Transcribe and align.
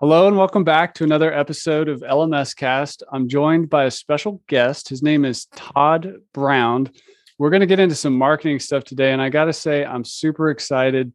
Hello 0.00 0.28
and 0.28 0.36
welcome 0.36 0.62
back 0.62 0.94
to 0.94 1.02
another 1.02 1.32
episode 1.32 1.88
of 1.88 2.02
LMS 2.02 2.54
Cast. 2.54 3.02
I'm 3.10 3.28
joined 3.28 3.68
by 3.68 3.86
a 3.86 3.90
special 3.90 4.40
guest. 4.46 4.88
His 4.88 5.02
name 5.02 5.24
is 5.24 5.46
Todd 5.46 6.18
Brown. 6.32 6.88
We're 7.36 7.50
going 7.50 7.62
to 7.62 7.66
get 7.66 7.80
into 7.80 7.96
some 7.96 8.16
marketing 8.16 8.60
stuff 8.60 8.84
today. 8.84 9.12
And 9.12 9.20
I 9.20 9.28
got 9.28 9.46
to 9.46 9.52
say, 9.52 9.84
I'm 9.84 10.04
super 10.04 10.50
excited 10.50 11.12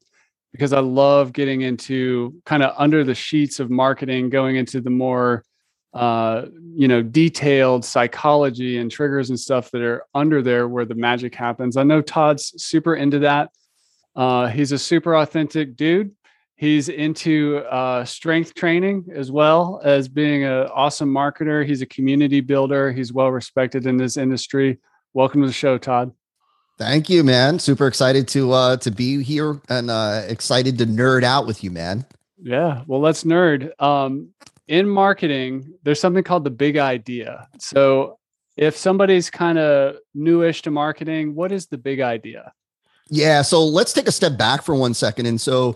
because 0.52 0.73
I 0.73 0.82
love 0.82 1.32
getting 1.32 1.62
into 1.62 2.42
kind 2.46 2.62
of 2.62 2.76
under 2.78 3.06
the 3.06 3.16
sheets 3.16 3.62
of 3.62 3.70
marketing, 3.70 4.30
going 4.30 4.58
into 4.58 4.82
the 4.82 4.90
more, 4.90 5.45
uh, 5.94 6.48
you 6.76 6.90
know, 6.90 7.02
detailed 7.02 7.86
psychology 7.86 8.80
and 8.80 8.92
triggers 8.92 9.30
and 9.30 9.40
stuff 9.40 9.72
that 9.72 9.81
are 9.81 10.04
under 10.14 10.42
there 10.42 10.68
where 10.68 10.84
the 10.84 10.94
magic 10.94 11.36
happens. 11.36 11.78
I 11.78 11.84
know 11.84 12.02
Todd's 12.02 12.54
super 12.62 12.95
into 12.98 13.20
that. 13.20 13.50
Uh, 14.14 14.48
he's 14.48 14.73
a 14.73 14.78
super 14.78 15.16
authentic 15.16 15.78
dude 15.78 16.14
He's 16.63 16.88
into 16.88 17.58
uh, 17.70 18.05
strength 18.05 18.55
training 18.55 19.08
as 19.13 19.30
well 19.34 19.81
as 19.84 20.08
being 20.08 20.45
an 20.45 20.67
awesome 20.73 21.13
marketer. 21.13 21.67
He's 21.67 21.81
a 21.81 21.86
community 21.86 22.39
builder. 22.39 22.94
He's 22.94 23.12
well 23.12 23.31
respected 23.31 23.86
in 23.86 23.98
this 23.98 24.16
industry. 24.16 24.77
Welcome 25.13 25.41
to 25.41 25.48
the 25.48 25.52
show, 25.52 25.77
Todd. 25.77 26.13
Thank 26.77 27.09
you, 27.09 27.22
man. 27.22 27.59
Super 27.59 27.86
excited 27.86 28.30
to 28.30 28.53
uh, 28.53 28.78
to 28.78 28.92
be 28.92 29.22
here 29.22 29.59
and 29.67 29.92
uh, 29.92 30.23
excited 30.30 30.78
to 30.78 30.86
nerd 30.86 31.25
out 31.25 31.45
with 31.45 31.66
you, 31.66 31.70
man. 31.70 32.05
Yeah, 32.42 32.83
well, 32.88 33.02
let's 33.02 33.25
nerd. 33.25 33.77
Um, 33.81 34.30
in 34.70 34.88
marketing, 34.88 35.73
there's 35.83 36.00
something 36.00 36.23
called 36.23 36.45
the 36.45 36.50
big 36.50 36.77
idea. 36.77 37.50
So, 37.59 38.20
if 38.55 38.77
somebody's 38.77 39.30
kind 39.30 39.58
of 39.59 39.98
newish 40.16 40.61
to 40.61 40.72
marketing, 40.72 41.36
what 41.36 41.52
is 41.52 41.66
the 41.66 41.77
big 41.77 42.00
idea? 42.00 42.53
Yeah, 43.09 43.42
so 43.42 43.66
let's 43.66 43.92
take 43.92 44.08
a 44.08 44.14
step 44.14 44.38
back 44.38 44.64
for 44.64 44.73
one 44.75 44.94
second. 44.94 45.25
And 45.25 45.42
so, 45.42 45.75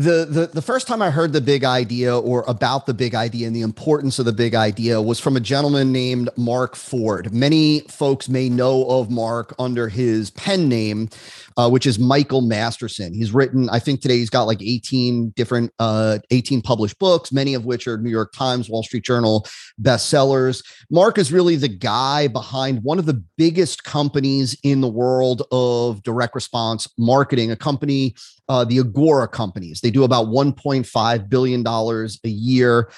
the, 0.00 0.24
the 0.24 0.46
the 0.46 0.62
first 0.62 0.86
time 0.86 1.02
I 1.02 1.10
heard 1.10 1.34
the 1.34 1.42
big 1.42 1.62
idea 1.62 2.18
or 2.18 2.42
about 2.48 2.86
the 2.86 2.94
big 2.94 3.14
idea 3.14 3.46
and 3.46 3.54
the 3.54 3.60
importance 3.60 4.18
of 4.18 4.24
the 4.24 4.32
big 4.32 4.54
idea 4.54 5.00
was 5.00 5.20
from 5.20 5.36
a 5.36 5.40
gentleman 5.40 5.92
named 5.92 6.30
Mark 6.38 6.74
Ford. 6.74 7.34
Many 7.34 7.80
folks 7.80 8.26
may 8.26 8.48
know 8.48 8.88
of 8.88 9.10
Mark 9.10 9.54
under 9.58 9.88
his 9.88 10.30
pen 10.30 10.70
name, 10.70 11.10
uh, 11.58 11.68
which 11.68 11.86
is 11.86 11.98
Michael 11.98 12.40
Masterson. 12.40 13.12
He's 13.12 13.32
written, 13.32 13.68
I 13.68 13.78
think 13.78 14.00
today 14.00 14.16
he's 14.16 14.30
got 14.30 14.44
like 14.44 14.62
18 14.62 15.30
different, 15.36 15.70
uh, 15.78 16.20
18 16.30 16.62
published 16.62 16.98
books, 16.98 17.30
many 17.30 17.52
of 17.52 17.66
which 17.66 17.86
are 17.86 17.98
New 17.98 18.10
York 18.10 18.32
Times, 18.32 18.70
Wall 18.70 18.82
Street 18.82 19.04
Journal 19.04 19.46
bestsellers. 19.82 20.64
Mark 20.90 21.18
is 21.18 21.30
really 21.30 21.56
the 21.56 21.68
guy 21.68 22.26
behind 22.26 22.82
one 22.82 22.98
of 22.98 23.04
the 23.04 23.22
biggest 23.36 23.84
companies 23.84 24.56
in 24.62 24.80
the 24.80 24.88
world 24.88 25.42
of 25.52 26.02
direct 26.04 26.34
response 26.34 26.88
marketing, 26.96 27.50
a 27.50 27.56
company 27.56 28.14
uh, 28.50 28.64
the 28.64 28.80
Agora 28.80 29.28
companies. 29.28 29.80
They 29.80 29.89
do 29.90 30.04
about 30.04 30.26
$1.5 30.26 31.28
billion 31.28 31.66
a 31.66 32.28
year, 32.28 32.90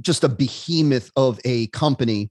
just 0.00 0.24
a 0.24 0.28
behemoth 0.28 1.10
of 1.16 1.40
a 1.44 1.66
company 1.68 2.30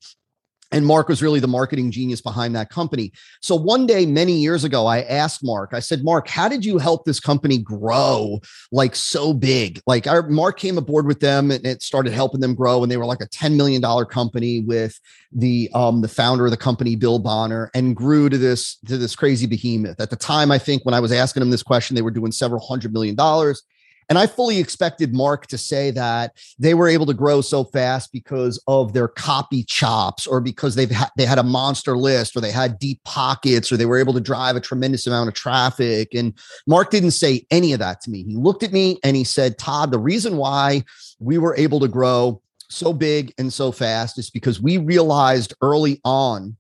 and 0.72 0.86
Mark 0.86 1.08
was 1.08 1.22
really 1.22 1.40
the 1.40 1.48
marketing 1.48 1.90
genius 1.90 2.22
behind 2.22 2.56
that 2.56 2.70
company. 2.70 3.12
So 3.42 3.56
one 3.56 3.88
day, 3.88 4.06
many 4.06 4.34
years 4.34 4.64
ago, 4.64 4.86
I 4.86 5.02
asked 5.02 5.44
Mark, 5.44 5.72
I 5.74 5.80
said, 5.80 6.04
Mark, 6.04 6.28
how 6.28 6.48
did 6.48 6.64
you 6.64 6.78
help 6.78 7.06
this 7.06 7.20
company 7.20 7.58
grow 7.58 8.40
like 8.72 8.96
so 8.96 9.34
big? 9.34 9.82
Like 9.88 10.06
our 10.06 10.28
Mark 10.30 10.60
came 10.60 10.78
aboard 10.78 11.08
with 11.08 11.20
them 11.20 11.50
and 11.50 11.66
it 11.66 11.82
started 11.82 12.14
helping 12.14 12.40
them 12.40 12.54
grow. 12.54 12.84
And 12.84 12.92
they 12.92 12.98
were 12.98 13.06
like 13.06 13.22
a 13.22 13.28
$10 13.28 13.56
million 13.56 13.82
company 14.06 14.62
with 14.62 15.00
the 15.32 15.70
um 15.74 16.02
the 16.02 16.08
founder 16.08 16.46
of 16.46 16.52
the 16.52 16.58
company, 16.58 16.96
Bill 16.96 17.20
Bonner, 17.20 17.70
and 17.74 17.96
grew 17.96 18.30
to 18.30 18.38
this 18.38 18.78
to 18.88 18.98
this 18.98 19.16
crazy 19.16 19.46
behemoth. 19.46 20.00
At 20.00 20.10
the 20.10 20.16
time, 20.16 20.52
I 20.52 20.58
think 20.58 20.86
when 20.86 20.94
I 20.94 21.00
was 21.00 21.12
asking 21.12 21.42
him 21.42 21.50
this 21.50 21.64
question, 21.64 21.96
they 21.96 22.02
were 22.02 22.12
doing 22.12 22.32
several 22.32 22.66
hundred 22.66 22.94
million 22.94 23.16
dollars. 23.16 23.64
And 24.10 24.18
I 24.18 24.26
fully 24.26 24.58
expected 24.58 25.14
Mark 25.14 25.46
to 25.48 25.58
say 25.58 25.92
that 25.92 26.36
they 26.58 26.74
were 26.74 26.88
able 26.88 27.06
to 27.06 27.14
grow 27.14 27.42
so 27.42 27.64
fast 27.64 28.12
because 28.12 28.62
of 28.68 28.92
their 28.92 29.08
copy 29.08 29.64
chops 29.64 30.26
or 30.26 30.42
because 30.42 30.74
they've 30.74 30.92
ha- 30.92 31.12
they 31.16 31.26
had 31.26 31.38
a 31.38 31.44
monster 31.44 31.96
list 31.96 32.36
or 32.36 32.42
they 32.42 32.52
had 32.52 32.80
deep 32.80 33.04
pockets 33.04 33.72
or 33.72 33.78
they 33.78 33.86
were 33.86 34.00
able 34.00 34.14
to 34.14 34.20
drive 34.20 34.56
a 34.56 34.62
tremendous 34.62 35.06
amount 35.06 35.28
of 35.28 35.36
traffic. 35.36 36.16
And 36.16 36.34
Mark 36.66 36.90
didn't 36.90 37.12
say 37.12 37.46
any 37.52 37.72
of 37.72 37.80
that 37.80 38.02
to 38.02 38.10
me. 38.10 38.24
He 38.24 38.36
looked 38.36 38.64
at 38.64 38.74
me 38.74 38.98
and 39.04 39.16
he 39.16 39.24
said, 39.24 39.60
Todd, 39.60 39.92
the 39.92 40.00
reason 40.00 40.38
why 40.38 40.84
we 41.20 41.38
were 41.38 41.56
able 41.56 41.80
to 41.80 41.88
grow 41.88 42.42
so 42.68 42.94
big 42.94 43.34
and 43.38 43.54
so 43.54 43.72
fast 43.72 44.18
is 44.18 44.32
because 44.32 44.60
we 44.60 44.78
realized 44.78 45.54
early 45.62 46.02
on 46.04 46.56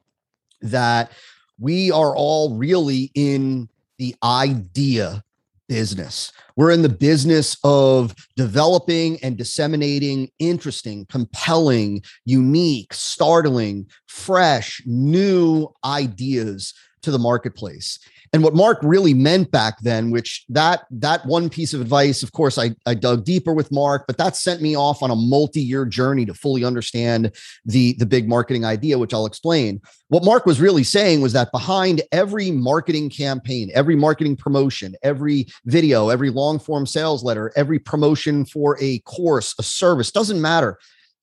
that 0.61 1.11
we 1.59 1.91
are 1.91 2.15
all 2.15 2.55
really 2.55 3.11
in 3.15 3.69
the 3.97 4.15
idea 4.23 5.23
business. 5.69 6.33
We're 6.57 6.71
in 6.71 6.81
the 6.81 6.89
business 6.89 7.55
of 7.63 8.13
developing 8.35 9.17
and 9.23 9.37
disseminating 9.37 10.29
interesting, 10.39 11.05
compelling, 11.05 12.01
unique, 12.25 12.93
startling, 12.93 13.87
fresh, 14.07 14.81
new 14.85 15.69
ideas 15.85 16.73
to 17.01 17.11
the 17.11 17.19
marketplace. 17.19 17.99
And 18.31 18.43
what 18.43 18.53
mark 18.53 18.77
really 18.83 19.13
meant 19.13 19.49
back 19.49 19.79
then 19.81 20.11
which 20.11 20.45
that 20.49 20.85
that 20.91 21.25
one 21.25 21.49
piece 21.49 21.73
of 21.73 21.81
advice 21.81 22.21
of 22.21 22.31
course 22.31 22.59
i 22.59 22.75
i 22.85 22.93
dug 22.93 23.25
deeper 23.25 23.53
with 23.53 23.71
mark 23.71 24.05
but 24.05 24.17
that 24.17 24.35
sent 24.35 24.61
me 24.61 24.77
off 24.77 25.01
on 25.01 25.09
a 25.09 25.15
multi-year 25.15 25.83
journey 25.85 26.25
to 26.25 26.33
fully 26.35 26.63
understand 26.63 27.31
the 27.65 27.93
the 27.93 28.05
big 28.05 28.29
marketing 28.29 28.65
idea 28.65 28.97
which 28.97 29.13
i'll 29.13 29.25
explain. 29.25 29.81
What 30.09 30.23
mark 30.23 30.45
was 30.45 30.61
really 30.61 30.83
saying 30.83 31.21
was 31.21 31.33
that 31.33 31.51
behind 31.51 32.01
every 32.11 32.51
marketing 32.51 33.09
campaign 33.09 33.71
every 33.73 33.95
marketing 33.95 34.35
promotion 34.35 34.95
every 35.01 35.47
video 35.65 36.09
every 36.09 36.29
long 36.29 36.59
form 36.59 36.85
sales 36.85 37.23
letter 37.23 37.51
every 37.55 37.79
promotion 37.79 38.45
for 38.45 38.77
a 38.79 38.99
course 38.99 39.55
a 39.57 39.63
service 39.63 40.11
doesn't 40.11 40.41
matter. 40.41 40.77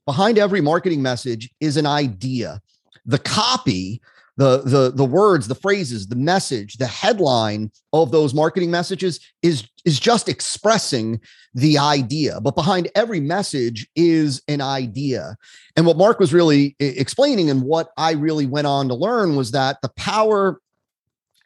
Behind 0.07 0.39
every 0.39 0.61
marketing 0.61 1.03
message 1.03 1.51
is 1.61 1.77
an 1.77 1.87
idea. 1.87 2.61
The 3.07 3.19
copy 3.19 4.01
the 4.37 4.63
the 4.63 4.93
the 4.95 5.05
words 5.05 5.49
the 5.49 5.55
phrases 5.55 6.09
the 6.09 6.17
message 6.17 6.77
the 6.77 6.87
headline 6.87 7.71
of 7.93 8.11
those 8.11 8.35
marketing 8.35 8.71
messages 8.71 9.19
is 9.43 9.67
is 9.85 9.99
just 10.01 10.29
expressing 10.29 11.21
the 11.55 11.79
idea. 11.79 12.41
But 12.41 12.55
behind 12.55 12.91
every 12.95 13.21
message 13.21 13.89
is 13.97 14.43
an 14.49 14.61
idea. 14.61 15.37
And 15.77 15.87
what 15.87 15.97
mark 15.97 16.19
was 16.19 16.35
really 16.35 16.77
explaining 16.79 17.51
and 17.51 17.63
what 17.63 17.91
i 17.97 18.13
really 18.13 18.47
went 18.47 18.67
on 18.67 18.89
to 18.89 18.95
learn 18.95 19.37
was 19.37 19.53
that 19.53 19.81
the 19.83 19.91
power 19.97 20.61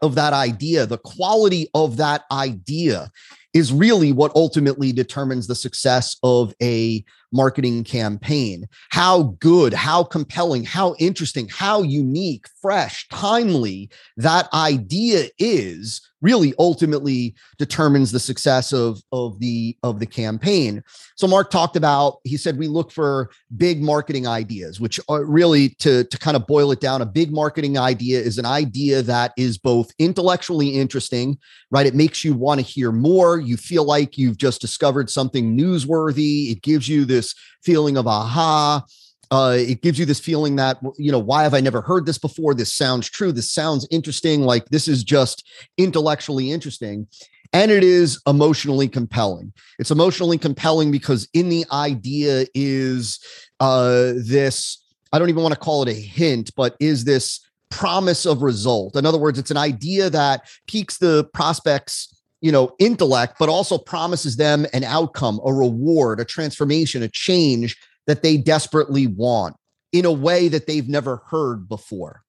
of 0.03 0.15
that 0.15 0.33
idea 0.33 0.87
the 0.87 0.99
quality 0.99 1.69
of 1.75 1.97
that 1.99 2.25
idea 2.33 3.11
is 3.53 3.73
really 3.73 4.13
what 4.13 4.33
ultimately 4.35 4.93
determines 4.93 5.47
the 5.47 5.55
success 5.55 6.17
of 6.23 6.55
a 6.63 7.05
marketing 7.33 7.85
campaign. 7.85 8.69
How 8.91 9.37
good, 9.41 9.73
how 9.73 10.05
compelling, 10.05 10.65
how 10.65 10.95
interesting, 10.99 11.49
how 11.49 11.83
unique, 11.83 12.47
fresh, 12.61 13.09
timely 13.09 13.91
that 14.17 14.53
idea 14.53 15.29
is 15.39 16.01
really 16.23 16.53
ultimately 16.59 17.35
determines 17.59 18.13
the 18.13 18.21
success 18.21 18.73
of 18.73 19.03
of 19.13 19.39
the 19.41 19.77
of 19.83 20.01
the 20.01 20.07
campaign. 20.07 20.83
So 21.17 21.27
mark 21.27 21.51
talked 21.51 21.77
about 21.77 22.19
he 22.25 22.37
said 22.37 22.59
we 22.59 22.69
look 22.69 22.93
for 22.93 23.31
big 23.57 23.83
marketing 23.83 24.27
ideas 24.27 24.81
which 24.81 25.01
are 25.09 25.25
really 25.25 25.71
to 25.81 26.05
to 26.05 26.19
kind 26.19 26.37
of 26.37 26.47
boil 26.47 26.73
it 26.73 26.81
down 26.81 27.03
a 27.03 27.07
big 27.07 27.33
marketing 27.33 27.79
idea 27.79 28.21
is 28.21 28.39
an 28.39 28.47
idea 28.47 29.03
that 29.03 29.33
is 29.37 29.57
both 29.57 29.93
intellectually 29.99 30.69
interesting 30.69 31.39
right? 31.71 31.87
It 31.87 31.95
makes 31.95 32.25
you 32.25 32.35
want 32.35 32.59
to 32.61 32.67
hear 32.67 32.91
more. 32.91 33.39
You 33.39 33.57
feel 33.57 33.85
like 33.85 34.19
you've 34.19 34.37
just 34.37 34.61
discovered 34.61 35.09
something 35.09 35.57
newsworthy. 35.57 36.51
It 36.51 36.63
gives 36.63 36.89
you 36.89 37.05
this 37.21 37.35
feeling 37.63 37.97
of 37.97 38.07
aha. 38.07 38.85
Uh, 39.31 39.57
it 39.59 39.81
gives 39.83 39.99
you 39.99 40.05
this 40.05 40.19
feeling 40.19 40.57
that 40.57 40.79
you 40.99 41.13
know 41.13 41.19
why 41.19 41.45
have 41.45 41.55
i 41.55 41.61
never 41.61 41.81
heard 41.81 42.05
this 42.07 42.19
before? 42.19 42.55
This 42.55 42.73
sounds 42.73 43.09
true. 43.09 43.31
This 43.31 43.51
sounds 43.51 43.87
interesting. 43.91 44.43
Like 44.43 44.65
this 44.71 44.89
is 44.89 45.05
just 45.05 45.47
intellectually 45.77 46.51
interesting. 46.51 47.07
And 47.53 47.71
it 47.71 47.83
is 47.83 48.21
emotionally 48.29 48.89
compelling. 48.89 49.53
It's 49.79 49.91
emotionally 49.91 50.39
compelling 50.39 50.93
because 50.93 51.29
in 51.35 51.49
the 51.49 51.65
idea 51.73 52.47
is 52.55 53.19
uh, 53.61 54.13
this 54.17 54.79
i 55.13 55.19
don't 55.19 55.29
even 55.29 55.43
want 55.43 55.53
to 55.53 55.61
call 55.61 55.83
it 55.83 55.89
a 55.89 56.01
hint 56.21 56.51
but 56.57 56.77
is 56.81 57.05
this 57.05 57.41
promise 57.69 58.27
of 58.27 58.43
result. 58.43 58.97
In 58.97 59.07
other 59.07 59.19
words 59.19 59.39
it's 59.39 59.53
an 59.53 59.57
idea 59.57 60.11
that 60.11 60.49
piques 60.67 60.99
the 60.99 61.25
prospects 61.33 62.20
you 62.41 62.51
know 62.51 62.75
intellect 62.79 63.37
but 63.39 63.49
also 63.49 63.77
promises 63.77 64.37
them 64.37 64.67
an 64.73 64.85
outcome 64.85 65.41
a 65.45 65.53
reward 65.53 66.21
a 66.21 66.25
transformation 66.25 67.03
a 67.03 67.09
change 67.09 67.77
that 68.07 68.23
they 68.23 68.37
desperately 68.37 69.07
want 69.07 69.57
in 69.93 70.05
a 70.05 70.13
way 70.13 70.49
that 70.49 70.67
they've 70.67 70.89
never 70.89 71.23
heard 71.29 71.69
before. 71.69 72.23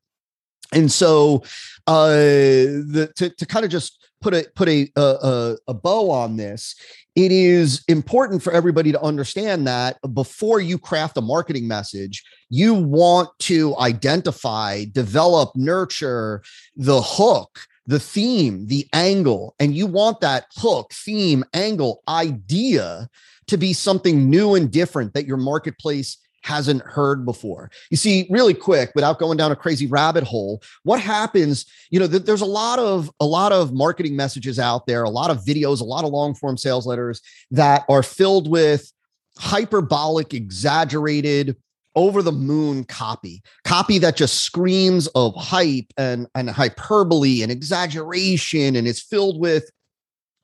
And 0.73 0.91
so, 0.91 1.43
uh, 1.87 2.07
the 2.07 3.11
to, 3.17 3.29
to 3.29 3.45
kind 3.45 3.65
of 3.65 3.71
just 3.71 4.07
put 4.21 4.33
a 4.33 4.47
put 4.55 4.69
a, 4.69 4.89
a 4.95 5.57
a 5.67 5.73
bow 5.73 6.09
on 6.09 6.37
this, 6.37 6.75
it 7.15 7.31
is 7.31 7.83
important 7.89 8.41
for 8.41 8.53
everybody 8.53 8.91
to 8.93 9.01
understand 9.01 9.67
that 9.67 9.97
before 10.13 10.61
you 10.61 10.77
craft 10.77 11.17
a 11.17 11.21
marketing 11.21 11.67
message, 11.67 12.23
you 12.49 12.73
want 12.73 13.29
to 13.39 13.75
identify, 13.79 14.85
develop, 14.93 15.51
nurture 15.55 16.41
the 16.77 17.01
hook, 17.01 17.59
the 17.87 17.99
theme, 17.99 18.67
the 18.67 18.87
angle, 18.93 19.55
and 19.59 19.75
you 19.75 19.87
want 19.87 20.21
that 20.21 20.45
hook, 20.55 20.93
theme, 20.93 21.43
angle, 21.53 22.03
idea 22.07 23.09
to 23.47 23.57
be 23.57 23.73
something 23.73 24.29
new 24.29 24.55
and 24.55 24.71
different 24.71 25.13
that 25.13 25.25
your 25.25 25.37
marketplace 25.37 26.17
hasn't 26.43 26.81
heard 26.83 27.25
before. 27.25 27.69
You 27.89 27.97
see, 27.97 28.27
really 28.29 28.53
quick, 28.53 28.91
without 28.95 29.19
going 29.19 29.37
down 29.37 29.51
a 29.51 29.55
crazy 29.55 29.87
rabbit 29.87 30.23
hole, 30.23 30.61
what 30.83 30.99
happens, 30.99 31.65
you 31.89 31.99
know, 31.99 32.07
th- 32.07 32.23
there's 32.23 32.41
a 32.41 32.45
lot 32.45 32.79
of 32.79 33.11
a 33.19 33.25
lot 33.25 33.51
of 33.51 33.73
marketing 33.73 34.15
messages 34.15 34.59
out 34.59 34.87
there, 34.87 35.03
a 35.03 35.09
lot 35.09 35.29
of 35.29 35.45
videos, 35.45 35.81
a 35.81 35.85
lot 35.85 36.03
of 36.03 36.11
long 36.11 36.33
form 36.33 36.57
sales 36.57 36.87
letters 36.87 37.21
that 37.51 37.83
are 37.89 38.03
filled 38.03 38.49
with 38.49 38.91
hyperbolic, 39.37 40.33
exaggerated, 40.33 41.55
over 41.95 42.21
the 42.21 42.31
moon 42.31 42.83
copy, 42.83 43.41
copy 43.65 43.97
that 43.99 44.15
just 44.15 44.41
screams 44.41 45.07
of 45.15 45.35
hype 45.35 45.87
and 45.97 46.27
and 46.35 46.49
hyperbole 46.49 47.41
and 47.41 47.51
exaggeration 47.51 48.75
and 48.75 48.87
it's 48.87 49.01
filled 49.01 49.39
with 49.39 49.69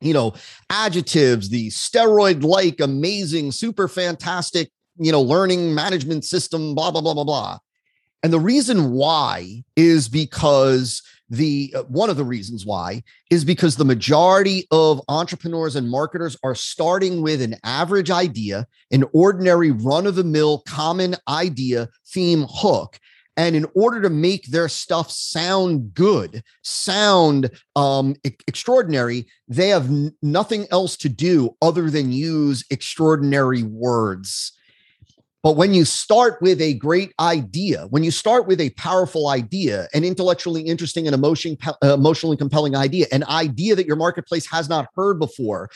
you 0.02 0.14
know 0.14 0.34
adjectives 0.70 1.50
the 1.50 1.70
steroid 1.70 2.44
like 2.44 2.80
amazing 2.80 3.52
super 3.52 3.88
fantastic 3.88 4.70
you 5.00 5.12
know, 5.12 5.22
learning 5.22 5.74
management 5.74 6.26
system, 6.26 6.76
blah, 6.76 6.92
blah, 6.92 7.02
blah, 7.02 7.14
blah, 7.14 7.24
blah. 7.24 7.60
And 8.24 8.34
the 8.34 8.40
reason 8.40 8.92
why 8.92 9.64
is 9.76 10.10
because 10.10 11.02
the 11.30 11.74
uh, 11.76 11.84
one 11.84 12.10
of 12.10 12.18
the 12.18 12.24
reasons 12.24 12.66
why 12.66 13.04
is 13.30 13.44
because 13.44 13.76
the 13.76 13.86
majority 13.86 14.66
of 14.72 15.02
entrepreneurs 15.10 15.76
and 15.76 15.90
marketers 15.90 16.38
are 16.44 16.56
starting 16.56 17.22
with 17.22 17.42
an 17.42 17.56
average 17.64 18.10
idea, 18.12 18.66
an 18.92 19.04
ordinary 19.14 19.72
run 19.72 20.08
of 20.08 20.16
the 20.16 20.24
mill 20.24 20.64
common 20.68 21.16
idea 21.28 21.90
theme 22.08 22.46
hook. 22.50 23.00
And 23.36 23.56
in 23.56 23.68
order 23.76 24.02
to 24.02 24.10
make 24.10 24.48
their 24.48 24.68
stuff 24.68 25.12
sound 25.12 25.94
good, 25.94 26.44
sound 26.64 27.52
um, 27.76 28.16
e- 28.26 28.32
extraordinary, 28.48 29.28
they 29.48 29.70
have 29.70 29.86
n- 29.86 30.12
nothing 30.24 30.66
else 30.72 30.98
to 30.98 31.10
do 31.10 31.56
other 31.62 31.92
than 31.92 32.12
use 32.12 32.66
extraordinary 32.72 33.62
words. 33.62 34.54
But 35.44 35.56
when 35.56 35.74
you 35.74 35.86
start 35.86 36.42
with 36.42 36.60
a 36.62 36.74
great 36.74 37.14
idea, 37.20 37.88
when 37.90 38.04
you 38.04 38.12
start 38.12 38.48
with 38.48 38.60
a 38.60 38.72
powerful 38.72 39.28
idea, 39.28 39.88
an 39.94 40.04
intellectually 40.04 40.62
interesting 40.62 41.08
and 41.08 41.14
emotion, 41.14 41.58
uh, 41.66 41.94
emotionally 41.94 42.38
compelling 42.38 42.76
idea, 42.76 43.06
an 43.12 43.24
idea 43.26 43.76
that 43.76 43.86
your 43.86 43.96
marketplace 43.96 44.48
has 44.48 44.68
not 44.68 44.88
heard 44.96 45.20
before, 45.20 45.70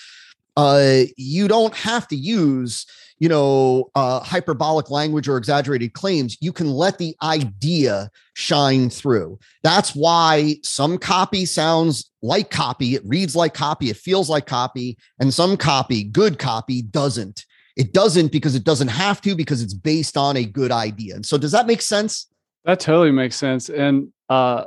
uh, 0.57 1.03
you 1.15 1.47
don't 1.47 1.75
have 1.75 2.07
to 2.09 2.15
use, 2.15 2.85
you 3.19 3.29
know, 3.29 3.89
uh, 3.95 4.19
hyperbolic 4.19 4.89
language 4.89 5.29
or 5.29 5.37
exaggerated 5.37 5.93
claims. 5.93 6.37
You 6.41 6.51
can 6.51 6.69
let 6.71 6.97
the 6.97 7.15
idea 7.21 8.09
shine 8.33 8.89
through. 8.89 9.39
That's 9.63 9.95
why 9.95 10.55
some 10.63 10.97
copy 10.97 11.45
sounds 11.45 12.11
like 12.21 12.49
copy, 12.49 12.95
it 12.95 13.03
reads 13.05 13.35
like 13.35 13.53
copy, 13.53 13.89
it 13.89 13.97
feels 13.97 14.29
like 14.29 14.47
copy, 14.47 14.97
and 15.19 15.33
some 15.33 15.55
copy, 15.55 16.03
good 16.03 16.39
copy, 16.39 16.81
doesn't. 16.81 17.45
It 17.77 17.93
doesn't 17.93 18.31
because 18.31 18.55
it 18.55 18.63
doesn't 18.63 18.89
have 18.89 19.21
to 19.21 19.35
because 19.35 19.61
it's 19.61 19.73
based 19.73 20.17
on 20.17 20.37
a 20.37 20.45
good 20.45 20.71
idea. 20.71 21.15
And 21.15 21.25
so, 21.25 21.37
does 21.37 21.51
that 21.51 21.67
make 21.67 21.81
sense? 21.81 22.27
That 22.65 22.79
totally 22.79 23.11
makes 23.11 23.35
sense. 23.35 23.69
And 23.69 24.11
uh, 24.29 24.65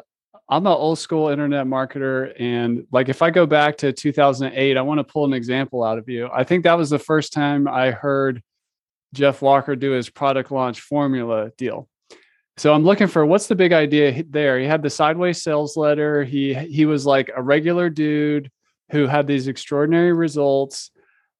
I'm 0.48 0.66
an 0.66 0.72
old 0.72 0.98
school 0.98 1.28
internet 1.28 1.66
marketer. 1.66 2.34
And 2.38 2.86
like, 2.90 3.08
if 3.08 3.22
I 3.22 3.30
go 3.30 3.46
back 3.46 3.76
to 3.78 3.92
2008, 3.92 4.76
I 4.76 4.82
want 4.82 4.98
to 4.98 5.04
pull 5.04 5.24
an 5.24 5.32
example 5.32 5.84
out 5.84 5.98
of 5.98 6.08
you. 6.08 6.28
I 6.32 6.44
think 6.44 6.64
that 6.64 6.76
was 6.76 6.90
the 6.90 6.98
first 6.98 7.32
time 7.32 7.68
I 7.68 7.90
heard 7.90 8.42
Jeff 9.14 9.42
Walker 9.42 9.76
do 9.76 9.92
his 9.92 10.10
product 10.10 10.50
launch 10.50 10.80
formula 10.80 11.50
deal. 11.56 11.88
So 12.56 12.72
I'm 12.72 12.84
looking 12.84 13.08
for 13.08 13.26
what's 13.26 13.46
the 13.48 13.56
big 13.56 13.72
idea 13.72 14.22
there. 14.28 14.58
He 14.58 14.66
had 14.66 14.82
the 14.82 14.90
sideways 14.90 15.42
sales 15.42 15.76
letter. 15.76 16.22
He 16.22 16.54
he 16.54 16.86
was 16.86 17.04
like 17.04 17.30
a 17.34 17.42
regular 17.42 17.90
dude 17.90 18.50
who 18.90 19.06
had 19.06 19.26
these 19.26 19.48
extraordinary 19.48 20.12
results. 20.12 20.90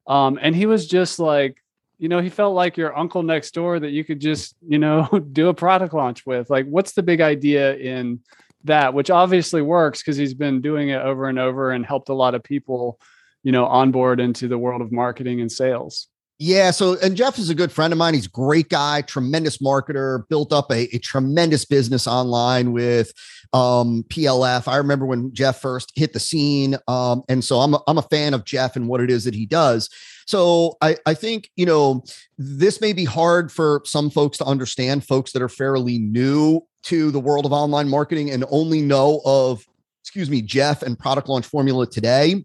Um, 0.06 0.38
and 0.40 0.54
he 0.54 0.66
was 0.66 0.86
just 0.86 1.18
like, 1.18 1.62
you 1.98 2.08
know, 2.08 2.20
he 2.20 2.28
felt 2.28 2.54
like 2.54 2.76
your 2.76 2.96
uncle 2.96 3.22
next 3.22 3.54
door 3.54 3.78
that 3.78 3.90
you 3.90 4.04
could 4.04 4.20
just, 4.20 4.56
you 4.66 4.78
know, 4.78 5.06
do 5.32 5.48
a 5.48 5.54
product 5.54 5.94
launch 5.94 6.26
with. 6.26 6.50
Like, 6.50 6.66
what's 6.66 6.92
the 6.92 7.02
big 7.02 7.20
idea 7.20 7.76
in 7.76 8.20
that? 8.64 8.94
Which 8.94 9.10
obviously 9.10 9.62
works 9.62 10.00
because 10.00 10.16
he's 10.16 10.34
been 10.34 10.60
doing 10.60 10.90
it 10.90 11.00
over 11.00 11.28
and 11.28 11.38
over 11.38 11.70
and 11.70 11.86
helped 11.86 12.08
a 12.08 12.14
lot 12.14 12.34
of 12.34 12.42
people, 12.42 12.98
you 13.42 13.52
know, 13.52 13.66
onboard 13.66 14.20
into 14.20 14.48
the 14.48 14.58
world 14.58 14.82
of 14.82 14.92
marketing 14.92 15.40
and 15.40 15.50
sales. 15.50 16.08
Yeah. 16.38 16.72
So, 16.72 16.98
and 17.00 17.16
Jeff 17.16 17.38
is 17.38 17.48
a 17.48 17.54
good 17.54 17.70
friend 17.70 17.92
of 17.92 17.98
mine. 17.98 18.14
He's 18.14 18.26
a 18.26 18.30
great 18.30 18.68
guy, 18.68 19.02
tremendous 19.02 19.58
marketer, 19.58 20.26
built 20.28 20.52
up 20.52 20.70
a, 20.70 20.94
a 20.94 20.98
tremendous 20.98 21.64
business 21.64 22.08
online 22.08 22.72
with 22.72 23.12
um, 23.52 24.04
PLF. 24.08 24.66
I 24.66 24.76
remember 24.76 25.06
when 25.06 25.32
Jeff 25.32 25.60
first 25.60 25.92
hit 25.94 26.12
the 26.12 26.18
scene. 26.18 26.76
Um, 26.88 27.22
and 27.28 27.44
so 27.44 27.60
I'm 27.60 27.74
a, 27.74 27.80
I'm 27.86 27.98
a 27.98 28.02
fan 28.02 28.34
of 28.34 28.44
Jeff 28.44 28.74
and 28.74 28.88
what 28.88 29.00
it 29.00 29.10
is 29.10 29.24
that 29.24 29.34
he 29.34 29.46
does. 29.46 29.88
So 30.26 30.76
I, 30.80 30.96
I 31.06 31.14
think, 31.14 31.50
you 31.54 31.66
know, 31.66 32.02
this 32.36 32.80
may 32.80 32.92
be 32.92 33.04
hard 33.04 33.52
for 33.52 33.82
some 33.84 34.10
folks 34.10 34.38
to 34.38 34.44
understand, 34.44 35.06
folks 35.06 35.32
that 35.32 35.42
are 35.42 35.48
fairly 35.48 35.98
new 35.98 36.62
to 36.84 37.12
the 37.12 37.20
world 37.20 37.46
of 37.46 37.52
online 37.52 37.88
marketing 37.88 38.30
and 38.30 38.44
only 38.50 38.82
know 38.82 39.20
of, 39.24 39.64
excuse 40.02 40.28
me, 40.28 40.42
Jeff 40.42 40.82
and 40.82 40.98
product 40.98 41.28
launch 41.28 41.46
formula 41.46 41.86
today 41.86 42.44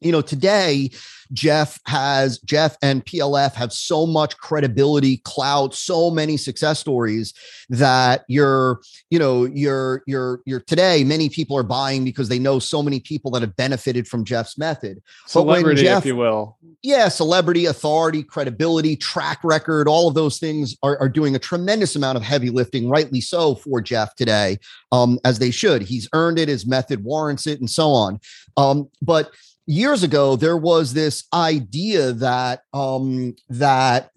you 0.00 0.12
know 0.12 0.20
today 0.20 0.90
jeff 1.32 1.78
has 1.86 2.38
jeff 2.40 2.76
and 2.82 3.04
plf 3.04 3.54
have 3.54 3.72
so 3.72 4.06
much 4.06 4.36
credibility 4.38 5.18
clout 5.24 5.74
so 5.74 6.10
many 6.10 6.36
success 6.36 6.78
stories 6.78 7.34
that 7.68 8.24
you're 8.28 8.80
you 9.10 9.18
know 9.18 9.44
you're 9.44 10.02
you're 10.06 10.40
you're 10.46 10.60
today 10.60 11.04
many 11.04 11.28
people 11.28 11.56
are 11.56 11.62
buying 11.62 12.04
because 12.04 12.28
they 12.28 12.38
know 12.38 12.58
so 12.58 12.82
many 12.82 13.00
people 13.00 13.30
that 13.30 13.42
have 13.42 13.54
benefited 13.56 14.06
from 14.08 14.24
jeff's 14.24 14.56
method. 14.56 15.02
Celebrity 15.26 15.82
jeff, 15.82 16.02
if 16.02 16.06
you 16.06 16.16
will. 16.16 16.56
Yeah 16.82 17.08
celebrity 17.08 17.66
authority 17.66 18.22
credibility 18.22 18.96
track 18.96 19.40
record 19.42 19.88
all 19.88 20.08
of 20.08 20.14
those 20.14 20.38
things 20.38 20.76
are, 20.82 20.98
are 20.98 21.08
doing 21.08 21.34
a 21.34 21.38
tremendous 21.38 21.96
amount 21.96 22.16
of 22.16 22.22
heavy 22.22 22.50
lifting 22.50 22.88
rightly 22.88 23.20
so 23.20 23.54
for 23.56 23.80
jeff 23.80 24.14
today 24.14 24.58
um, 24.92 25.18
as 25.24 25.38
they 25.38 25.50
should. 25.50 25.82
He's 25.82 26.08
earned 26.12 26.38
it 26.38 26.48
his 26.48 26.66
method 26.66 27.04
warrants 27.04 27.46
it 27.46 27.60
and 27.60 27.68
so 27.68 27.90
on. 27.90 28.20
Um, 28.56 28.88
but 29.02 29.30
years 29.68 30.02
ago 30.02 30.34
there 30.34 30.56
was 30.56 30.94
this 30.94 31.24
idea 31.34 32.12
that 32.12 32.62
um, 32.72 33.36
that 33.50 34.10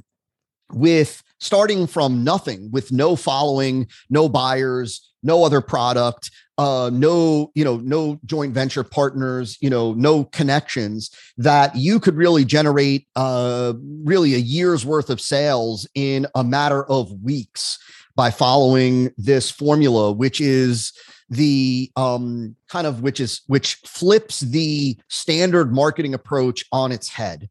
with 0.72 1.22
starting 1.40 1.86
from 1.86 2.24
nothing 2.24 2.72
with 2.72 2.92
no 2.92 3.18
following 3.18 3.86
no 4.10 4.30
buyers 4.30 5.12
no 5.24 5.44
other 5.44 5.60
product 5.60 6.32
uh, 6.58 6.90
no 6.94 7.52
you 7.54 7.66
know 7.66 7.78
no 7.78 8.18
joint 8.26 8.54
venture 8.54 8.84
partners 8.84 9.58
you 9.60 9.70
know 9.70 9.94
no 9.94 10.24
connections 10.24 11.12
that 11.38 11.76
you 11.76 12.00
could 12.00 12.16
really 12.16 12.46
generate 12.46 13.06
uh, 13.18 13.74
really 14.04 14.34
a 14.34 14.40
year's 14.40 14.86
worth 14.86 15.10
of 15.10 15.20
sales 15.20 15.86
in 15.96 16.26
a 16.34 16.44
matter 16.46 16.86
of 16.86 17.12
weeks 17.22 17.78
by 18.22 18.30
following 18.30 19.12
this 19.18 19.50
formula 19.50 20.12
which 20.12 20.40
is 20.40 20.94
the 21.32 21.90
um, 21.96 22.56
kind 22.70 22.86
of 22.86 23.02
which 23.02 23.20
is 23.20 23.42
which 23.48 23.78
flips 23.84 24.42
the 24.42 24.96
standard 25.08 25.74
marketing 25.74 26.14
approach 26.14 26.64
on 26.72 26.92
its 26.92 27.10
head 27.10 27.50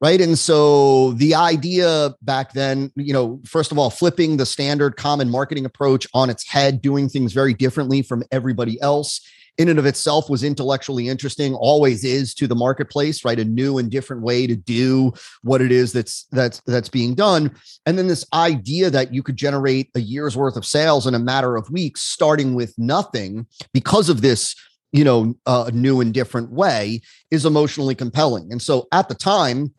right? 0.00 0.20
And 0.20 0.36
so 0.36 1.12
the 1.12 1.36
idea 1.36 2.16
back 2.20 2.52
then 2.52 2.90
you 2.96 3.12
know 3.12 3.40
first 3.44 3.70
of 3.70 3.78
all 3.78 3.90
flipping 3.90 4.38
the 4.38 4.44
standard 4.44 4.96
common 4.96 5.30
marketing 5.30 5.66
approach 5.66 6.08
on 6.14 6.30
its 6.30 6.44
head 6.48 6.82
doing 6.82 7.08
things 7.08 7.32
very 7.32 7.54
differently 7.54 8.02
from 8.02 8.24
everybody 8.32 8.80
else 8.80 9.20
in 9.58 9.68
and 9.68 9.78
of 9.78 9.86
itself 9.86 10.30
was 10.30 10.42
intellectually 10.42 11.08
interesting 11.08 11.54
always 11.54 12.04
is 12.04 12.34
to 12.34 12.46
the 12.46 12.54
marketplace 12.54 13.24
right? 13.24 13.38
A 13.38 13.44
new 13.44 13.78
and 13.78 13.90
different 13.90 14.22
way 14.22 14.46
to 14.46 14.56
do 14.56 15.12
what 15.42 15.60
it 15.60 15.70
is 15.70 15.92
that's 15.92 16.26
that's 16.32 16.60
that's 16.66 16.88
being 16.88 17.14
done. 17.14 17.54
And 17.86 17.98
then 17.98 18.06
this 18.06 18.26
idea 18.32 18.90
that 18.90 19.12
you 19.12 19.22
could 19.22 19.36
generate 19.36 19.90
a 19.94 20.00
year's 20.00 20.36
worth 20.36 20.56
of 20.56 20.66
sales 20.66 21.06
in 21.06 21.14
a 21.14 21.18
matter 21.18 21.56
of 21.56 21.70
weeks 21.70 22.00
starting 22.02 22.54
with 22.54 22.74
nothing 22.78 23.46
because 23.72 24.08
of 24.08 24.22
this 24.22 24.54
you 24.92 25.04
know 25.04 25.34
uh, 25.46 25.70
new 25.72 26.00
and 26.00 26.14
different 26.14 26.50
way 26.50 27.02
is 27.30 27.44
emotionally 27.44 27.94
compelling. 27.94 28.50
And 28.52 28.60
so 28.60 28.88
at 28.92 29.08
the 29.08 29.14
time 29.14 29.74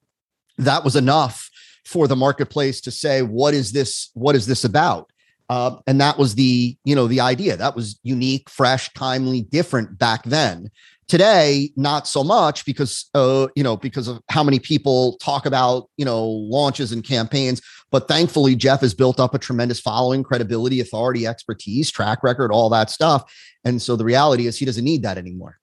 that 0.57 0.83
was 0.83 0.95
enough 0.95 1.49
for 1.85 2.07
the 2.07 2.15
marketplace 2.15 2.79
to 2.81 2.91
say 2.91 3.21
what 3.21 3.53
is 3.53 3.71
this 3.71 4.09
what 4.13 4.35
is 4.35 4.45
this 4.45 4.63
about 4.63 5.11
uh, 5.49 5.77
and 5.87 5.99
that 5.99 6.17
was 6.17 6.35
the 6.35 6.77
you 6.85 6.95
know 6.95 7.07
the 7.07 7.19
idea 7.19 7.57
that 7.57 7.75
was 7.75 7.99
unique 8.03 8.49
fresh 8.49 8.91
timely 8.93 9.41
different 9.41 9.97
back 9.97 10.23
then 10.23 10.69
today 11.07 11.71
not 11.75 12.07
so 12.07 12.23
much 12.23 12.65
because 12.65 13.09
uh, 13.13 13.47
you 13.55 13.63
know 13.63 13.75
because 13.75 14.07
of 14.07 14.19
how 14.29 14.43
many 14.43 14.59
people 14.59 15.17
talk 15.17 15.45
about 15.45 15.89
you 15.97 16.05
know 16.05 16.25
launches 16.25 16.91
and 16.91 17.03
campaigns 17.03 17.61
But 17.93 18.07
thankfully, 18.07 18.55
Jeff 18.55 18.81
has 18.81 18.95
built 18.95 19.19
up 19.19 19.35
a 19.35 19.37
tremendous 19.37 19.79
following, 19.79 20.23
credibility, 20.23 20.79
authority, 20.79 21.27
expertise, 21.27 21.91
track 21.91 22.23
record, 22.23 22.51
all 22.51 22.67
that 22.71 22.89
stuff. 22.89 23.31
And 23.63 23.79
so 23.79 23.95
the 23.95 24.03
reality 24.03 24.47
is 24.47 24.57
he 24.57 24.65
doesn't 24.65 24.83
need 24.83 25.03
that 25.03 25.19
anymore. 25.19 25.59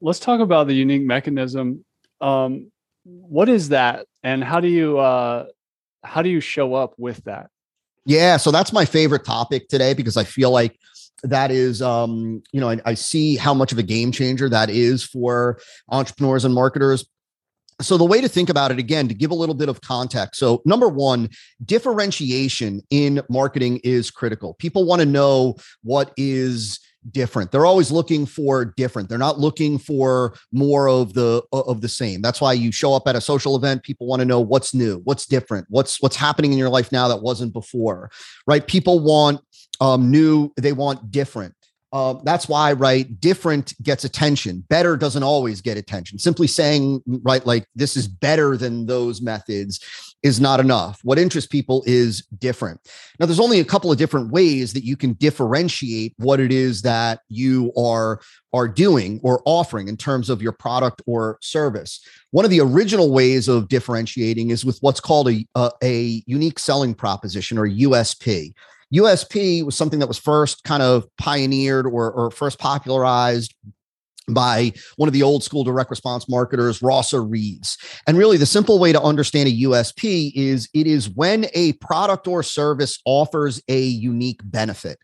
Let's 0.00 0.18
talk 0.18 0.40
about 0.40 0.66
the 0.66 0.72
unique 0.72 1.02
mechanism. 1.04 1.84
Um, 2.22 2.72
what 3.04 3.50
is 3.50 3.68
that, 3.68 4.06
and 4.22 4.42
how 4.42 4.60
do 4.60 4.68
you 4.68 4.98
uh, 4.98 5.44
how 6.02 6.22
do 6.22 6.30
you 6.30 6.40
show 6.40 6.72
up 6.74 6.94
with 6.96 7.22
that? 7.24 7.50
Yeah, 8.06 8.36
so 8.36 8.50
that's 8.50 8.72
my 8.72 8.84
favorite 8.84 9.24
topic 9.24 9.68
today 9.68 9.94
because 9.94 10.16
I 10.16 10.24
feel 10.24 10.50
like 10.50 10.78
that 11.22 11.50
is 11.50 11.80
um, 11.80 12.42
you 12.52 12.60
know 12.60 12.70
I, 12.70 12.80
I, 12.84 12.94
see 12.94 13.36
how 13.36 13.54
much 13.54 13.72
of 13.72 13.78
a 13.78 13.82
game 13.82 14.12
changer 14.12 14.48
that 14.50 14.68
is 14.68 15.02
for 15.02 15.58
entrepreneurs 15.88 16.44
and 16.44 16.54
marketers. 16.54 17.06
So 17.80 17.96
the 17.96 18.04
way 18.04 18.20
to 18.20 18.28
think 18.28 18.50
about 18.50 18.70
it 18.70 18.78
again 18.78 19.08
to 19.08 19.14
give 19.14 19.30
a 19.30 19.34
little 19.34 19.54
bit 19.54 19.68
of 19.68 19.80
context. 19.80 20.38
So 20.38 20.62
number 20.64 20.88
one 20.88 21.30
differentiation 21.64 22.82
in 22.90 23.22
marketing 23.28 23.80
is 23.82 24.10
critical. 24.10 24.54
People 24.54 24.84
want 24.84 25.00
to 25.00 25.06
know 25.06 25.56
what 25.82 26.12
is 26.16 26.78
different 27.10 27.50
they're 27.52 27.66
always 27.66 27.90
looking 27.90 28.24
for 28.24 28.64
different 28.64 29.08
they're 29.08 29.18
not 29.18 29.38
looking 29.38 29.78
for 29.78 30.34
more 30.52 30.88
of 30.88 31.12
the 31.14 31.42
of 31.52 31.80
the 31.80 31.88
same 31.88 32.22
that's 32.22 32.40
why 32.40 32.52
you 32.52 32.72
show 32.72 32.94
up 32.94 33.06
at 33.06 33.16
a 33.16 33.20
social 33.20 33.56
event 33.56 33.82
people 33.82 34.06
want 34.06 34.20
to 34.20 34.26
know 34.26 34.40
what's 34.40 34.74
new 34.74 35.00
what's 35.04 35.26
different 35.26 35.66
what's 35.68 36.00
what's 36.02 36.16
happening 36.16 36.52
in 36.52 36.58
your 36.58 36.70
life 36.70 36.90
now 36.92 37.08
that 37.08 37.20
wasn't 37.20 37.52
before 37.52 38.10
right 38.46 38.66
people 38.66 39.00
want 39.00 39.40
um 39.80 40.10
new 40.10 40.52
they 40.56 40.72
want 40.72 41.10
different 41.10 41.54
uh, 41.94 42.14
that's 42.24 42.48
why, 42.48 42.72
right? 42.72 43.20
Different 43.20 43.80
gets 43.80 44.02
attention. 44.02 44.64
Better 44.68 44.96
doesn't 44.96 45.22
always 45.22 45.60
get 45.60 45.76
attention. 45.76 46.18
Simply 46.18 46.48
saying, 46.48 47.00
right, 47.06 47.46
like 47.46 47.68
this 47.76 47.96
is 47.96 48.08
better 48.08 48.56
than 48.56 48.86
those 48.86 49.22
methods 49.22 49.78
is 50.24 50.40
not 50.40 50.58
enough. 50.58 50.98
What 51.04 51.18
interests 51.18 51.46
people 51.46 51.84
is 51.86 52.26
different. 52.38 52.80
Now, 53.20 53.26
there's 53.26 53.38
only 53.38 53.60
a 53.60 53.64
couple 53.64 53.92
of 53.92 53.98
different 53.98 54.32
ways 54.32 54.72
that 54.72 54.82
you 54.82 54.96
can 54.96 55.12
differentiate 55.12 56.14
what 56.16 56.40
it 56.40 56.50
is 56.50 56.82
that 56.82 57.20
you 57.28 57.70
are 57.76 58.20
are 58.54 58.66
doing 58.66 59.20
or 59.22 59.42
offering 59.44 59.86
in 59.86 59.96
terms 59.96 60.30
of 60.30 60.40
your 60.40 60.52
product 60.52 61.02
or 61.06 61.38
service. 61.42 62.00
One 62.30 62.44
of 62.44 62.50
the 62.50 62.60
original 62.60 63.12
ways 63.12 63.48
of 63.48 63.68
differentiating 63.68 64.50
is 64.50 64.64
with 64.64 64.78
what's 64.80 65.00
called 65.00 65.28
a, 65.28 65.46
a, 65.54 65.70
a 65.82 66.22
unique 66.26 66.58
selling 66.58 66.94
proposition 66.94 67.58
or 67.58 67.68
USP. 67.68 68.54
USP 68.94 69.64
was 69.64 69.76
something 69.76 69.98
that 69.98 70.06
was 70.06 70.18
first 70.18 70.64
kind 70.64 70.82
of 70.82 71.04
pioneered 71.18 71.84
or, 71.86 72.12
or 72.12 72.30
first 72.30 72.58
popularized 72.58 73.54
by 74.28 74.72
one 74.96 75.08
of 75.08 75.12
the 75.12 75.22
old 75.22 75.42
school 75.42 75.64
direct 75.64 75.90
response 75.90 76.28
marketers, 76.28 76.82
Rosser 76.82 77.22
Reeves. 77.22 77.76
And 78.06 78.16
really, 78.16 78.36
the 78.36 78.46
simple 78.46 78.78
way 78.78 78.92
to 78.92 79.00
understand 79.00 79.48
a 79.48 79.52
USP 79.52 80.32
is 80.34 80.68
it 80.74 80.86
is 80.86 81.10
when 81.10 81.46
a 81.54 81.72
product 81.74 82.26
or 82.26 82.42
service 82.42 83.00
offers 83.04 83.62
a 83.68 83.80
unique 83.80 84.40
benefit. 84.44 84.98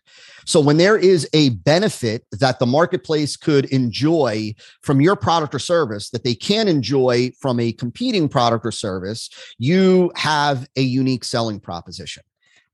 So, 0.45 0.59
when 0.59 0.77
there 0.77 0.97
is 0.97 1.27
a 1.33 1.49
benefit 1.49 2.25
that 2.31 2.59
the 2.59 2.65
marketplace 2.65 3.37
could 3.37 3.65
enjoy 3.65 4.53
from 4.81 5.01
your 5.01 5.15
product 5.15 5.53
or 5.53 5.59
service 5.59 6.09
that 6.11 6.23
they 6.23 6.35
can 6.35 6.67
enjoy 6.67 7.31
from 7.39 7.59
a 7.59 7.71
competing 7.73 8.27
product 8.27 8.65
or 8.65 8.71
service, 8.71 9.29
you 9.57 10.11
have 10.15 10.67
a 10.75 10.81
unique 10.81 11.23
selling 11.23 11.59
proposition. 11.59 12.23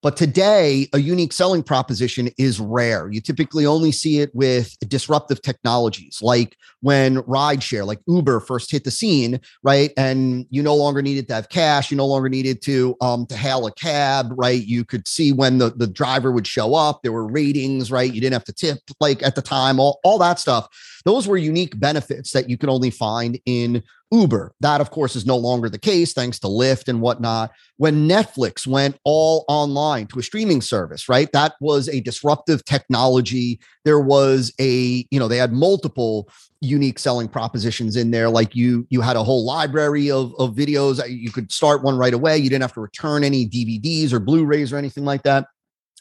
But 0.04 0.16
today, 0.16 0.88
a 0.94 1.00
unique 1.00 1.34
selling 1.34 1.64
proposition 1.64 2.30
is 2.38 2.60
rare. 2.60 3.10
You 3.12 3.20
typically 3.20 3.66
only 3.66 3.92
see 3.92 4.20
it 4.20 4.34
with 4.36 4.78
disruptive 4.88 5.42
technologies, 5.42 6.20
like 6.22 6.56
when 6.82 7.18
rideshare, 7.24 7.86
like 7.86 8.00
Uber, 8.06 8.42
first 8.42 8.70
hit 8.70 8.84
the 8.84 8.92
scene, 8.92 9.40
right? 9.64 9.92
And 9.98 10.46
you 10.52 10.62
no 10.62 10.76
longer 10.76 11.02
needed 11.02 11.28
to 11.30 11.34
have 11.34 11.50
cash. 11.50 11.90
You 11.90 11.98
no 11.98 12.06
longer 12.06 12.30
needed 12.30 12.62
to 12.64 12.96
um, 13.02 13.26
to 13.26 13.36
hail 13.36 13.66
a 13.66 13.72
cab, 13.72 14.34
right? 14.36 14.64
You 14.64 14.86
could 14.86 15.08
see 15.08 15.32
when 15.32 15.58
the, 15.58 15.72
the 15.72 15.88
driver 15.88 16.32
would 16.32 16.46
show 16.46 16.76
up. 16.76 17.02
There 17.02 17.12
were 17.12 17.28
ratings, 17.28 17.92
right? 17.92 18.14
You 18.14 18.22
didn't 18.22 18.34
have 18.34 18.46
to 18.46 18.54
tip, 18.54 18.78
like 19.00 19.24
at 19.24 19.34
the 19.34 19.42
time, 19.42 19.80
all, 19.80 20.00
all 20.04 20.20
that 20.20 20.40
stuff. 20.40 20.68
Those 21.06 21.28
were 21.28 21.38
unique 21.38 21.80
benefits 21.80 22.34
that 22.34 22.50
you 22.50 22.58
could 22.58 22.70
only 22.70 22.92
find 22.92 23.40
in 23.46 23.82
Uber. 24.12 24.54
That, 24.62 24.82
of 24.82 24.92
course, 24.92 25.16
is 25.16 25.26
no 25.26 25.38
longer 25.38 25.70
the 25.70 25.80
case 25.80 26.14
thanks 26.14 26.40
to 26.40 26.48
Lyft 26.48 26.88
and 26.88 27.02
whatnot. 27.02 27.52
When 27.78 28.08
Netflix 28.08 28.66
went 28.66 28.98
all 29.04 29.46
online 29.48 30.08
to 30.08 30.20
a 30.20 30.24
streaming 30.24 30.62
service, 30.62 31.10
right? 31.10 31.32
That 31.34 31.56
was 31.60 31.90
a 31.90 32.00
disruptive 32.02 32.64
technology. 32.66 33.60
There 33.86 34.00
was 34.00 34.54
a, 34.60 35.06
you 35.12 35.20
know, 35.20 35.28
they 35.28 35.38
had 35.38 35.54
multiple 35.54 36.30
unique 36.62 36.98
selling 36.98 37.28
propositions 37.28 37.96
in 37.96 38.10
there 38.10 38.30
like 38.30 38.56
you 38.56 38.88
you 38.90 39.00
had 39.00 39.16
a 39.16 39.24
whole 39.24 39.46
library 39.46 40.10
of, 40.10 40.34
of 40.40 40.56
videos 40.56 41.00
you 41.08 41.30
could 41.30 41.52
start 41.52 41.84
one 41.84 41.96
right 41.96 42.16
away 42.16 42.36
you 42.36 42.50
didn't 42.50 42.64
have 42.64 42.74
to 42.74 42.82
return 42.82 43.24
any 43.24 43.48
dvds 43.48 44.12
or 44.12 44.20
blu-rays 44.20 44.74
or 44.74 44.78
anything 44.78 45.06
like 45.06 45.22
that 45.22 45.46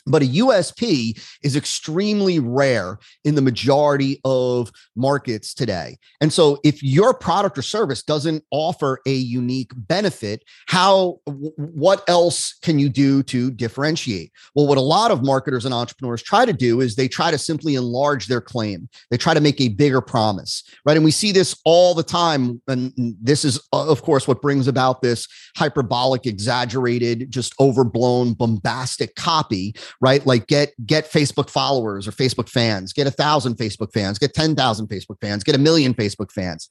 but 0.06 0.22
a 0.22 0.26
USP 0.26 1.20
is 1.42 1.56
extremely 1.56 2.38
rare 2.38 2.98
in 3.24 3.34
the 3.34 3.42
majority 3.42 4.20
of 4.24 4.70
markets 4.94 5.52
today. 5.52 5.98
And 6.20 6.32
so 6.32 6.58
if 6.64 6.82
your 6.82 7.12
product 7.12 7.58
or 7.58 7.62
service 7.62 8.02
doesn't 8.02 8.44
offer 8.50 9.00
a 9.06 9.12
unique 9.12 9.72
benefit, 9.74 10.44
how 10.66 11.20
what 11.24 12.08
else 12.08 12.54
can 12.62 12.78
you 12.78 12.88
do 12.88 13.22
to 13.24 13.50
differentiate? 13.50 14.32
Well, 14.54 14.66
what 14.66 14.78
a 14.78 14.82
lot 14.82 15.10
of 15.10 15.24
marketers 15.24 15.64
and 15.64 15.74
entrepreneurs 15.74 16.22
try 16.22 16.44
to 16.44 16.52
do 16.52 16.80
is 16.80 16.94
they 16.94 17.08
try 17.08 17.30
to 17.30 17.38
simply 17.38 17.74
enlarge 17.74 18.26
their 18.26 18.40
claim. 18.40 18.88
They 19.10 19.16
try 19.16 19.34
to 19.34 19.40
make 19.40 19.60
a 19.60 19.68
bigger 19.68 20.00
promise, 20.00 20.62
right? 20.84 20.96
And 20.96 21.04
we 21.04 21.10
see 21.10 21.32
this 21.32 21.60
all 21.64 21.94
the 21.94 22.02
time 22.02 22.62
and 22.68 22.92
this 22.96 23.44
is 23.44 23.60
uh, 23.72 23.86
of 23.86 24.02
course 24.02 24.28
what 24.28 24.42
brings 24.42 24.68
about 24.68 25.02
this 25.02 25.26
hyperbolic, 25.56 26.26
exaggerated, 26.26 27.30
just 27.30 27.54
overblown 27.58 28.34
bombastic 28.34 29.14
copy 29.16 29.74
right? 30.00 30.24
Like 30.26 30.46
get 30.46 30.72
get 30.86 31.10
Facebook 31.10 31.50
followers 31.50 32.06
or 32.06 32.12
Facebook 32.12 32.48
fans, 32.48 32.92
get 32.92 33.06
a 33.06 33.10
thousand 33.10 33.56
Facebook 33.56 33.92
fans, 33.92 34.18
get 34.18 34.34
10,000 34.34 34.86
Facebook 34.88 35.20
fans, 35.20 35.44
get 35.44 35.54
a 35.54 35.58
million 35.58 35.94
Facebook 35.94 36.30
fans. 36.30 36.68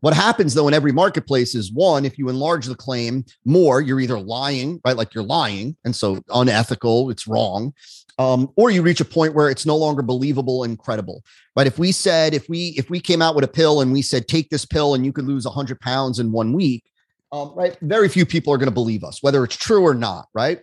What 0.00 0.14
happens 0.14 0.54
though 0.54 0.68
in 0.68 0.74
every 0.74 0.92
marketplace 0.92 1.54
is 1.54 1.72
one, 1.72 2.04
if 2.04 2.18
you 2.18 2.28
enlarge 2.28 2.66
the 2.66 2.76
claim 2.76 3.24
more, 3.44 3.80
you're 3.80 4.00
either 4.00 4.18
lying, 4.18 4.80
right? 4.84 4.96
Like 4.96 5.14
you're 5.14 5.24
lying. 5.24 5.76
And 5.84 5.94
so 5.94 6.22
unethical, 6.32 7.10
it's 7.10 7.26
wrong. 7.26 7.74
Um, 8.20 8.50
or 8.56 8.70
you 8.70 8.82
reach 8.82 9.00
a 9.00 9.04
point 9.04 9.34
where 9.34 9.48
it's 9.48 9.64
no 9.64 9.76
longer 9.76 10.02
believable 10.02 10.64
and 10.64 10.76
credible 10.76 11.22
right 11.54 11.68
if 11.68 11.78
we 11.78 11.92
said 11.92 12.34
if 12.34 12.48
we 12.48 12.74
if 12.76 12.90
we 12.90 12.98
came 12.98 13.22
out 13.22 13.36
with 13.36 13.44
a 13.44 13.48
pill 13.48 13.80
and 13.80 13.92
we 13.92 14.02
said 14.02 14.26
take 14.26 14.50
this 14.50 14.64
pill 14.64 14.94
and 14.94 15.04
you 15.04 15.12
could 15.12 15.24
lose 15.24 15.44
100 15.44 15.78
pounds 15.78 16.18
in 16.18 16.32
one 16.32 16.52
week 16.52 16.82
um, 17.30 17.52
right 17.54 17.76
very 17.80 18.08
few 18.08 18.26
people 18.26 18.52
are 18.52 18.56
going 18.56 18.68
to 18.68 18.74
believe 18.74 19.04
us 19.04 19.22
whether 19.22 19.44
it's 19.44 19.56
true 19.56 19.86
or 19.86 19.94
not 19.94 20.26
right 20.34 20.60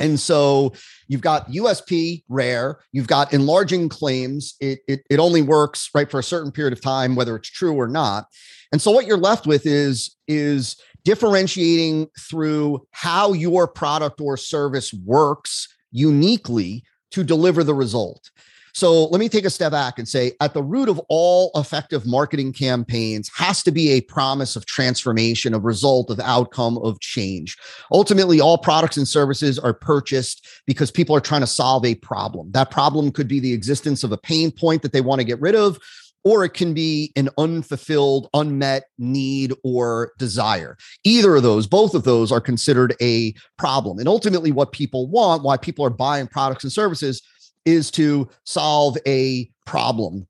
and 0.00 0.18
so 0.18 0.72
you've 1.08 1.20
got 1.20 1.50
USP 1.50 2.24
rare, 2.28 2.78
you've 2.92 3.06
got 3.06 3.32
enlarging 3.32 3.88
claims. 3.88 4.54
It, 4.60 4.80
it, 4.88 5.02
it 5.10 5.18
only 5.18 5.42
works 5.42 5.90
right 5.94 6.10
for 6.10 6.18
a 6.18 6.24
certain 6.24 6.50
period 6.50 6.72
of 6.72 6.80
time, 6.80 7.14
whether 7.14 7.36
it's 7.36 7.50
true 7.50 7.74
or 7.74 7.88
not. 7.88 8.26
And 8.72 8.80
so 8.80 8.90
what 8.90 9.06
you're 9.06 9.16
left 9.18 9.46
with 9.46 9.66
is, 9.66 10.16
is 10.26 10.76
differentiating 11.04 12.08
through 12.18 12.86
how 12.92 13.32
your 13.32 13.68
product 13.68 14.20
or 14.20 14.36
service 14.36 14.92
works 14.92 15.68
uniquely 15.90 16.84
to 17.10 17.22
deliver 17.22 17.62
the 17.62 17.74
result. 17.74 18.30
So 18.74 19.04
let 19.06 19.18
me 19.18 19.28
take 19.28 19.44
a 19.44 19.50
step 19.50 19.72
back 19.72 19.98
and 19.98 20.08
say 20.08 20.32
at 20.40 20.54
the 20.54 20.62
root 20.62 20.88
of 20.88 20.98
all 21.08 21.50
effective 21.54 22.06
marketing 22.06 22.54
campaigns 22.54 23.30
has 23.34 23.62
to 23.64 23.70
be 23.70 23.90
a 23.90 24.00
promise 24.00 24.56
of 24.56 24.64
transformation, 24.64 25.52
a 25.52 25.58
result 25.58 26.10
of 26.10 26.18
outcome 26.20 26.78
of 26.78 26.98
change. 27.00 27.58
Ultimately, 27.92 28.40
all 28.40 28.56
products 28.56 28.96
and 28.96 29.06
services 29.06 29.58
are 29.58 29.74
purchased 29.74 30.46
because 30.66 30.90
people 30.90 31.14
are 31.14 31.20
trying 31.20 31.42
to 31.42 31.46
solve 31.46 31.84
a 31.84 31.96
problem. 31.96 32.50
That 32.52 32.70
problem 32.70 33.12
could 33.12 33.28
be 33.28 33.40
the 33.40 33.52
existence 33.52 34.04
of 34.04 34.12
a 34.12 34.18
pain 34.18 34.50
point 34.50 34.80
that 34.82 34.92
they 34.92 35.02
want 35.02 35.20
to 35.20 35.26
get 35.26 35.40
rid 35.40 35.54
of, 35.54 35.78
or 36.24 36.44
it 36.44 36.54
can 36.54 36.72
be 36.72 37.12
an 37.16 37.28
unfulfilled, 37.36 38.30
unmet 38.32 38.84
need 38.98 39.52
or 39.64 40.12
desire. 40.18 40.78
Either 41.04 41.36
of 41.36 41.42
those, 41.42 41.66
both 41.66 41.94
of 41.94 42.04
those 42.04 42.32
are 42.32 42.40
considered 42.40 42.94
a 43.02 43.34
problem. 43.58 43.98
And 43.98 44.08
ultimately, 44.08 44.50
what 44.50 44.72
people 44.72 45.08
want, 45.08 45.42
why 45.42 45.58
people 45.58 45.84
are 45.84 45.90
buying 45.90 46.26
products 46.26 46.64
and 46.64 46.72
services, 46.72 47.20
is 47.64 47.90
to 47.92 48.28
solve 48.44 48.96
a 49.06 49.50
problem. 49.66 50.26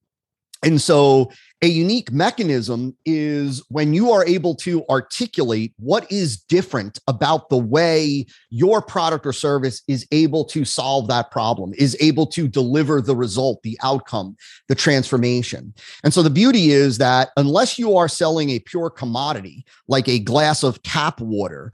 And 0.65 0.81
so, 0.81 1.33
a 1.61 1.67
unique 1.67 2.11
mechanism 2.11 2.97
is 3.05 3.63
when 3.69 3.95
you 3.95 4.11
are 4.11 4.25
able 4.27 4.55
to 4.57 4.85
articulate 4.89 5.73
what 5.79 6.11
is 6.11 6.37
different 6.37 6.99
about 7.07 7.51
the 7.51 7.57
way 7.59 8.27
your 8.51 8.83
product 8.83 9.27
or 9.27 9.33
service 9.33 9.83
is 9.87 10.07
able 10.11 10.45
to 10.47 10.65
solve 10.65 11.07
that 11.09 11.31
problem, 11.31 11.73
is 11.79 11.97
able 12.01 12.27
to 12.27 12.49
deliver 12.49 13.01
the 13.01 13.15
result, 13.15 13.63
the 13.63 13.79
outcome, 13.83 14.37
the 14.69 14.75
transformation. 14.75 15.75
And 16.05 16.15
so, 16.15 16.23
the 16.23 16.31
beauty 16.31 16.71
is 16.71 16.99
that 16.99 17.31
unless 17.37 17.77
you 17.77 17.97
are 17.97 18.09
selling 18.09 18.51
a 18.51 18.61
pure 18.61 18.91
commodity 18.91 19.65
like 19.89 20.09
a 20.09 20.21
glass 20.21 20.63
of 20.63 20.81
tap 20.85 21.21
water, 21.21 21.73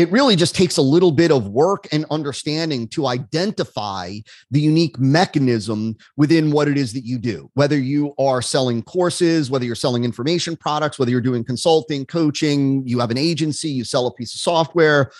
it 0.00 0.10
really 0.10 0.34
just 0.34 0.54
takes 0.54 0.78
a 0.78 0.82
little 0.82 1.12
bit 1.12 1.30
of 1.30 1.48
work 1.48 1.86
and 1.92 2.06
understanding 2.10 2.88
to 2.88 3.06
identify 3.06 4.14
the 4.50 4.58
unique 4.58 4.98
mechanism 4.98 5.94
within 6.16 6.50
what 6.50 6.68
it 6.68 6.78
is 6.78 6.94
that 6.94 7.04
you 7.04 7.18
do. 7.18 7.50
Whether 7.52 7.78
you 7.78 8.14
are 8.18 8.40
selling 8.40 8.82
courses, 8.82 9.50
whether 9.50 9.66
you're 9.66 9.74
selling 9.74 10.04
information 10.04 10.56
products, 10.56 10.98
whether 10.98 11.10
you're 11.10 11.20
doing 11.20 11.44
consulting, 11.44 12.06
coaching, 12.06 12.82
you 12.86 12.98
have 12.98 13.10
an 13.10 13.18
agency, 13.18 13.68
you 13.68 13.84
sell 13.84 14.06
a 14.06 14.14
piece 14.14 14.32
of 14.32 14.40
software, 14.40 15.10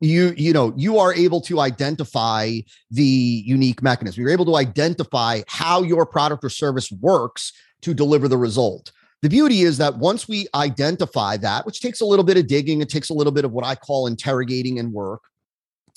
you 0.00 0.32
you 0.34 0.52
know 0.54 0.72
you 0.76 0.98
are 0.98 1.12
able 1.12 1.40
to 1.42 1.60
identify 1.60 2.58
the 2.90 3.04
unique 3.46 3.80
mechanism 3.82 4.20
you're 4.20 4.32
able 4.32 4.44
to 4.44 4.56
identify 4.56 5.42
how 5.46 5.84
your 5.84 6.04
product 6.04 6.42
or 6.42 6.48
service 6.48 6.90
works 6.90 7.52
to 7.82 7.94
deliver 7.94 8.26
the 8.26 8.36
result 8.36 8.90
the 9.22 9.28
beauty 9.28 9.62
is 9.62 9.78
that 9.78 9.96
once 9.96 10.28
we 10.28 10.46
identify 10.54 11.36
that 11.36 11.64
which 11.64 11.80
takes 11.80 12.00
a 12.00 12.04
little 12.04 12.24
bit 12.24 12.36
of 12.36 12.46
digging 12.46 12.80
it 12.80 12.88
takes 12.88 13.10
a 13.10 13.14
little 13.14 13.32
bit 13.32 13.44
of 13.44 13.52
what 13.52 13.64
i 13.64 13.74
call 13.74 14.06
interrogating 14.06 14.78
and 14.78 14.92
work 14.92 15.22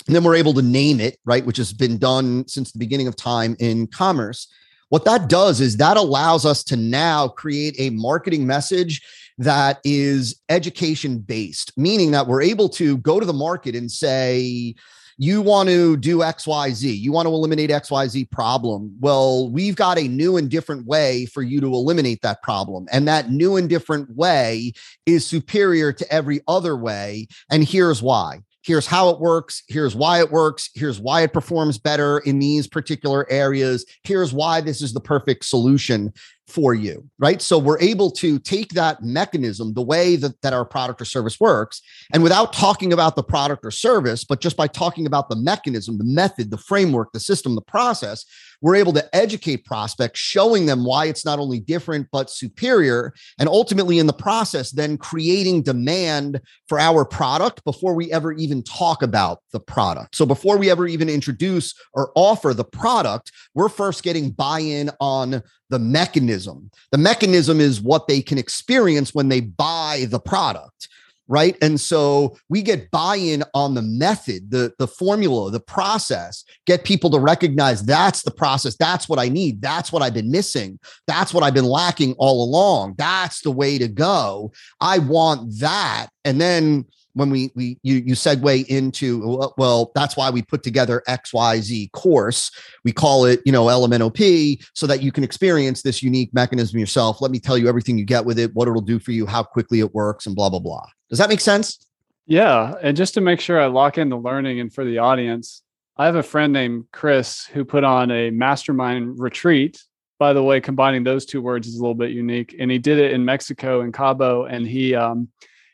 and 0.08 0.15
then 0.15 0.24
we're 0.24 0.36
able 0.36 0.53
to 0.53 0.62
name 0.62 1.00
it 1.00 1.17
right 1.25 1.46
which 1.46 1.58
has 1.58 1.74
been 1.74 1.98
done 1.98 2.48
since 2.48 2.72
the 2.72 2.79
beginning 2.79 3.08
of 3.08 3.15
time 3.15 3.55
in 3.60 3.88
commerce. 3.88 4.48
What 4.89 5.05
that 5.05 5.29
does 5.29 5.62
is 5.62 5.77
that 5.77 5.98
allows 5.98 6.46
us 6.46 6.63
to 6.65 6.75
now 6.75 7.27
create 7.27 7.75
a 7.79 7.89
marketing 7.89 8.46
message 8.46 9.01
that 9.39 9.79
is 9.84 10.41
education 10.48 11.17
based, 11.17 11.74
meaning 11.75 12.12
that 12.12 12.27
we're 12.27 12.44
able 12.44 12.70
to 12.70 12.98
go 12.98 13.20
to 13.20 13.25
the 13.25 13.34
market 13.34 13.75
and 13.75 13.91
say, 13.91 14.75
you 15.17 15.41
want 15.41 15.69
to 15.69 15.95
do 15.98 16.19
XYZ, 16.19 17.00
you 17.00 17.12
want 17.12 17.25
to 17.25 17.34
eliminate 17.34 17.69
XYZ 17.69 18.29
problem. 18.31 18.95
Well, 19.00 19.50
we've 19.50 19.75
got 19.75 19.98
a 19.98 20.07
new 20.07 20.36
and 20.38 20.50
different 20.50 20.86
way 20.86 21.25
for 21.27 21.41
you 21.41 21.62
to 21.62 21.67
eliminate 21.67 22.22
that 22.22 22.41
problem. 22.41 22.88
And 22.91 23.07
that 23.07 23.29
new 23.29 23.55
and 23.55 23.69
different 23.69 24.15
way 24.15 24.74
is 25.05 25.25
superior 25.25 25.93
to 25.93 26.12
every 26.12 26.41
other 26.48 26.75
way. 26.75 27.27
And 27.50 27.63
here's 27.63 28.01
why. 28.01 28.41
Here's 28.65 28.88
how 28.88 29.10
it 29.10 29.19
works. 29.19 29.62
Here's 29.67 29.95
why 29.95 30.19
it 30.19 30.31
works. 30.31 30.72
Here's 30.74 31.00
why 31.00 31.22
it 31.22 31.34
performs 31.34 31.77
better 31.77 32.17
in 32.19 32.39
these 32.39 32.67
particular 32.67 33.31
areas. 33.31 33.86
Here's 34.03 34.34
why 34.34 34.60
this 34.60 34.81
is 34.81 34.91
the 34.91 35.00
perfect 35.00 35.45
solution 35.45 36.12
for 36.47 36.73
you, 36.73 37.09
right? 37.17 37.41
So 37.41 37.57
we're 37.57 37.79
able 37.79 38.11
to 38.11 38.37
take 38.39 38.73
that 38.73 39.03
mechanism, 39.03 39.73
the 39.73 39.81
way 39.81 40.15
that, 40.15 40.41
that 40.41 40.53
our 40.53 40.65
product 40.65 41.01
or 41.01 41.05
service 41.05 41.39
works, 41.39 41.81
and 42.13 42.21
without 42.21 42.53
talking 42.53 42.93
about 42.93 43.15
the 43.15 43.23
product 43.23 43.65
or 43.65 43.71
service, 43.71 44.23
but 44.23 44.41
just 44.41 44.55
by 44.55 44.67
talking 44.67 45.07
about 45.07 45.29
the 45.29 45.35
mechanism, 45.35 45.97
the 45.97 46.03
method, 46.03 46.51
the 46.51 46.57
framework, 46.57 47.11
the 47.13 47.19
system, 47.19 47.55
the 47.55 47.61
process, 47.61 48.25
we're 48.61 48.75
able 48.75 48.93
to 48.93 49.15
educate 49.15 49.65
prospects, 49.65 50.19
showing 50.19 50.65
them 50.65 50.85
why 50.85 51.05
it's 51.05 51.25
not 51.25 51.39
only 51.39 51.59
different, 51.59 52.07
but 52.11 52.29
superior. 52.29 53.13
And 53.39 53.49
ultimately, 53.49 53.99
in 53.99 54.07
the 54.07 54.13
process, 54.13 54.71
then 54.71 54.97
creating 54.97 55.63
demand 55.63 56.41
for 56.67 56.79
our 56.79 57.05
product 57.05 57.63
before 57.63 57.93
we 57.93 58.11
ever 58.11 58.33
even 58.33 58.63
talk 58.63 59.01
about 59.01 59.39
the 59.51 59.59
product. 59.59 60.15
So 60.15 60.25
before 60.25 60.57
we 60.57 60.69
ever 60.69 60.87
even 60.87 61.09
introduce 61.09 61.73
or 61.93 62.11
offer 62.15 62.53
the 62.53 62.63
product, 62.63 63.31
we're 63.53 63.69
first 63.69 64.03
getting 64.03 64.31
buy 64.31 64.59
in 64.59 64.89
on 64.99 65.43
the 65.69 65.79
mechanism. 65.79 66.69
The 66.91 66.98
mechanism 66.98 67.60
is 67.60 67.81
what 67.81 68.07
they 68.07 68.22
can 68.22 68.38
experience 68.38 69.13
when 69.13 69.29
they 69.29 69.41
buy 69.41 70.05
the 70.10 70.19
product 70.19 70.89
right? 71.27 71.57
And 71.62 71.81
so 71.81 72.38
we 72.50 72.62
get 72.62 72.91
buy-in 72.91 73.43
on 73.55 73.74
the 73.74 73.81
method 73.81 74.51
the 74.51 74.74
the 74.77 74.88
formula 74.88 75.50
the 75.50 75.60
process 75.60 76.43
get 76.67 76.84
people 76.84 77.10
to 77.10 77.19
recognize 77.19 77.84
that's 77.84 78.22
the 78.22 78.31
process 78.31 78.75
that's 78.77 79.10
what 79.10 79.17
i 79.17 79.27
need 79.27 79.62
that's 79.62 79.91
what 79.91 80.03
i've 80.03 80.13
been 80.13 80.29
missing 80.29 80.77
that's 81.07 81.34
what 81.34 81.43
i've 81.43 81.53
been 81.53 81.65
lacking 81.65 82.13
all 82.19 82.43
along 82.43 82.93
that's 82.98 83.41
the 83.41 83.51
way 83.51 83.77
to 83.77 83.88
go. 83.88 84.51
I 84.79 85.00
want 85.00 85.60
that. 85.60 86.07
And 86.24 86.39
then 86.39 86.86
when 87.15 87.29
we 87.29 87.51
we 87.55 87.79
you 87.81 87.95
you 87.95 88.13
segue 88.13 88.65
into 88.67 89.41
well 89.57 89.91
that's 89.95 90.15
why 90.15 90.29
we 90.29 90.41
put 90.41 90.62
together 90.62 91.01
xyz 91.07 91.91
course. 91.93 92.51
We 92.84 92.91
call 92.91 93.25
it 93.25 93.41
you 93.45 93.51
know 93.51 93.65
lmnop 93.65 94.63
so 94.74 94.86
that 94.86 95.01
you 95.01 95.12
can 95.12 95.24
experience 95.24 95.81
this 95.81 96.03
unique 96.03 96.34
mechanism 96.34 96.77
yourself. 96.79 97.22
Let 97.22 97.31
me 97.31 97.39
tell 97.39 97.57
you 97.57 97.67
everything 97.67 97.98
you 97.98 98.05
get 98.05 98.25
with 98.25 98.38
it 98.38 98.53
what 98.53 98.67
it'll 98.67 98.81
do 98.81 99.00
for 99.00 99.12
you 99.12 99.25
how 99.25 99.43
quickly 99.43 99.79
it 99.79 99.95
works 99.95 100.27
and 100.27 100.36
blah 100.36 100.50
blah 100.50 100.60
blah. 100.60 100.86
Does 101.10 101.17
that 101.19 101.29
make 101.29 101.39
sense? 101.39 101.79
Yeah 102.27 102.75
and 102.81 102.95
just 102.95 103.13
to 103.15 103.22
make 103.22 103.39
sure 103.39 103.60
i 103.60 103.65
lock 103.65 103.98
in 103.98 104.10
the 104.10 104.17
learning 104.17 104.60
and 104.60 104.74
for 104.74 104.84
the 104.84 104.98
audience 104.98 105.62
i 105.98 106.05
have 106.05 106.15
a 106.15 106.24
friend 106.24 106.51
named 106.51 106.86
chris 106.91 107.45
who 107.45 107.63
put 107.63 107.84
on 107.84 108.12
a 108.12 108.29
mastermind 108.29 109.19
retreat. 109.19 109.81
By 110.19 110.34
the 110.34 110.43
way 110.43 110.60
combining 110.60 111.03
those 111.03 111.25
two 111.25 111.41
words 111.41 111.67
is 111.67 111.77
a 111.77 111.81
little 111.81 111.95
bit 111.95 112.12
unique 112.12 112.55
and 112.60 112.69
he 112.69 112.77
did 112.77 113.00
it 113.00 113.12
in 113.12 113.24
mexico 113.24 113.81
in 113.81 113.92
cabo 113.94 114.46
and 114.46 114.68
he 114.68 114.96
um 114.96 115.29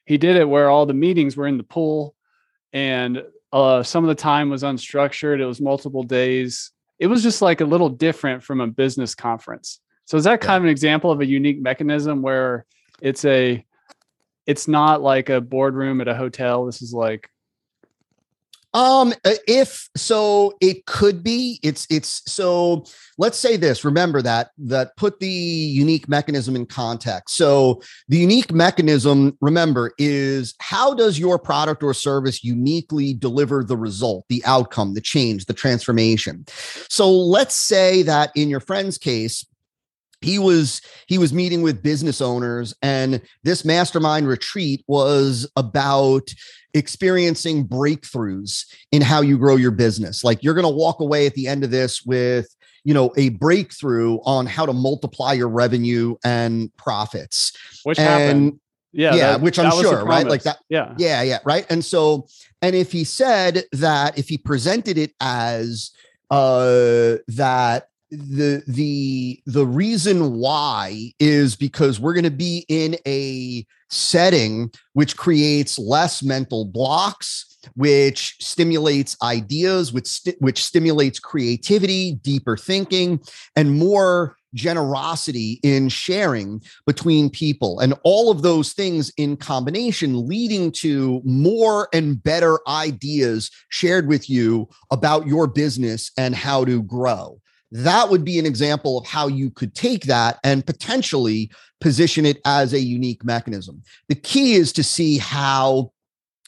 he 0.06 0.18
did 0.18 0.36
it 0.36 0.48
where 0.48 0.70
all 0.70 0.86
the 0.86 0.94
meetings 0.94 1.38
were 1.38 1.48
in 1.48 1.58
the 1.58 1.64
pool 1.64 2.16
and 2.74 3.24
uh, 3.54 3.84
some 3.84 4.04
of 4.04 4.08
the 4.08 4.16
time 4.16 4.50
was 4.50 4.64
unstructured. 4.64 5.40
It 5.40 5.46
was 5.46 5.62
multiple 5.62 6.04
days. 6.04 6.72
It 7.00 7.08
was 7.08 7.24
just 7.24 7.42
like 7.42 7.62
a 7.62 7.66
little 7.66 7.90
different 7.90 8.44
from 8.44 8.62
a 8.62 8.68
business 8.68 9.16
conference. 9.16 9.80
So 10.06 10.18
is 10.18 10.24
that 10.26 10.42
kind 10.42 10.58
of 10.58 10.64
an 10.64 10.70
example 10.70 11.12
of 11.12 11.22
a 11.22 11.26
unique 11.26 11.62
mechanism 11.62 12.22
where 12.22 12.66
it's 13.02 13.26
a 13.26 13.66
it's 14.46 14.68
not 14.68 15.02
like 15.02 15.30
a 15.30 15.40
boardroom 15.40 16.02
at 16.02 16.08
a 16.08 16.16
hotel. 16.16 16.66
This 16.66 16.82
is 16.82 16.94
like 16.94 17.30
um, 18.74 19.14
uh, 19.26 19.34
if 19.48 19.90
so, 19.98 20.54
it 20.62 20.86
could 20.86 21.24
be. 21.24 21.60
It's 21.62 21.86
it's 21.90 22.22
so. 22.32 22.86
Let's 23.18 23.38
say 23.38 23.58
this. 23.58 23.84
Remember 23.84 24.22
that 24.22 24.52
that 24.60 24.96
put 24.96 25.20
the 25.20 25.28
unique 25.28 26.08
mechanism 26.08 26.56
in 26.56 26.66
context. 26.66 27.36
So 27.36 27.82
the 28.08 28.18
unique 28.18 28.52
mechanism, 28.52 29.38
remember, 29.42 29.94
is 29.98 30.56
how 30.60 30.94
does 30.94 31.20
your 31.20 31.38
product 31.38 31.84
or 31.84 31.94
service 31.94 32.44
uniquely 32.44 33.14
deliver 33.14 33.64
the 33.64 33.78
result, 33.78 34.26
the 34.30 34.44
outcome, 34.46 34.94
the 34.94 35.02
change, 35.02 35.46
the 35.46 35.54
transformation. 35.54 36.46
So 36.90 37.12
let's 37.12 37.56
say 37.56 38.02
that 38.04 38.32
in 38.36 38.50
your 38.50 38.60
friend's 38.60 38.98
case, 38.98 39.46
he 40.22 40.40
was 40.40 40.82
he 41.08 41.18
was 41.18 41.34
meeting 41.34 41.62
with 41.62 41.84
business 41.84 42.22
owners 42.22 42.74
and 42.82 43.22
this 43.44 43.66
mastermind 43.66 44.28
retreat 44.28 44.84
was 44.88 45.50
about 45.56 46.30
experiencing 46.74 47.68
breakthroughs 47.68 48.66
in 48.92 49.02
how 49.02 49.22
you 49.22 49.38
grow 49.38 49.56
your 49.56 49.72
business. 49.72 50.24
Like 50.24 50.44
you're 50.44 50.54
going 50.54 50.66
to 50.66 50.70
walk 50.70 51.00
away 51.00 51.26
at 51.26 51.34
the 51.34 51.48
end 51.48 51.64
of 51.64 51.72
this 51.72 52.04
with 52.04 52.48
you 52.84 52.94
know 52.94 53.12
a 53.18 53.30
breakthrough 53.30 54.18
on 54.26 54.46
how 54.46 54.66
to 54.66 54.74
multiply 54.74 55.34
your 55.34 55.50
revenue 55.50 56.16
and 56.24 56.76
profits. 56.78 57.54
Which 57.84 58.00
and, 58.00 58.08
happened. 58.08 58.60
Yeah 58.94 59.16
yeah 59.16 59.32
that, 59.32 59.42
which 59.42 59.58
i'm 59.58 59.72
sure 59.72 60.04
right? 60.04 60.28
Like 60.28 60.44
that 60.44 60.58
yeah. 60.70 60.94
Yeah 60.98 61.22
yeah 61.22 61.40
right? 61.46 61.66
And 61.70 61.84
so 61.84 62.28
and 62.62 62.76
if 62.76 62.92
he 62.92 63.04
said 63.04 63.64
that 63.72 64.18
if 64.18 64.28
he 64.28 64.38
presented 64.38 64.98
it 64.98 65.14
as 65.20 65.92
uh 66.30 67.18
that 67.28 67.88
the 68.12 68.62
the 68.68 69.42
the 69.46 69.66
reason 69.66 70.34
why 70.34 71.14
is 71.20 71.56
because 71.56 72.00
we're 72.00 72.14
going 72.14 72.26
to 72.26 72.30
be 72.30 72.66
in 72.68 72.98
a 73.08 73.66
setting 73.90 74.70
which 74.94 75.16
creates 75.16 75.80
less 75.80 76.22
mental 76.22 76.66
blocks 76.66 77.58
which 77.76 78.36
stimulates 78.40 79.16
ideas 79.22 79.94
which 79.94 80.22
which 80.40 80.64
stimulates 80.64 81.20
creativity 81.20 82.14
deeper 82.16 82.58
thinking 82.58 83.20
and 83.56 83.78
more 83.78 84.36
generosity 84.54 85.62
in 85.64 85.88
sharing 85.88 86.62
between 86.86 87.30
people. 87.30 87.80
And 87.80 87.94
all 88.04 88.30
of 88.30 88.42
those 88.42 88.74
things 88.74 89.10
in 89.16 89.38
combination 89.38 90.28
leading 90.28 90.74
to 90.74 91.22
more 91.24 91.88
and 91.94 92.22
better 92.22 92.60
ideas 92.68 93.50
shared 93.70 94.08
with 94.08 94.30
you 94.30 94.68
about 94.92 95.26
your 95.26 95.48
business 95.48 96.12
and 96.18 96.36
how 96.36 96.66
to 96.66 96.84
grow 96.84 97.41
that 97.72 98.10
would 98.10 98.26
be 98.26 98.38
an 98.38 98.46
example 98.46 99.00
of 99.00 99.08
how 99.08 99.28
you 99.28 99.50
could 99.50 99.74
take 99.74 100.04
that 100.06 100.40
and 100.44 100.66
potentially 100.66 101.52
position 101.80 102.26
it 102.26 102.40
as 102.46 102.74
a 102.74 102.80
unique 102.80 103.24
mechanism. 103.24 103.82
The 104.10 104.16
key 104.16 104.54
is 104.54 104.74
to 104.74 104.84
see 104.84 105.18
how 105.18 105.92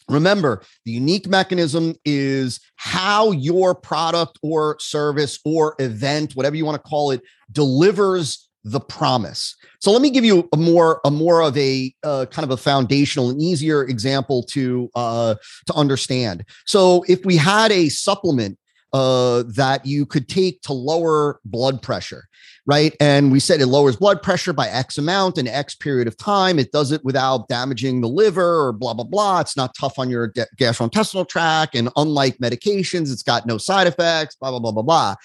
Remember, 0.09 0.61
the 0.85 0.91
unique 0.91 1.27
mechanism 1.27 1.95
is 2.03 2.59
how 2.75 3.31
your 3.31 3.73
product 3.73 4.37
or 4.41 4.77
service 4.79 5.39
or 5.45 5.75
event, 5.79 6.35
whatever 6.35 6.55
you 6.57 6.65
want 6.65 6.75
to 6.75 6.89
call 6.89 7.11
it, 7.11 7.21
delivers 7.51 8.49
the 8.65 8.79
promise. 8.79 9.55
So 9.79 9.91
let 9.91 10.01
me 10.01 10.09
give 10.09 10.23
you 10.23 10.47
a 10.53 10.57
more 10.57 11.01
a 11.03 11.11
more 11.11 11.41
of 11.41 11.57
a 11.57 11.93
uh, 12.03 12.25
kind 12.31 12.43
of 12.43 12.51
a 12.51 12.57
foundational 12.57 13.29
and 13.29 13.41
easier 13.41 13.83
example 13.83 14.43
to 14.51 14.89
uh, 14.95 15.35
to 15.67 15.73
understand. 15.73 16.45
So 16.65 17.03
if 17.07 17.25
we 17.25 17.35
had 17.35 17.71
a 17.71 17.89
supplement 17.89 18.57
uh, 18.93 19.43
that 19.47 19.85
you 19.85 20.05
could 20.05 20.29
take 20.29 20.61
to 20.61 20.73
lower 20.73 21.39
blood 21.45 21.81
pressure, 21.81 22.27
right? 22.67 22.95
And 22.99 23.31
we 23.31 23.39
said 23.39 23.59
it 23.59 23.65
lowers 23.65 23.95
blood 23.95 24.21
pressure 24.21 24.53
by 24.53 24.67
X 24.67 24.99
amount 24.99 25.39
in 25.39 25.47
X 25.47 25.73
period 25.73 26.07
of 26.07 26.15
time. 26.15 26.59
It 26.59 26.71
does 26.71 26.91
it 26.91 27.03
without 27.03 27.47
damaging 27.47 28.01
the 28.01 28.07
liver 28.07 28.67
or 28.67 28.71
blah, 28.71 28.93
blah, 28.93 29.05
blah. 29.05 29.39
It's 29.39 29.57
not 29.57 29.75
tough 29.75 29.97
on 29.97 30.09
your 30.09 30.27
de- 30.27 30.47
gastrointestinal 30.57 31.27
tract. 31.27 31.75
And 31.75 31.89
unlike 31.95 32.37
medications, 32.37 33.11
it's 33.11 33.23
got 33.23 33.47
no 33.47 33.57
side 33.57 33.87
effects, 33.87 34.35
blah, 34.35 34.51
blah, 34.51 34.59
blah, 34.59 34.71
blah, 34.71 34.83
blah. 34.83 35.15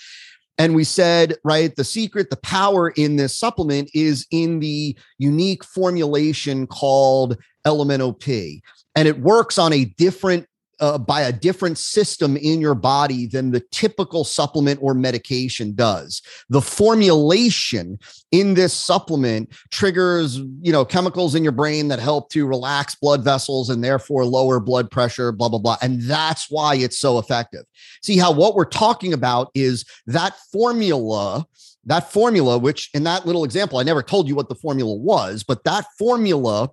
And 0.56 0.74
we 0.74 0.82
said, 0.82 1.36
right, 1.44 1.74
the 1.76 1.84
secret, 1.84 2.30
the 2.30 2.36
power 2.36 2.88
in 2.90 3.14
this 3.14 3.38
supplement 3.38 3.90
is 3.94 4.26
in 4.32 4.58
the 4.58 4.98
unique 5.18 5.62
formulation 5.62 6.66
called 6.66 7.36
LMNOP. 7.64 8.60
And 8.96 9.06
it 9.06 9.20
works 9.20 9.58
on 9.58 9.72
a 9.72 9.84
different 9.84 10.48
uh, 10.80 10.98
by 10.98 11.22
a 11.22 11.32
different 11.32 11.78
system 11.78 12.36
in 12.36 12.60
your 12.60 12.74
body 12.74 13.26
than 13.26 13.50
the 13.50 13.60
typical 13.70 14.24
supplement 14.24 14.78
or 14.82 14.94
medication 14.94 15.74
does. 15.74 16.22
The 16.48 16.60
formulation 16.60 17.98
in 18.30 18.54
this 18.54 18.72
supplement 18.72 19.52
triggers, 19.70 20.36
you 20.36 20.72
know, 20.72 20.84
chemicals 20.84 21.34
in 21.34 21.42
your 21.42 21.52
brain 21.52 21.88
that 21.88 21.98
help 21.98 22.30
to 22.30 22.46
relax 22.46 22.94
blood 22.94 23.24
vessels 23.24 23.70
and 23.70 23.82
therefore 23.82 24.24
lower 24.24 24.60
blood 24.60 24.90
pressure, 24.90 25.32
blah, 25.32 25.48
blah, 25.48 25.58
blah. 25.58 25.76
And 25.82 26.02
that's 26.02 26.50
why 26.50 26.74
it's 26.76 26.98
so 26.98 27.18
effective. 27.18 27.64
See 28.02 28.18
how 28.18 28.32
what 28.32 28.54
we're 28.54 28.64
talking 28.64 29.12
about 29.12 29.50
is 29.54 29.84
that 30.06 30.36
formula 30.52 31.46
that 31.84 32.12
formula, 32.12 32.58
which 32.58 32.90
in 32.92 33.04
that 33.04 33.24
little 33.24 33.44
example, 33.44 33.78
I 33.78 33.82
never 33.82 34.02
told 34.02 34.28
you 34.28 34.34
what 34.34 34.50
the 34.50 34.54
formula 34.54 34.94
was, 34.94 35.42
but 35.42 35.64
that 35.64 35.86
formula 35.98 36.70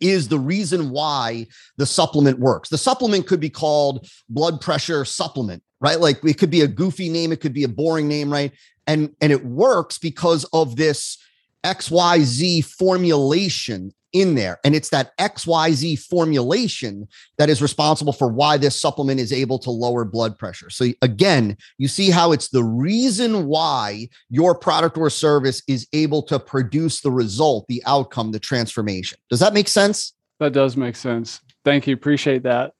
is 0.00 0.28
the 0.28 0.38
reason 0.38 0.90
why 0.90 1.46
the 1.76 1.86
supplement 1.86 2.38
works. 2.38 2.68
The 2.68 2.78
supplement 2.78 3.26
could 3.26 3.40
be 3.40 3.50
called 3.50 4.08
blood 4.28 4.60
pressure 4.60 5.04
supplement, 5.04 5.62
right? 5.80 6.00
Like 6.00 6.24
it 6.24 6.38
could 6.38 6.50
be 6.50 6.60
a 6.60 6.68
goofy 6.68 7.08
name, 7.08 7.32
it 7.32 7.40
could 7.40 7.52
be 7.52 7.64
a 7.64 7.68
boring 7.68 8.08
name, 8.08 8.32
right? 8.32 8.52
And 8.86 9.14
and 9.20 9.32
it 9.32 9.44
works 9.44 9.98
because 9.98 10.44
of 10.52 10.76
this 10.76 11.18
XYZ 11.64 12.64
formulation 12.64 13.92
in 14.12 14.34
there. 14.34 14.58
And 14.64 14.74
it's 14.74 14.90
that 14.90 15.16
XYZ 15.18 15.98
formulation 15.98 17.08
that 17.38 17.48
is 17.48 17.62
responsible 17.62 18.12
for 18.12 18.28
why 18.28 18.56
this 18.56 18.78
supplement 18.78 19.20
is 19.20 19.32
able 19.32 19.58
to 19.60 19.70
lower 19.70 20.04
blood 20.04 20.38
pressure. 20.38 20.70
So, 20.70 20.86
again, 21.02 21.56
you 21.78 21.88
see 21.88 22.10
how 22.10 22.32
it's 22.32 22.48
the 22.48 22.64
reason 22.64 23.46
why 23.46 24.08
your 24.28 24.54
product 24.54 24.96
or 24.96 25.10
service 25.10 25.62
is 25.68 25.86
able 25.92 26.22
to 26.24 26.38
produce 26.38 27.00
the 27.00 27.10
result, 27.10 27.66
the 27.68 27.82
outcome, 27.86 28.32
the 28.32 28.40
transformation. 28.40 29.18
Does 29.28 29.40
that 29.40 29.54
make 29.54 29.68
sense? 29.68 30.14
That 30.38 30.52
does 30.52 30.76
make 30.76 30.96
sense. 30.96 31.40
Thank 31.64 31.86
you. 31.86 31.94
Appreciate 31.94 32.42
that. 32.44 32.72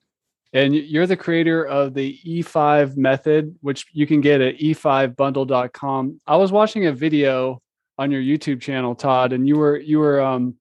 And 0.53 0.75
you're 0.75 1.07
the 1.07 1.17
creator 1.17 1.65
of 1.65 1.95
the 1.95 2.19
E5 2.27 2.97
method, 2.97 3.55
which 3.61 3.87
you 3.93 4.07
can 4.07 4.21
get 4.21 4.41
at 4.41 4.59
e5bundle.com. 4.59 6.21
I 6.27 6.37
was 6.37 6.51
watching 6.51 6.87
a 6.87 6.93
video 6.93 7.63
on 7.99 8.11
your 8.11 8.23
YouTube 8.23 8.61
channel, 8.61 8.95
Todd, 8.95 9.33
and 9.33 9.47
you 9.47 9.57
were 9.57 9.79
you 9.79 9.99
were 9.99 10.21
um, 10.21 10.57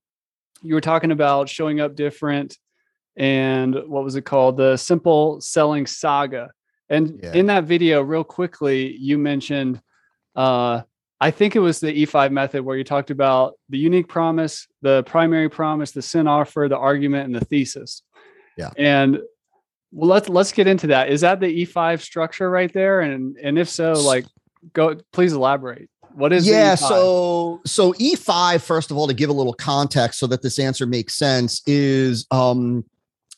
you 0.61 0.73
were 0.73 0.81
talking 0.81 1.11
about 1.11 1.49
showing 1.49 1.79
up 1.79 1.95
different 1.95 2.57
and 3.15 3.75
what 3.87 4.03
was 4.03 4.15
it 4.15 4.21
called? 4.21 4.57
The 4.57 4.77
simple 4.77 5.41
selling 5.41 5.85
saga. 5.85 6.51
And 6.89 7.19
yeah. 7.21 7.33
in 7.33 7.47
that 7.47 7.65
video 7.65 8.01
real 8.01 8.23
quickly 8.23 8.95
you 8.95 9.17
mentioned 9.17 9.79
uh, 10.35 10.81
i 11.21 11.29
think 11.29 11.55
it 11.55 11.59
was 11.59 11.79
the 11.79 12.05
e5 12.05 12.31
method 12.31 12.63
where 12.63 12.77
you 12.77 12.83
talked 12.83 13.11
about 13.11 13.53
the 13.67 13.77
unique 13.77 14.07
promise 14.07 14.67
the 14.81 15.03
primary 15.03 15.49
promise 15.49 15.91
the 15.91 16.01
sin 16.01 16.27
offer 16.27 16.67
the 16.69 16.77
argument 16.77 17.25
and 17.25 17.35
the 17.35 17.45
thesis. 17.45 18.01
Yeah. 18.57 18.71
And 18.77 19.19
well 19.91 20.09
let's 20.09 20.29
let's 20.29 20.51
get 20.51 20.67
into 20.67 20.87
that. 20.87 21.09
Is 21.09 21.21
that 21.21 21.39
the 21.39 21.65
e5 21.65 22.01
structure 22.01 22.49
right 22.49 22.71
there? 22.73 23.01
And 23.01 23.37
and 23.37 23.59
if 23.59 23.69
so 23.69 23.93
like 23.93 24.25
go 24.73 24.97
please 25.13 25.33
elaborate 25.33 25.89
what 26.13 26.33
is 26.33 26.47
yeah? 26.47 26.75
So 26.75 27.61
so 27.65 27.93
E 27.97 28.15
five. 28.15 28.63
First 28.63 28.91
of 28.91 28.97
all 28.97 29.07
to 29.07 29.13
give 29.13 29.29
a 29.29 29.33
little 29.33 29.53
context 29.53 30.19
so 30.19 30.27
that 30.27 30.41
this 30.41 30.59
answer 30.59 30.85
makes 30.85 31.15
sense 31.15 31.61
is 31.65 32.25
um 32.31 32.85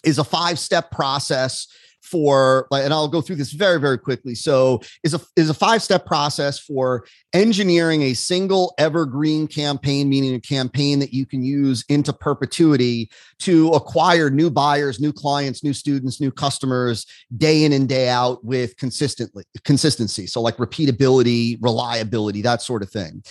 is 0.04 0.18
a 0.18 0.24
five 0.24 0.58
step 0.60 0.92
process 0.92 1.68
for 2.12 2.68
and 2.72 2.94
I'll 2.94 3.08
go 3.08 3.22
through 3.22 3.38
this 3.38 3.54
very 3.54 3.80
very 3.80 3.98
quickly. 3.98 4.36
So 4.36 4.82
is 5.04 5.14
a 5.14 5.22
is 5.38 5.50
a 5.50 5.54
five 5.54 5.82
step 5.82 6.06
process 6.06 6.60
for 6.60 7.06
engineering 7.34 8.04
a 8.04 8.14
single 8.14 8.74
evergreen 8.78 9.48
campaign, 9.48 10.10
meaning 10.10 10.36
a 10.36 10.40
campaign 10.40 11.00
that 11.00 11.14
you 11.14 11.26
can 11.26 11.42
use 11.42 11.86
into 11.88 12.12
perpetuity 12.12 13.10
to 13.40 13.70
acquire 13.70 14.30
new 14.30 14.50
buyers, 14.50 15.00
new 15.00 15.14
clients, 15.14 15.64
new 15.64 15.74
students, 15.74 16.20
new 16.20 16.32
customers 16.32 17.06
day 17.38 17.64
in 17.64 17.72
and 17.72 17.88
day 17.88 18.10
out 18.10 18.44
with 18.44 18.76
consistently 18.78 19.44
consistency. 19.64 20.28
So 20.28 20.42
like 20.42 20.58
repeatability, 20.58 21.58
reliability, 21.62 22.42
that 22.42 22.62
sort 22.62 22.84
of 22.84 22.90
thing. 22.90 23.24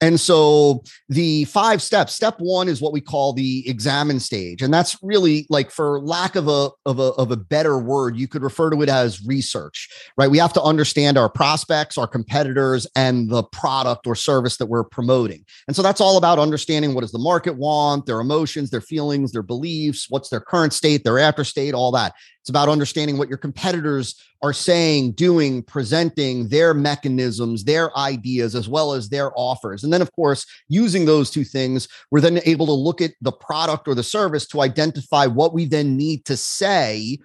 And 0.00 0.18
so 0.20 0.84
the 1.08 1.44
five 1.44 1.82
steps, 1.82 2.14
step 2.14 2.36
one 2.38 2.68
is 2.68 2.80
what 2.80 2.92
we 2.92 3.00
call 3.00 3.32
the 3.32 3.68
examine 3.68 4.20
stage. 4.20 4.62
And 4.62 4.72
that's 4.72 4.96
really 5.02 5.46
like 5.50 5.70
for 5.70 6.00
lack 6.00 6.36
of 6.36 6.48
a 6.48 6.70
of 6.86 6.98
a 7.00 7.10
of 7.18 7.30
a 7.32 7.36
better 7.36 7.78
word, 7.78 8.16
you 8.16 8.27
could 8.28 8.42
refer 8.42 8.70
to 8.70 8.82
it 8.82 8.88
as 8.88 9.24
research, 9.24 9.88
right? 10.16 10.30
We 10.30 10.38
have 10.38 10.52
to 10.54 10.62
understand 10.62 11.18
our 11.18 11.28
prospects, 11.28 11.98
our 11.98 12.06
competitors, 12.06 12.86
and 12.94 13.28
the 13.30 13.42
product 13.42 14.06
or 14.06 14.14
service 14.14 14.56
that 14.58 14.66
we're 14.66 14.84
promoting. 14.84 15.44
And 15.66 15.74
so 15.74 15.82
that's 15.82 16.00
all 16.00 16.16
about 16.16 16.38
understanding 16.38 16.94
what 16.94 17.00
does 17.02 17.12
the 17.12 17.18
market 17.18 17.56
want, 17.56 18.06
their 18.06 18.20
emotions, 18.20 18.70
their 18.70 18.80
feelings, 18.80 19.32
their 19.32 19.42
beliefs, 19.42 20.06
what's 20.08 20.28
their 20.28 20.40
current 20.40 20.72
state, 20.72 21.04
their 21.04 21.18
after 21.18 21.44
state, 21.44 21.74
all 21.74 21.92
that. 21.92 22.14
It's 22.40 22.50
about 22.50 22.70
understanding 22.70 23.18
what 23.18 23.28
your 23.28 23.36
competitors 23.36 24.14
are 24.42 24.54
saying, 24.54 25.12
doing, 25.12 25.62
presenting 25.62 26.48
their 26.48 26.72
mechanisms, 26.72 27.64
their 27.64 27.94
ideas, 27.98 28.54
as 28.54 28.68
well 28.68 28.94
as 28.94 29.10
their 29.10 29.32
offers. 29.36 29.84
And 29.84 29.92
then, 29.92 30.00
of 30.00 30.10
course, 30.12 30.46
using 30.68 31.04
those 31.04 31.30
two 31.30 31.44
things, 31.44 31.88
we're 32.10 32.22
then 32.22 32.40
able 32.46 32.64
to 32.64 32.72
look 32.72 33.02
at 33.02 33.12
the 33.20 33.32
product 33.32 33.86
or 33.86 33.94
the 33.94 34.02
service 34.02 34.46
to 34.46 34.62
identify 34.62 35.26
what 35.26 35.52
we 35.52 35.66
then 35.66 35.96
need 35.96 36.24
to 36.24 36.38
say 36.38 37.18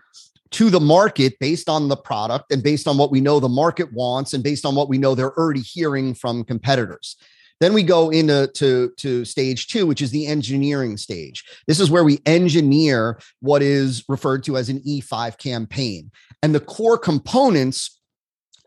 to 0.54 0.70
the 0.70 0.80
market 0.80 1.38
based 1.40 1.68
on 1.68 1.88
the 1.88 1.98
product 1.98 2.52
and 2.52 2.64
based 2.64 2.88
on 2.88 2.98
what 2.98 3.12
we 3.12 3.20
know 3.20 3.40
the 3.40 3.50
market 3.50 3.92
wants 3.92 4.34
and 4.34 4.44
based 4.44 4.66
on 4.66 4.76
what 4.76 4.88
we 4.88 4.98
know 4.98 5.16
they're 5.16 5.38
already 5.38 5.62
hearing 5.62 6.14
from 6.14 6.44
competitors. 6.44 7.18
Then 7.60 7.74
we 7.74 7.84
go 7.84 8.10
into 8.10 8.48
to, 8.56 8.92
to 8.98 9.26
stage 9.26 9.68
two, 9.68 9.86
which 9.86 10.02
is 10.02 10.12
the 10.12 10.28
engineering 10.28 10.98
stage. 10.98 11.44
This 11.68 11.80
is 11.80 11.90
where 11.90 12.04
we 12.04 12.20
engineer 12.26 13.20
what 13.40 13.62
is 13.62 14.04
referred 14.08 14.44
to 14.44 14.58
as 14.58 14.70
an 14.70 14.80
E5 14.82 15.38
campaign. 15.38 16.12
And 16.42 16.54
the 16.54 16.60
core 16.60 16.98
components 16.98 18.00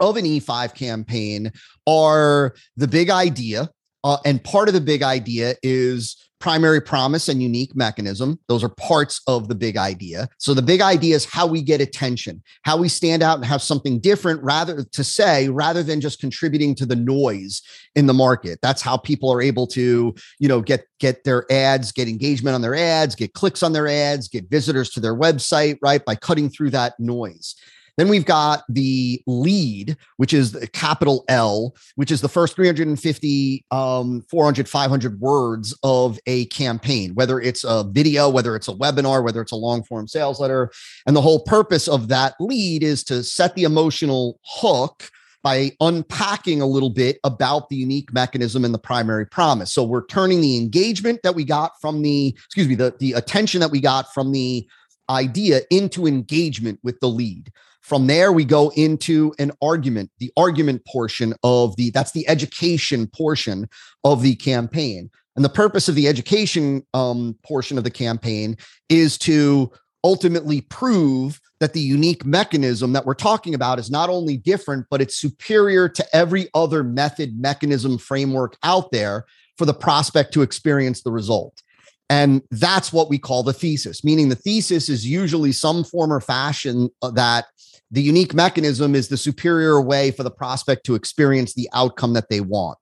of 0.00 0.16
an 0.16 0.24
E5 0.24 0.74
campaign 0.74 1.52
are 1.86 2.54
the 2.76 2.88
big 2.88 3.10
idea. 3.10 3.70
Uh, 4.06 4.18
and 4.24 4.42
part 4.44 4.68
of 4.68 4.74
the 4.74 4.80
big 4.80 5.02
idea 5.02 5.56
is 5.64 6.16
primary 6.38 6.80
promise 6.80 7.28
and 7.28 7.42
unique 7.42 7.74
mechanism. 7.74 8.38
Those 8.46 8.62
are 8.62 8.68
parts 8.68 9.20
of 9.26 9.48
the 9.48 9.54
big 9.56 9.76
idea. 9.76 10.28
So 10.38 10.54
the 10.54 10.62
big 10.62 10.80
idea 10.80 11.16
is 11.16 11.24
how 11.24 11.44
we 11.44 11.60
get 11.60 11.80
attention, 11.80 12.40
how 12.62 12.76
we 12.76 12.88
stand 12.88 13.20
out 13.20 13.34
and 13.34 13.44
have 13.44 13.62
something 13.62 13.98
different 13.98 14.40
rather 14.44 14.84
to 14.84 15.02
say 15.02 15.48
rather 15.48 15.82
than 15.82 16.00
just 16.00 16.20
contributing 16.20 16.76
to 16.76 16.86
the 16.86 16.94
noise 16.94 17.62
in 17.96 18.06
the 18.06 18.14
market. 18.14 18.60
That's 18.62 18.80
how 18.80 18.96
people 18.96 19.32
are 19.32 19.42
able 19.42 19.66
to, 19.68 20.14
you 20.38 20.48
know, 20.48 20.60
get 20.60 20.86
get 21.00 21.24
their 21.24 21.44
ads, 21.50 21.90
get 21.90 22.06
engagement 22.06 22.54
on 22.54 22.62
their 22.62 22.76
ads, 22.76 23.16
get 23.16 23.32
clicks 23.32 23.64
on 23.64 23.72
their 23.72 23.88
ads, 23.88 24.28
get 24.28 24.48
visitors 24.48 24.90
to 24.90 25.00
their 25.00 25.16
website, 25.16 25.78
right? 25.82 26.04
By 26.04 26.14
cutting 26.14 26.48
through 26.48 26.70
that 26.70 26.94
noise. 27.00 27.56
Then 27.96 28.08
we've 28.08 28.24
got 28.24 28.64
the 28.68 29.22
lead, 29.26 29.96
which 30.18 30.32
is 30.34 30.52
the 30.52 30.66
capital 30.66 31.24
L, 31.28 31.74
which 31.94 32.10
is 32.10 32.20
the 32.20 32.28
first 32.28 32.54
350, 32.56 33.64
um, 33.70 34.22
400, 34.30 34.68
500 34.68 35.20
words 35.20 35.76
of 35.82 36.18
a 36.26 36.44
campaign, 36.46 37.14
whether 37.14 37.40
it's 37.40 37.64
a 37.64 37.84
video, 37.84 38.28
whether 38.28 38.54
it's 38.54 38.68
a 38.68 38.74
webinar, 38.74 39.24
whether 39.24 39.40
it's 39.40 39.52
a 39.52 39.56
long 39.56 39.82
form 39.82 40.06
sales 40.06 40.40
letter. 40.40 40.70
And 41.06 41.16
the 41.16 41.22
whole 41.22 41.40
purpose 41.40 41.88
of 41.88 42.08
that 42.08 42.34
lead 42.38 42.82
is 42.82 43.02
to 43.04 43.22
set 43.22 43.54
the 43.54 43.64
emotional 43.64 44.38
hook 44.44 45.10
by 45.42 45.70
unpacking 45.80 46.60
a 46.60 46.66
little 46.66 46.90
bit 46.90 47.20
about 47.22 47.68
the 47.68 47.76
unique 47.76 48.12
mechanism 48.12 48.64
and 48.64 48.74
the 48.74 48.80
primary 48.80 49.24
promise. 49.24 49.72
So 49.72 49.84
we're 49.84 50.06
turning 50.06 50.40
the 50.40 50.56
engagement 50.56 51.20
that 51.22 51.36
we 51.36 51.44
got 51.44 51.80
from 51.80 52.02
the, 52.02 52.36
excuse 52.46 52.66
me, 52.66 52.74
the, 52.74 52.96
the 52.98 53.12
attention 53.12 53.60
that 53.60 53.70
we 53.70 53.80
got 53.80 54.12
from 54.12 54.32
the 54.32 54.68
idea 55.08 55.60
into 55.70 56.06
engagement 56.06 56.80
with 56.82 56.98
the 56.98 57.08
lead. 57.08 57.52
From 57.86 58.08
there, 58.08 58.32
we 58.32 58.44
go 58.44 58.70
into 58.70 59.32
an 59.38 59.52
argument, 59.62 60.10
the 60.18 60.32
argument 60.36 60.84
portion 60.86 61.34
of 61.44 61.76
the, 61.76 61.90
that's 61.90 62.10
the 62.10 62.28
education 62.28 63.06
portion 63.06 63.68
of 64.02 64.22
the 64.22 64.34
campaign. 64.34 65.08
And 65.36 65.44
the 65.44 65.50
purpose 65.50 65.88
of 65.88 65.94
the 65.94 66.08
education 66.08 66.84
um, 66.94 67.38
portion 67.46 67.78
of 67.78 67.84
the 67.84 67.90
campaign 67.92 68.56
is 68.88 69.16
to 69.18 69.70
ultimately 70.02 70.62
prove 70.62 71.40
that 71.60 71.74
the 71.74 71.80
unique 71.80 72.24
mechanism 72.24 72.92
that 72.92 73.06
we're 73.06 73.14
talking 73.14 73.54
about 73.54 73.78
is 73.78 73.88
not 73.88 74.10
only 74.10 74.36
different, 74.36 74.86
but 74.90 75.00
it's 75.00 75.16
superior 75.16 75.88
to 75.88 76.04
every 76.12 76.48
other 76.54 76.82
method, 76.82 77.40
mechanism, 77.40 77.98
framework 77.98 78.56
out 78.64 78.90
there 78.90 79.26
for 79.58 79.64
the 79.64 79.72
prospect 79.72 80.34
to 80.34 80.42
experience 80.42 81.02
the 81.02 81.12
result. 81.12 81.62
And 82.10 82.42
that's 82.50 82.92
what 82.92 83.08
we 83.08 83.18
call 83.18 83.44
the 83.44 83.52
thesis, 83.52 84.02
meaning 84.02 84.28
the 84.28 84.34
thesis 84.34 84.88
is 84.88 85.06
usually 85.06 85.52
some 85.52 85.84
form 85.84 86.12
or 86.12 86.20
fashion 86.20 86.88
uh, 87.02 87.12
that 87.12 87.46
the 87.90 88.02
unique 88.02 88.34
mechanism 88.34 88.94
is 88.94 89.08
the 89.08 89.16
superior 89.16 89.80
way 89.80 90.10
for 90.10 90.22
the 90.22 90.30
prospect 90.30 90.84
to 90.86 90.94
experience 90.94 91.54
the 91.54 91.68
outcome 91.72 92.14
that 92.14 92.28
they 92.28 92.40
want. 92.40 92.78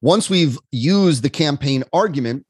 Once 0.00 0.30
we've 0.30 0.58
used 0.72 1.22
the 1.22 1.30
campaign 1.30 1.84
argument, 1.92 2.44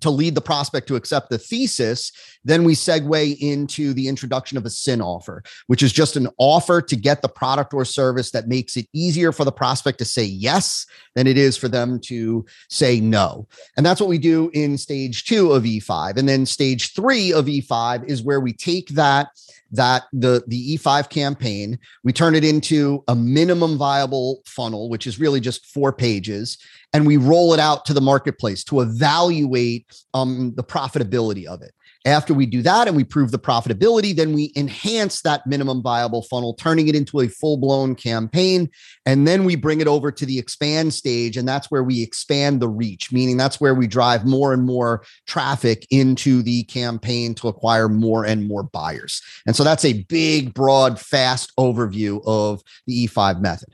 to 0.00 0.10
lead 0.10 0.34
the 0.34 0.40
prospect 0.40 0.86
to 0.88 0.96
accept 0.96 1.30
the 1.30 1.38
thesis, 1.38 2.12
then 2.44 2.64
we 2.64 2.74
segue 2.74 3.38
into 3.38 3.92
the 3.92 4.08
introduction 4.08 4.56
of 4.56 4.64
a 4.64 4.70
SIN 4.70 5.02
offer, 5.02 5.42
which 5.66 5.82
is 5.82 5.92
just 5.92 6.16
an 6.16 6.28
offer 6.38 6.80
to 6.80 6.96
get 6.96 7.22
the 7.22 7.28
product 7.28 7.74
or 7.74 7.84
service 7.84 8.30
that 8.30 8.48
makes 8.48 8.76
it 8.76 8.86
easier 8.92 9.32
for 9.32 9.44
the 9.44 9.52
prospect 9.52 9.98
to 9.98 10.04
say 10.04 10.24
yes 10.24 10.86
than 11.14 11.26
it 11.26 11.36
is 11.36 11.56
for 11.56 11.68
them 11.68 11.98
to 12.00 12.44
say 12.68 13.00
no. 13.00 13.46
And 13.76 13.84
that's 13.84 14.00
what 14.00 14.08
we 14.08 14.18
do 14.18 14.50
in 14.54 14.78
stage 14.78 15.24
two 15.24 15.52
of 15.52 15.64
E5. 15.64 16.16
And 16.16 16.28
then 16.28 16.46
stage 16.46 16.94
three 16.94 17.32
of 17.32 17.46
E5 17.46 18.08
is 18.08 18.22
where 18.22 18.40
we 18.40 18.52
take 18.52 18.88
that 18.90 19.28
that 19.72 20.04
the 20.12 20.42
the 20.48 20.76
E5 20.76 21.08
campaign, 21.10 21.78
we 22.02 22.12
turn 22.12 22.34
it 22.34 22.44
into 22.44 23.04
a 23.08 23.14
minimum 23.14 23.78
viable 23.78 24.42
funnel, 24.44 24.88
which 24.88 25.06
is 25.06 25.20
really 25.20 25.40
just 25.40 25.66
four 25.66 25.92
pages, 25.92 26.58
and 26.92 27.06
we 27.06 27.16
roll 27.16 27.54
it 27.54 27.60
out 27.60 27.84
to 27.86 27.94
the 27.94 28.00
marketplace 28.00 28.64
to 28.64 28.80
evaluate 28.80 29.86
um, 30.14 30.52
the 30.56 30.64
profitability 30.64 31.46
of 31.46 31.62
it. 31.62 31.72
After 32.06 32.32
we 32.32 32.46
do 32.46 32.62
that 32.62 32.88
and 32.88 32.96
we 32.96 33.04
prove 33.04 33.30
the 33.30 33.38
profitability, 33.38 34.16
then 34.16 34.32
we 34.32 34.54
enhance 34.56 35.20
that 35.20 35.46
minimum 35.46 35.82
viable 35.82 36.22
funnel, 36.22 36.54
turning 36.54 36.88
it 36.88 36.96
into 36.96 37.20
a 37.20 37.28
full 37.28 37.58
blown 37.58 37.94
campaign. 37.94 38.70
And 39.04 39.28
then 39.28 39.44
we 39.44 39.54
bring 39.54 39.82
it 39.82 39.86
over 39.86 40.10
to 40.10 40.24
the 40.24 40.38
expand 40.38 40.94
stage. 40.94 41.36
And 41.36 41.46
that's 41.46 41.70
where 41.70 41.84
we 41.84 42.02
expand 42.02 42.60
the 42.60 42.70
reach, 42.70 43.12
meaning 43.12 43.36
that's 43.36 43.60
where 43.60 43.74
we 43.74 43.86
drive 43.86 44.24
more 44.24 44.54
and 44.54 44.64
more 44.64 45.04
traffic 45.26 45.86
into 45.90 46.42
the 46.42 46.64
campaign 46.64 47.34
to 47.34 47.48
acquire 47.48 47.88
more 47.88 48.24
and 48.24 48.48
more 48.48 48.62
buyers. 48.62 49.20
And 49.46 49.54
so 49.54 49.62
that's 49.62 49.84
a 49.84 50.02
big, 50.04 50.54
broad, 50.54 50.98
fast 50.98 51.52
overview 51.58 52.22
of 52.24 52.62
the 52.86 53.06
E5 53.06 53.42
method. 53.42 53.68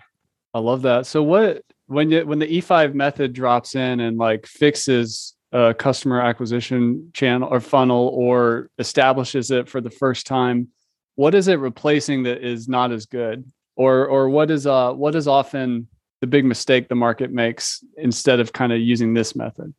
I 0.53 0.59
love 0.59 0.83
that. 0.83 1.07
So 1.07 1.23
what 1.23 1.63
when 1.87 2.11
you 2.11 2.27
when 2.27 2.39
the 2.39 2.47
E5 2.47 2.95
method 2.95 3.33
drops 3.33 3.75
in 3.75 4.01
and 4.01 4.19
like 4.19 4.47
fixes 4.47 5.35
a 5.53 5.75
customer 5.75 6.21
acquisition 6.21 7.11
channel 7.15 7.49
or 7.51 7.61
funnel 7.61 8.09
or 8.15 8.71
establishes 8.79 9.51
it 9.51 9.69
for 9.69 9.81
the 9.81 9.91
first 9.91 10.27
time 10.27 10.69
what 11.15 11.35
is 11.35 11.49
it 11.49 11.59
replacing 11.61 12.25
that 12.25 12.45
is 12.45 12.69
not 12.69 12.93
as 12.93 13.07
good 13.07 13.45
or 13.77 14.07
or 14.07 14.29
what 14.29 14.51
is 14.51 14.67
uh 14.67 14.93
what 14.93 15.15
is 15.15 15.29
often 15.29 15.87
the 16.21 16.27
big 16.27 16.45
mistake 16.45 16.89
the 16.89 16.95
market 16.95 17.31
makes 17.31 17.85
instead 17.97 18.41
of 18.41 18.53
kind 18.53 18.73
of 18.73 18.81
using 18.81 19.15
this 19.15 19.37
method 19.37 19.73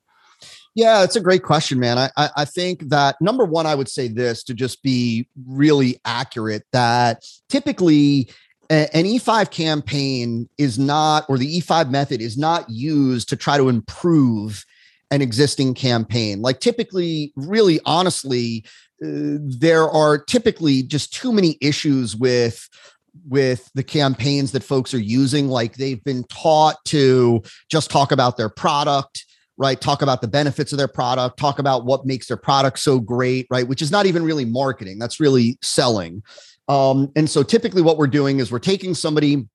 yeah, 0.75 1.03
it's 1.03 1.15
a 1.15 1.21
great 1.21 1.41
question, 1.41 1.79
man. 1.79 1.97
I, 1.97 2.11
I, 2.15 2.29
I 2.37 2.45
think 2.45 2.89
that 2.89 3.19
number 3.19 3.45
one, 3.45 3.65
I 3.65 3.73
would 3.73 3.89
say 3.89 4.09
this 4.09 4.43
to 4.43 4.53
just 4.53 4.83
be 4.83 5.27
really 5.47 5.99
accurate 6.05 6.65
that 6.71 7.25
typically 7.49 8.29
an 8.69 9.05
E5 9.05 9.51
campaign 9.51 10.49
is 10.57 10.77
not, 10.77 11.25
or 11.29 11.37
the 11.37 11.59
E5 11.59 11.89
method 11.89 12.21
is 12.21 12.37
not 12.37 12.69
used 12.69 13.29
to 13.29 13.35
try 13.35 13.57
to 13.57 13.69
improve 13.69 14.65
an 15.11 15.21
existing 15.21 15.73
campaign. 15.73 16.41
Like 16.41 16.59
typically, 16.59 17.31
really 17.35 17.79
honestly, 17.85 18.65
uh, 19.03 19.39
there 19.39 19.89
are 19.89 20.17
typically 20.17 20.83
just 20.83 21.13
too 21.13 21.31
many 21.31 21.57
issues 21.61 22.15
with 22.15 22.67
with 23.27 23.69
the 23.73 23.83
campaigns 23.83 24.51
that 24.51 24.63
folks 24.63 24.93
are 24.93 24.99
using. 24.99 25.47
Like 25.47 25.75
they've 25.75 26.03
been 26.03 26.23
taught 26.25 26.75
to 26.85 27.41
just 27.69 27.89
talk 27.89 28.11
about 28.11 28.37
their 28.37 28.49
product 28.49 29.23
right? 29.59 29.81
Talk 29.81 30.03
about 30.03 30.21
the 30.21 30.27
benefits 30.27 30.71
of 30.71 30.77
their 30.77 30.87
product 30.87 31.39
talk 31.39 31.57
about 31.57 31.83
what 31.83 32.05
makes 32.05 32.27
their 32.27 32.37
product 32.37 32.77
so 32.77 32.99
great 32.99 33.47
right? 33.49 33.67
Which 33.67 33.81
is 33.81 33.91
not 33.91 34.05
even 34.05 34.23
really 34.23 34.45
marketing. 34.45 34.99
That's 34.99 35.19
really 35.19 35.57
selling 35.63 36.21
um, 36.67 37.11
and 37.15 37.29
so 37.29 37.43
typically 37.43 37.81
what 37.81 37.97
we're 37.97 38.07
doing 38.07 38.39
is 38.39 38.51
we're 38.51 38.59
taking 38.59 38.93
somebody 38.93 39.47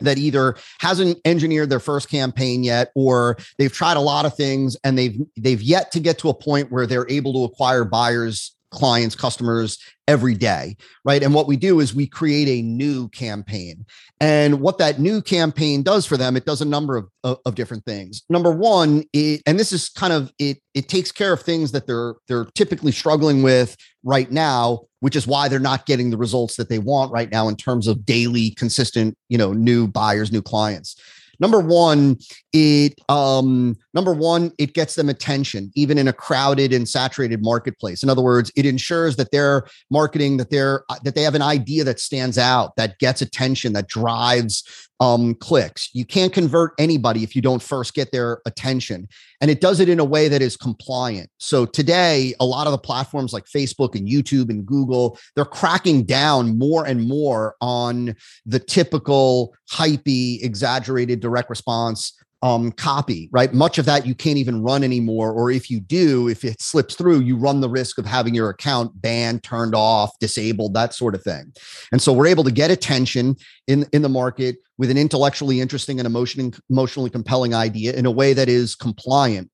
that 0.00 0.18
either 0.18 0.56
hasn't 0.80 1.18
engineered 1.24 1.70
their 1.70 1.80
first 1.80 2.08
campaign 2.08 2.62
yet 2.62 2.92
or 2.94 3.36
they've 3.58 3.72
tried 3.72 3.96
a 3.96 4.00
lot 4.00 4.26
of 4.26 4.34
things 4.36 4.76
and 4.84 4.98
they've 4.98 5.18
they've 5.36 5.62
yet 5.62 5.90
to 5.92 6.00
get 6.00 6.18
to 6.18 6.28
a 6.28 6.34
point 6.34 6.70
where 6.70 6.86
they're 6.86 7.08
able 7.08 7.32
to 7.32 7.44
acquire 7.44 7.84
buyers 7.84 8.55
clients 8.70 9.14
customers 9.14 9.78
every 10.08 10.34
day 10.34 10.76
right? 11.04 11.22
And 11.22 11.32
what 11.32 11.46
we 11.46 11.56
do 11.56 11.80
is 11.80 11.94
we 11.94 12.06
create 12.06 12.48
a 12.48 12.62
new 12.62 13.08
campaign. 13.10 13.86
And 14.20 14.60
what 14.60 14.78
that 14.78 14.98
new 14.98 15.22
campaign 15.22 15.82
does 15.82 16.04
for 16.04 16.16
them 16.16 16.36
it 16.36 16.44
does 16.44 16.60
a 16.60 16.64
number 16.64 16.96
of, 16.96 17.08
of, 17.22 17.38
of 17.46 17.54
different 17.54 17.84
things. 17.84 18.22
Number 18.28 18.50
one 18.50 19.04
it, 19.12 19.42
and 19.46 19.58
this 19.58 19.72
is 19.72 19.88
kind 19.88 20.12
of 20.12 20.32
it 20.38 20.58
it 20.74 20.88
takes 20.88 21.12
care 21.12 21.32
of 21.32 21.42
things 21.42 21.72
that 21.72 21.86
they're 21.86 22.14
they're 22.28 22.46
typically 22.56 22.92
struggling 22.92 23.42
with 23.42 23.76
right 24.04 24.30
now 24.30 24.80
which 25.00 25.16
is 25.16 25.26
why 25.26 25.48
they're 25.48 25.58
not 25.60 25.86
getting 25.86 26.10
the 26.10 26.16
results 26.16 26.56
that 26.56 26.68
they 26.68 26.78
want 26.78 27.12
right 27.12 27.30
now 27.30 27.48
in 27.48 27.56
terms 27.56 27.86
of 27.86 28.04
daily 28.04 28.50
consistent 28.50 29.16
you 29.28 29.38
know 29.38 29.52
new 29.52 29.86
buyers 29.86 30.32
new 30.32 30.42
clients 30.42 30.96
number 31.40 31.60
one 31.60 32.16
it 32.52 32.94
um 33.08 33.76
number 33.94 34.12
one 34.12 34.52
it 34.58 34.74
gets 34.74 34.94
them 34.94 35.08
attention 35.08 35.70
even 35.74 35.98
in 35.98 36.08
a 36.08 36.12
crowded 36.12 36.72
and 36.72 36.88
saturated 36.88 37.42
marketplace. 37.42 38.02
In 38.02 38.10
other 38.10 38.22
words 38.22 38.50
it 38.56 38.66
ensures 38.66 39.16
that 39.16 39.30
they're 39.30 39.66
marketing 39.90 40.36
that 40.38 40.50
they're 40.50 40.84
that 41.04 41.14
they 41.14 41.22
have 41.22 41.34
an 41.34 41.42
idea 41.42 41.84
that 41.84 42.00
stands 42.00 42.38
out 42.38 42.76
that 42.76 42.98
gets 42.98 43.22
attention 43.22 43.72
that 43.74 43.88
drives 43.88 44.88
um, 45.00 45.34
clicks. 45.34 45.90
You 45.92 46.04
can't 46.04 46.32
convert 46.32 46.72
anybody 46.78 47.22
if 47.22 47.36
you 47.36 47.42
don't 47.42 47.62
first 47.62 47.94
get 47.94 48.12
their 48.12 48.40
attention. 48.46 49.08
And 49.40 49.50
it 49.50 49.60
does 49.60 49.80
it 49.80 49.88
in 49.88 50.00
a 50.00 50.04
way 50.04 50.28
that 50.28 50.40
is 50.40 50.56
compliant. 50.56 51.28
So 51.38 51.66
today, 51.66 52.34
a 52.40 52.46
lot 52.46 52.66
of 52.66 52.72
the 52.72 52.78
platforms 52.78 53.32
like 53.32 53.44
Facebook 53.44 53.94
and 53.94 54.08
YouTube 54.08 54.48
and 54.48 54.64
Google, 54.64 55.18
they're 55.34 55.44
cracking 55.44 56.04
down 56.04 56.58
more 56.58 56.86
and 56.86 57.06
more 57.06 57.56
on 57.60 58.14
the 58.46 58.58
typical 58.58 59.54
hypey, 59.70 60.42
exaggerated 60.42 61.20
direct 61.20 61.50
response 61.50 62.14
um, 62.42 62.70
copy, 62.72 63.28
right? 63.32 63.52
Much 63.52 63.78
of 63.78 63.86
that 63.86 64.06
you 64.06 64.14
can't 64.14 64.36
even 64.36 64.62
run 64.62 64.84
anymore. 64.84 65.32
Or 65.32 65.50
if 65.50 65.70
you 65.70 65.80
do, 65.80 66.28
if 66.28 66.44
it 66.44 66.60
slips 66.60 66.94
through, 66.94 67.20
you 67.20 67.36
run 67.36 67.60
the 67.60 67.68
risk 67.68 67.98
of 67.98 68.06
having 68.06 68.34
your 68.34 68.50
account 68.50 69.00
banned, 69.00 69.42
turned 69.42 69.74
off, 69.74 70.18
disabled, 70.18 70.74
that 70.74 70.94
sort 70.94 71.14
of 71.14 71.22
thing. 71.22 71.52
And 71.92 72.00
so 72.00 72.12
we're 72.12 72.26
able 72.26 72.44
to 72.44 72.52
get 72.52 72.70
attention 72.70 73.36
in, 73.66 73.86
in 73.92 74.02
the 74.02 74.08
market 74.08 74.56
with 74.78 74.90
an 74.90 74.98
intellectually 74.98 75.60
interesting 75.60 75.98
and 75.98 76.06
emotionally, 76.06 76.52
emotionally 76.68 77.10
compelling 77.10 77.54
idea 77.54 77.94
in 77.94 78.06
a 78.06 78.10
way 78.10 78.32
that 78.34 78.48
is 78.48 78.74
compliant 78.74 79.50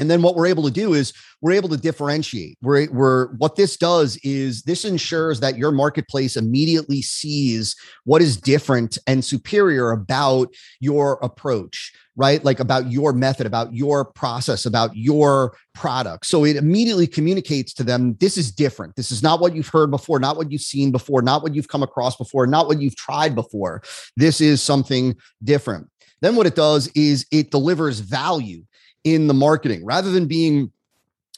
and 0.00 0.10
then 0.10 0.22
what 0.22 0.34
we're 0.34 0.46
able 0.46 0.62
to 0.62 0.70
do 0.70 0.94
is 0.94 1.12
we're 1.42 1.52
able 1.52 1.68
to 1.68 1.76
differentiate. 1.76 2.56
We're, 2.62 2.90
we're 2.90 3.28
what 3.34 3.54
this 3.54 3.76
does 3.76 4.16
is 4.24 4.62
this 4.62 4.86
ensures 4.86 5.40
that 5.40 5.58
your 5.58 5.72
marketplace 5.72 6.36
immediately 6.36 7.02
sees 7.02 7.76
what 8.04 8.22
is 8.22 8.38
different 8.38 8.96
and 9.06 9.22
superior 9.22 9.90
about 9.90 10.54
your 10.80 11.18
approach, 11.22 11.92
right? 12.16 12.42
Like 12.42 12.60
about 12.60 12.90
your 12.90 13.12
method, 13.12 13.46
about 13.46 13.74
your 13.74 14.06
process, 14.06 14.64
about 14.64 14.96
your 14.96 15.54
product. 15.74 16.24
So 16.24 16.46
it 16.46 16.56
immediately 16.56 17.06
communicates 17.06 17.74
to 17.74 17.84
them 17.84 18.14
this 18.20 18.38
is 18.38 18.50
different. 18.50 18.96
This 18.96 19.12
is 19.12 19.22
not 19.22 19.38
what 19.38 19.54
you've 19.54 19.68
heard 19.68 19.90
before, 19.90 20.18
not 20.18 20.38
what 20.38 20.50
you've 20.50 20.62
seen 20.62 20.92
before, 20.92 21.20
not 21.20 21.42
what 21.42 21.54
you've 21.54 21.68
come 21.68 21.82
across 21.82 22.16
before, 22.16 22.46
not 22.46 22.68
what 22.68 22.80
you've 22.80 22.96
tried 22.96 23.34
before. 23.34 23.82
This 24.16 24.40
is 24.40 24.62
something 24.62 25.14
different. 25.44 25.88
Then 26.22 26.36
what 26.36 26.46
it 26.46 26.54
does 26.54 26.90
is 26.94 27.26
it 27.30 27.50
delivers 27.50 28.00
value 28.00 28.64
in 29.04 29.26
the 29.26 29.34
marketing 29.34 29.84
rather 29.84 30.10
than 30.10 30.26
being 30.26 30.72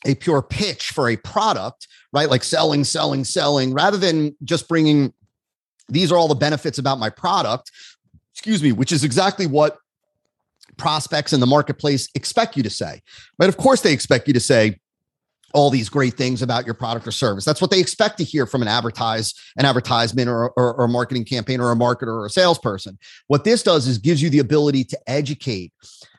a 0.04 0.14
pure 0.14 0.42
pitch 0.42 0.88
for 0.88 1.08
a 1.08 1.16
product, 1.16 1.86
right? 2.12 2.28
Like 2.28 2.42
selling, 2.42 2.84
selling, 2.84 3.24
selling, 3.24 3.72
rather 3.72 3.96
than 3.96 4.36
just 4.42 4.68
bringing 4.68 5.12
these 5.88 6.10
are 6.10 6.16
all 6.16 6.28
the 6.28 6.34
benefits 6.34 6.78
about 6.78 6.98
my 6.98 7.10
product, 7.10 7.70
excuse 8.32 8.62
me, 8.62 8.72
which 8.72 8.92
is 8.92 9.04
exactly 9.04 9.46
what 9.46 9.78
prospects 10.76 11.32
in 11.32 11.40
the 11.40 11.46
marketplace 11.46 12.08
expect 12.14 12.56
you 12.56 12.62
to 12.62 12.70
say. 12.70 13.02
But 13.38 13.48
of 13.48 13.56
course, 13.56 13.82
they 13.82 13.92
expect 13.92 14.26
you 14.26 14.34
to 14.34 14.40
say, 14.40 14.78
all 15.54 15.70
these 15.70 15.88
great 15.88 16.14
things 16.14 16.42
about 16.42 16.64
your 16.64 16.74
product 16.74 17.06
or 17.06 17.10
service. 17.10 17.44
That's 17.44 17.60
what 17.60 17.70
they 17.70 17.80
expect 17.80 18.18
to 18.18 18.24
hear 18.24 18.46
from 18.46 18.62
an 18.62 18.68
advertise, 18.68 19.34
an 19.56 19.64
advertisement 19.64 20.28
or, 20.28 20.50
or, 20.50 20.74
or, 20.74 20.84
a 20.84 20.88
marketing 20.88 21.24
campaign 21.24 21.60
or 21.60 21.70
a 21.72 21.76
marketer 21.76 22.08
or 22.08 22.26
a 22.26 22.30
salesperson. 22.30 22.98
What 23.26 23.44
this 23.44 23.62
does 23.62 23.86
is 23.86 23.98
gives 23.98 24.22
you 24.22 24.30
the 24.30 24.38
ability 24.38 24.84
to 24.84 24.98
educate 25.06 25.72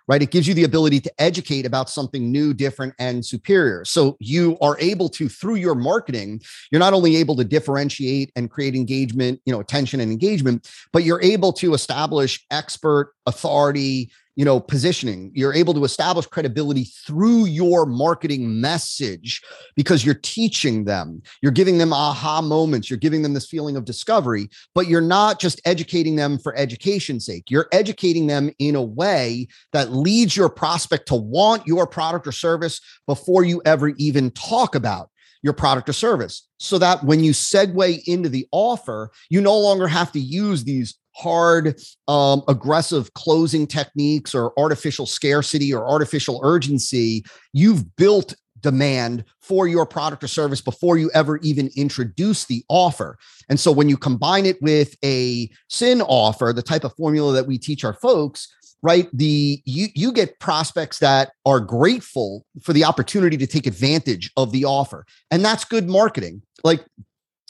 right? 0.08 0.22
It 0.22 0.32
gives 0.32 0.48
you 0.48 0.54
the 0.54 0.64
ability 0.64 1.00
to 1.02 1.12
educate 1.20 1.66
about 1.66 1.90
something 1.90 2.32
new, 2.32 2.54
different, 2.54 2.94
and 3.00 3.26
superior. 3.26 3.86
So 3.86 4.18
you 4.20 4.58
are 4.62 4.78
able 4.80 5.10
to, 5.10 5.30
through 5.30 5.56
your 5.56 5.76
marketing, 5.76 6.42
you're 6.72 6.80
not 6.80 6.94
only 6.94 7.16
able 7.16 7.36
to 7.38 7.44
differentiate 7.44 8.32
and 8.36 8.50
create 8.50 8.76
engagement, 8.76 9.40
you 9.46 9.54
know, 9.54 9.60
attention 9.60 10.00
and 10.00 10.12
engagement, 10.12 10.70
but 10.92 11.04
you're 11.04 11.22
able 11.22 11.54
to 11.54 11.74
establish 11.74 12.46
expert 12.52 13.14
authority, 13.26 14.12
you 14.36 14.46
know 14.46 14.60
positioning. 14.60 15.32
You're 15.34 15.54
able 15.54 15.74
to 15.74 15.84
establish 15.84 16.26
credibility 16.26 16.86
through 17.06 17.46
your 17.46 17.86
marketing 17.86 18.60
message 18.62 19.42
because 19.76 20.06
you're 20.06 20.16
teaching 20.16 20.86
them. 20.86 21.22
You're 21.42 21.52
giving 21.52 21.78
them 21.78 21.94
aha 21.94 22.42
moments. 22.42 22.90
You're 22.90 23.00
giving 23.00 23.22
them 23.22 23.34
this 23.34 23.48
feeling 23.48 23.76
of 23.76 23.86
discovery 23.86 24.50
but 24.76 24.88
you're 24.88 25.02
not 25.02 25.40
just 25.40 25.62
educating 25.66 26.16
them 26.16 26.38
for 26.38 26.56
education's 26.56 27.26
sake. 27.26 27.50
You're 27.50 27.68
educating 27.72 28.28
them 28.28 28.52
in 28.60 28.76
a 28.76 28.82
way 28.82 29.48
that 29.72 29.92
leads 29.92 30.36
your 30.36 30.50
prospect 30.50 31.08
to 31.08 31.16
want 31.16 31.68
your 31.68 31.88
product 31.88 32.28
or 32.28 32.32
service 32.32 32.82
before 33.08 33.44
you 33.44 33.62
ever 33.66 33.90
even 33.90 34.32
talk 34.32 34.76
about 34.76 35.10
your 35.42 35.54
product 35.54 35.90
or 35.90 35.94
service. 35.94 36.48
So 36.58 36.78
that 36.78 37.04
when 37.04 37.24
you 37.24 37.32
segue 37.32 38.04
into 38.08 38.30
the 38.30 38.48
offer, 38.52 39.12
you 39.30 39.42
no 39.42 39.58
longer 39.58 39.88
have 39.88 40.12
to 40.14 40.20
use 40.20 40.64
these 40.64 40.96
hard, 41.16 41.80
um, 42.08 42.44
aggressive 42.48 43.14
closing 43.14 43.68
techniques 43.68 44.34
or 44.34 44.58
artificial 44.60 45.06
scarcity 45.06 45.74
or 45.74 45.88
artificial 45.88 46.40
urgency. 46.44 47.24
You've 47.54 47.96
built 47.96 48.36
demand 48.62 49.26
for 49.42 49.68
your 49.68 49.86
product 49.86 50.24
or 50.24 50.28
service 50.28 50.62
before 50.62 50.98
you 50.98 51.12
ever 51.14 51.38
even 51.38 51.70
introduce 51.76 52.46
the 52.46 52.64
offer. 52.70 53.18
And 53.50 53.60
so 53.60 53.72
when 53.72 53.90
you 53.90 53.98
combine 53.98 54.46
it 54.46 54.62
with 54.62 54.96
a 55.04 55.50
SIN 55.70 56.02
offer, 56.02 56.54
the 56.54 56.64
type 56.64 56.84
of 56.84 56.96
formula 56.96 57.34
that 57.34 57.46
we 57.46 57.58
teach 57.58 57.84
our 57.84 57.94
folks, 57.94 58.48
right 58.84 59.08
the 59.14 59.62
you 59.66 59.88
you 59.96 60.12
get 60.12 60.40
prospects 60.40 61.00
that 61.00 61.32
are 61.46 61.60
grateful 61.60 62.46
for 62.62 62.74
the 62.74 62.84
opportunity 62.84 63.38
to 63.38 63.48
take 63.48 63.66
advantage 63.66 64.30
of 64.38 64.52
the 64.52 64.66
offer 64.66 65.06
and 65.32 65.44
that's 65.44 65.64
good 65.64 65.88
marketing 65.88 66.42
like 66.64 66.86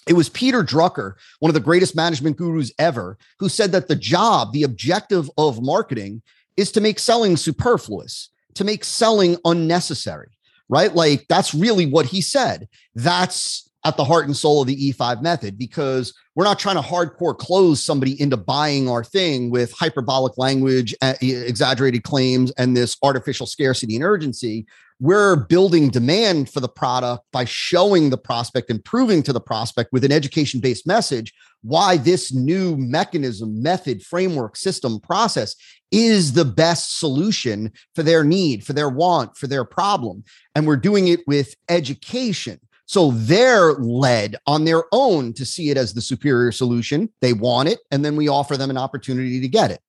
it 0.07 0.13
was 0.13 0.29
Peter 0.29 0.63
Drucker, 0.63 1.13
one 1.39 1.49
of 1.49 1.53
the 1.53 1.59
greatest 1.59 1.95
management 1.95 2.37
gurus 2.37 2.71
ever, 2.79 3.17
who 3.39 3.49
said 3.49 3.71
that 3.71 3.87
the 3.87 3.95
job, 3.95 4.51
the 4.51 4.63
objective 4.63 5.29
of 5.37 5.61
marketing 5.61 6.21
is 6.57 6.71
to 6.73 6.81
make 6.81 6.99
selling 6.99 7.37
superfluous, 7.37 8.29
to 8.55 8.63
make 8.63 8.83
selling 8.83 9.37
unnecessary, 9.45 10.37
right? 10.69 10.93
Like 10.93 11.25
that's 11.29 11.53
really 11.53 11.85
what 11.85 12.05
he 12.05 12.21
said. 12.21 12.67
That's 12.95 13.69
at 13.85 13.97
the 13.97 14.03
heart 14.05 14.25
and 14.25 14.37
soul 14.37 14.61
of 14.61 14.67
the 14.67 14.93
E5 14.93 15.21
method 15.21 15.57
because 15.57 16.13
we're 16.35 16.45
not 16.45 16.57
trying 16.57 16.77
to 16.77 16.81
hardcore 16.81 17.37
close 17.37 17.83
somebody 17.83 18.19
into 18.21 18.37
buying 18.37 18.89
our 18.89 19.03
thing 19.03 19.49
with 19.49 19.73
hyperbolic 19.73 20.37
language, 20.37 20.95
exaggerated 21.21 22.03
claims, 22.03 22.51
and 22.51 22.77
this 22.77 22.95
artificial 23.03 23.45
scarcity 23.45 23.95
and 23.95 24.05
urgency. 24.05 24.65
We're 24.99 25.35
building 25.35 25.89
demand 25.89 26.49
for 26.49 26.59
the 26.59 26.69
product 26.69 27.23
by 27.31 27.45
showing 27.45 28.09
the 28.09 28.17
prospect 28.17 28.69
and 28.69 28.83
proving 28.83 29.23
to 29.23 29.33
the 29.33 29.41
prospect 29.41 29.91
with 29.91 30.03
an 30.03 30.11
education 30.11 30.59
based 30.59 30.87
message 30.87 31.33
why 31.61 31.97
this 31.97 32.33
new 32.33 32.75
mechanism, 32.77 33.61
method, 33.61 34.03
framework, 34.03 34.55
system, 34.57 34.99
process 34.99 35.55
is 35.91 36.33
the 36.33 36.45
best 36.45 36.99
solution 36.99 37.71
for 37.95 38.03
their 38.03 38.23
need, 38.23 38.65
for 38.65 38.73
their 38.73 38.89
want, 38.89 39.37
for 39.37 39.47
their 39.47 39.63
problem. 39.63 40.23
And 40.55 40.67
we're 40.67 40.75
doing 40.75 41.07
it 41.07 41.21
with 41.27 41.55
education 41.69 42.59
so 42.85 43.11
they're 43.11 43.73
led 43.73 44.35
on 44.45 44.65
their 44.65 44.83
own 44.91 45.33
to 45.33 45.45
see 45.45 45.69
it 45.69 45.77
as 45.77 45.93
the 45.93 46.01
superior 46.01 46.51
solution. 46.51 47.11
They 47.21 47.33
want 47.33 47.69
it, 47.69 47.79
and 47.91 48.03
then 48.03 48.15
we 48.15 48.27
offer 48.27 48.57
them 48.57 48.69
an 48.69 48.77
opportunity 48.77 49.39
to 49.41 49.47
get 49.47 49.71
it. 49.71 49.79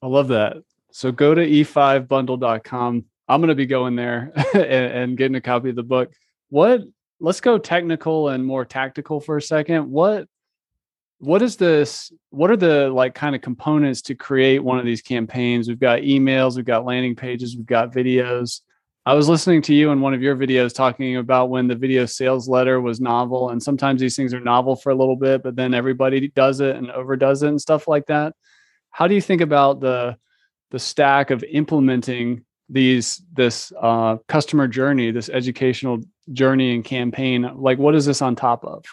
I 0.00 0.06
love 0.06 0.28
that. 0.28 0.58
So 0.92 1.10
go 1.10 1.34
to 1.34 1.46
e5bundle.com. 1.46 3.04
I'm 3.28 3.40
going 3.40 3.48
to 3.48 3.54
be 3.54 3.66
going 3.66 3.96
there 3.96 4.32
and, 4.54 4.64
and 4.64 5.16
getting 5.16 5.36
a 5.36 5.40
copy 5.40 5.70
of 5.70 5.76
the 5.76 5.82
book. 5.82 6.12
What 6.50 6.82
let's 7.20 7.40
go 7.40 7.58
technical 7.58 8.28
and 8.28 8.44
more 8.44 8.64
tactical 8.64 9.20
for 9.20 9.36
a 9.36 9.42
second. 9.42 9.90
What 9.90 10.28
what 11.18 11.42
is 11.42 11.56
this 11.56 12.12
what 12.30 12.50
are 12.50 12.56
the 12.56 12.90
like 12.90 13.14
kind 13.14 13.34
of 13.34 13.40
components 13.40 14.02
to 14.02 14.14
create 14.14 14.58
one 14.58 14.78
of 14.78 14.84
these 14.84 15.00
campaigns 15.00 15.68
we've 15.68 15.78
got 15.78 16.00
emails 16.00 16.56
we've 16.56 16.64
got 16.64 16.84
landing 16.84 17.14
pages 17.14 17.56
we've 17.56 17.64
got 17.64 17.92
videos 17.92 18.60
I 19.06 19.12
was 19.12 19.28
listening 19.28 19.60
to 19.62 19.74
you 19.74 19.90
in 19.90 20.00
one 20.00 20.14
of 20.14 20.22
your 20.22 20.34
videos 20.34 20.74
talking 20.74 21.18
about 21.18 21.50
when 21.50 21.68
the 21.68 21.74
video 21.74 22.06
sales 22.06 22.48
letter 22.48 22.80
was 22.80 23.02
novel. 23.02 23.50
And 23.50 23.62
sometimes 23.62 24.00
these 24.00 24.16
things 24.16 24.32
are 24.32 24.40
novel 24.40 24.76
for 24.76 24.88
a 24.90 24.94
little 24.94 25.16
bit, 25.16 25.42
but 25.42 25.56
then 25.56 25.74
everybody 25.74 26.28
does 26.28 26.60
it 26.60 26.74
and 26.76 26.90
overdoes 26.90 27.42
it 27.42 27.50
and 27.50 27.60
stuff 27.60 27.86
like 27.86 28.06
that. 28.06 28.34
How 28.90 29.06
do 29.06 29.14
you 29.14 29.20
think 29.20 29.42
about 29.42 29.80
the 29.80 30.16
the 30.70 30.78
stack 30.78 31.30
of 31.30 31.44
implementing 31.44 32.43
these 32.68 33.22
this 33.32 33.72
uh, 33.80 34.16
customer 34.28 34.68
journey, 34.68 35.10
this 35.10 35.28
educational 35.28 36.00
journey 36.32 36.74
and 36.74 36.84
campaign? 36.84 37.50
Like, 37.54 37.78
what 37.78 37.94
is 37.94 38.06
this 38.06 38.22
on 38.22 38.36
top 38.36 38.64
of? 38.64 38.84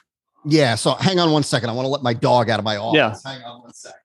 Yeah. 0.45 0.75
So 0.75 0.93
hang 0.93 1.19
on 1.19 1.31
one 1.31 1.43
second. 1.43 1.69
I 1.69 1.73
want 1.73 1.85
to 1.85 1.89
let 1.89 2.03
my 2.03 2.13
dog 2.13 2.49
out 2.49 2.59
of 2.59 2.65
my 2.65 2.77
office. 2.77 3.21
Yeah. 3.25 3.31
Hang 3.31 3.43
on 3.43 3.61
one 3.61 3.73
second. 3.73 3.97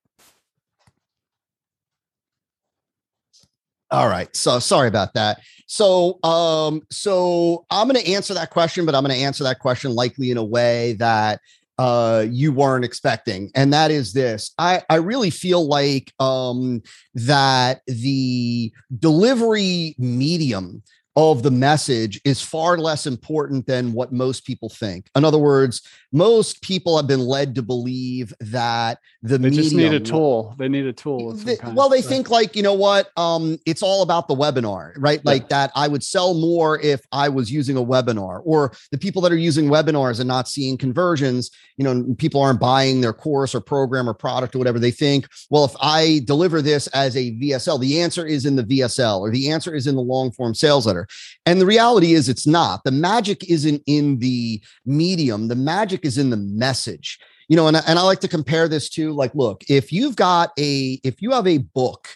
All 3.90 4.09
right. 4.09 4.35
So 4.35 4.59
sorry 4.59 4.88
about 4.88 5.14
that. 5.14 5.40
So 5.66 6.22
um 6.22 6.83
so 6.90 7.64
I'm 7.70 7.88
going 7.88 8.02
to 8.02 8.12
answer 8.12 8.35
that 8.35 8.50
question 8.50 8.85
but 8.85 8.94
I'm 8.94 9.02
going 9.02 9.14
to 9.14 9.22
answer 9.22 9.44
that 9.44 9.61
question 9.61 9.94
likely 9.94 10.31
in 10.31 10.37
a 10.37 10.44
way 10.44 10.94
that 10.94 11.40
uh 11.78 12.24
you 12.28 12.52
weren't 12.52 12.84
expecting 12.84 13.50
and 13.54 13.72
that 13.72 13.90
is 13.90 14.12
this. 14.12 14.52
I 14.58 14.82
i 14.88 14.96
really 14.96 15.30
feel 15.30 15.66
like 15.66 16.12
um 16.20 16.82
that 17.14 17.82
the 17.86 18.72
delivery 18.98 19.94
medium 19.98 20.82
of 21.16 21.42
the 21.42 21.50
message 21.50 22.20
is 22.26 22.42
far 22.42 22.76
less 22.76 23.07
important 23.07 23.66
than 23.66 23.94
what 23.94 24.12
most 24.12 24.44
people 24.44 24.68
think. 24.68 25.09
In 25.16 25.24
other 25.24 25.38
words, 25.38 25.81
most 26.12 26.61
people 26.61 26.96
have 26.98 27.07
been 27.07 27.20
led 27.20 27.55
to 27.55 27.62
believe 27.62 28.35
that 28.40 28.98
the 29.22 29.38
they 29.38 29.48
medium, 29.48 29.62
just 29.62 29.74
need 29.74 29.94
a 29.94 30.00
tool. 30.00 30.55
They 30.59 30.68
need 30.68 30.87
a 30.87 30.92
tool. 30.92 31.33
They, 31.33 31.57
well, 31.72 31.88
they 31.88 32.02
think 32.02 32.29
like 32.29 32.55
you 32.55 32.62
know 32.62 32.74
what? 32.74 33.11
Um, 33.16 33.59
it's 33.64 33.83
all 33.83 34.02
about 34.02 34.29
the 34.29 34.35
webinar, 34.35 34.92
right? 34.98 35.20
Yeah. 35.24 35.31
Like 35.31 35.48
that. 35.48 35.72
I 35.74 35.88
would 35.88 36.05
sell 36.05 36.35
more 36.35 36.79
if 36.81 37.00
I 37.12 37.31
was 37.31 37.50
using 37.50 37.79
a 37.79 37.83
webinar, 37.83 38.42
or 38.44 38.72
the 38.90 38.98
people 38.98 39.22
that 39.22 39.33
are 39.33 39.37
using 39.37 39.68
webinars 39.68 40.20
and 40.20 40.29
not 40.29 40.48
seeing 40.48 40.76
conversions. 40.76 41.50
You 41.79 41.85
know, 41.85 42.14
people 42.16 42.40
aren't 42.40 42.61
buying 42.61 43.00
their 43.00 43.12
course 43.12 43.55
or 43.55 43.61
program 43.61 44.09
or 44.09 44.14
product 44.14 44.55
or 44.55 44.59
whatever. 44.59 44.79
They 44.79 44.90
think, 44.90 45.26
well, 45.50 45.64
if 45.64 45.74
I 45.81 46.20
deliver 46.24 46.62
this 46.62 46.87
as 46.88 47.16
a 47.16 47.33
VSL, 47.33 47.81
the 47.81 48.00
answer 48.00 48.26
is 48.26 48.46
in 48.46 48.57
the 48.57 48.64
VSL, 48.64 49.20
or 49.20 49.31
the 49.31 49.50
answer 49.50 49.74
is 49.74 49.87
in 49.87 49.94
the 49.96 50.02
long 50.02 50.31
form 50.31 50.55
sales 50.55 50.87
letter. 50.87 51.06
And 51.45 51.61
the 51.61 51.66
reality 51.66 52.14
is, 52.14 52.29
it's 52.29 52.47
not. 52.47 52.85
The 52.85 52.90
magic 52.90 53.49
isn't 53.49 53.83
in 53.87 54.19
the 54.19 54.61
medium, 54.85 55.49
the 55.49 55.57
magic 55.57 56.05
is 56.05 56.19
in 56.19 56.31
the 56.31 56.37
message. 56.37 57.19
You 57.49 57.57
know, 57.57 57.69
and, 57.69 57.77
and 57.77 57.99
I 57.99 58.03
like 58.03 58.21
to 58.21 58.29
compare 58.29 58.66
this 58.66 58.88
to 58.90 59.12
like, 59.12 59.35
look, 59.35 59.62
if 59.69 59.92
you've 59.92 60.16
got 60.16 60.51
a, 60.59 61.01
if 61.05 61.23
you 61.23 61.31
have 61.31 61.47
a 61.47 61.59
book 61.59 62.09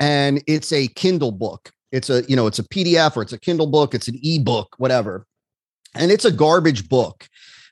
and 0.00 0.42
it's 0.48 0.72
a 0.72 0.88
Kindle 0.88 1.30
book, 1.30 1.70
it's 1.92 2.10
a, 2.10 2.24
you 2.24 2.34
know, 2.34 2.46
it's 2.48 2.58
a 2.58 2.64
PDF 2.64 3.16
or 3.16 3.22
it's 3.22 3.32
a 3.32 3.38
Kindle 3.38 3.68
book, 3.68 3.94
it's 3.94 4.08
an 4.08 4.18
ebook, 4.22 4.74
whatever, 4.78 5.26
and 5.94 6.10
it's 6.10 6.24
a 6.24 6.32
garbage 6.32 6.88
book. 6.88 7.28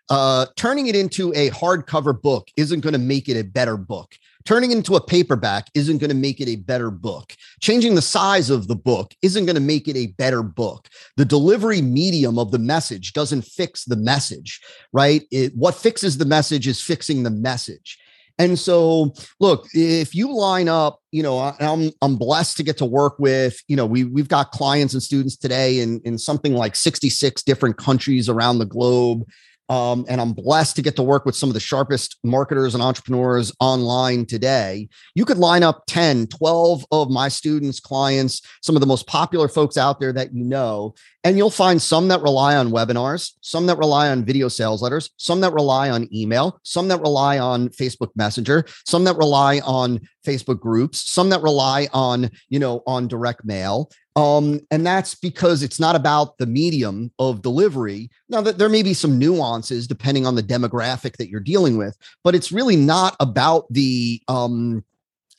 Uh, 0.09 0.47
turning 0.57 0.89
it 0.89 0.97
into 0.97 1.33
a 1.35 1.51
hardcover 1.51 2.21
book 2.21 2.49
isn't 2.57 2.81
going 2.81 2.93
to 2.93 2.99
make 2.99 3.29
it 3.29 3.39
a 3.39 3.45
better 3.45 3.77
book. 3.77 4.17
Turning 4.45 4.71
into 4.71 4.97
a 4.97 5.05
paperback 5.05 5.69
isn't 5.75 5.99
going 5.99 6.11
to 6.11 6.17
make 6.17 6.41
it 6.41 6.49
a 6.49 6.57
better 6.57 6.91
book. 6.91 7.35
Changing 7.61 7.95
the 7.95 8.03
size 8.03 8.51
of 8.51 8.69
the 8.69 8.77
book 8.77 9.15
isn't 9.23 9.47
going 9.47 9.55
to 9.55 9.61
make 9.61 9.87
it 9.87 9.97
a 9.97 10.09
better 10.09 10.43
book. 10.43 10.89
The 11.17 11.25
delivery 11.25 11.83
medium 11.83 12.39
of 12.39 12.51
the 12.51 12.59
message 12.59 13.13
doesn't 13.13 13.43
fix 13.43 13.85
the 13.85 13.97
message, 13.97 14.61
right? 14.93 15.23
It, 15.31 15.55
what 15.55 15.75
fixes 15.75 16.19
the 16.19 16.25
message 16.25 16.67
is 16.67 16.83
fixing 16.83 17.23
the 17.23 17.31
message. 17.31 17.99
And 18.39 18.59
so, 18.59 19.13
look, 19.39 19.67
if 19.75 20.15
you 20.15 20.35
line 20.35 20.67
up, 20.67 21.01
you 21.13 21.23
know, 21.23 21.55
I'm 21.61 21.91
I'm 22.01 22.17
blessed 22.17 22.57
to 22.57 22.63
get 22.63 22.79
to 22.79 22.87
work 22.87 23.19
with, 23.19 23.63
you 23.69 23.77
know, 23.77 23.85
we 23.85 24.05
we've 24.05 24.29
got 24.29 24.51
clients 24.51 24.95
and 24.95 25.03
students 25.03 25.37
today 25.37 25.81
in 25.81 26.01
in 26.07 26.17
something 26.17 26.55
like 26.55 26.75
66 26.75 27.43
different 27.43 27.77
countries 27.77 28.31
around 28.31 28.59
the 28.59 28.65
globe. 28.65 29.25
Um, 29.71 30.05
and 30.09 30.21
I'm 30.21 30.33
blessed 30.33 30.75
to 30.77 30.83
get 30.83 30.97
to 30.97 31.03
work 31.05 31.25
with 31.25 31.37
some 31.37 31.49
of 31.49 31.55
the 31.55 31.61
sharpest 31.61 32.17
marketers 32.25 32.75
and 32.75 32.83
entrepreneurs 32.83 33.53
online 33.61 34.27
today. 34.27 34.89
You 35.15 35.25
could 35.25 35.39
line 35.39 35.63
up 35.63 35.85
10, 35.87 36.27
12 36.27 36.85
of 36.91 37.09
my 37.09 37.29
students, 37.29 37.79
clients, 37.79 38.43
some 38.63 38.75
of 38.75 38.81
the 38.81 38.87
most 38.87 39.07
popular 39.07 39.47
folks 39.47 39.77
out 39.77 40.01
there 40.01 40.13
that 40.13 40.35
you 40.35 40.43
know, 40.43 40.95
and 41.25 41.37
you'll 41.37 41.51
find 41.51 41.81
some 41.81 42.09
that 42.09 42.23
rely 42.23 42.57
on 42.57 42.71
webinars, 42.71 43.35
some 43.43 43.67
that 43.67 43.79
rely 43.79 44.09
on 44.09 44.25
video 44.25 44.49
sales 44.49 44.83
letters, 44.83 45.11
some 45.17 45.41
that 45.41 45.53
rely 45.53 45.91
on 45.91 46.09
email, 46.15 46.59
some 46.63 46.89
that 46.89 47.01
rely 47.01 47.39
on 47.39 47.69
Facebook 47.69 48.11
Messenger, 48.17 48.65
some 48.87 49.05
that 49.05 49.17
rely 49.17 49.61
on 49.61 50.01
Facebook 50.27 50.61
groups, 50.61 51.11
some 51.11 51.29
that 51.31 51.43
rely 51.43 51.89
on, 51.93 52.31
you 52.49 52.59
know, 52.59 52.83
on 52.87 53.07
direct 53.07 53.45
mail. 53.45 53.91
Um, 54.17 54.61
and 54.71 54.85
that's 54.85 55.15
because 55.15 55.63
it's 55.63 55.79
not 55.79 55.95
about 55.95 56.37
the 56.39 56.47
medium 56.47 57.13
of 57.19 57.43
delivery. 57.43 58.11
Now 58.29 58.41
that 58.41 58.59
there 58.59 58.69
may 58.69 58.83
be 58.83 58.95
some 58.95 59.19
nuances 59.19 59.87
depending 59.87 60.27
on 60.27 60.35
the 60.35 60.43
demographic 60.43 61.17
that 61.17 61.29
you're 61.29 61.41
dealing 61.41 61.77
with, 61.77 61.97
but 62.25 62.35
it's 62.35 62.51
really 62.51 62.77
not 62.77 63.15
about 63.21 63.67
the 63.71 64.21
um, 64.27 64.85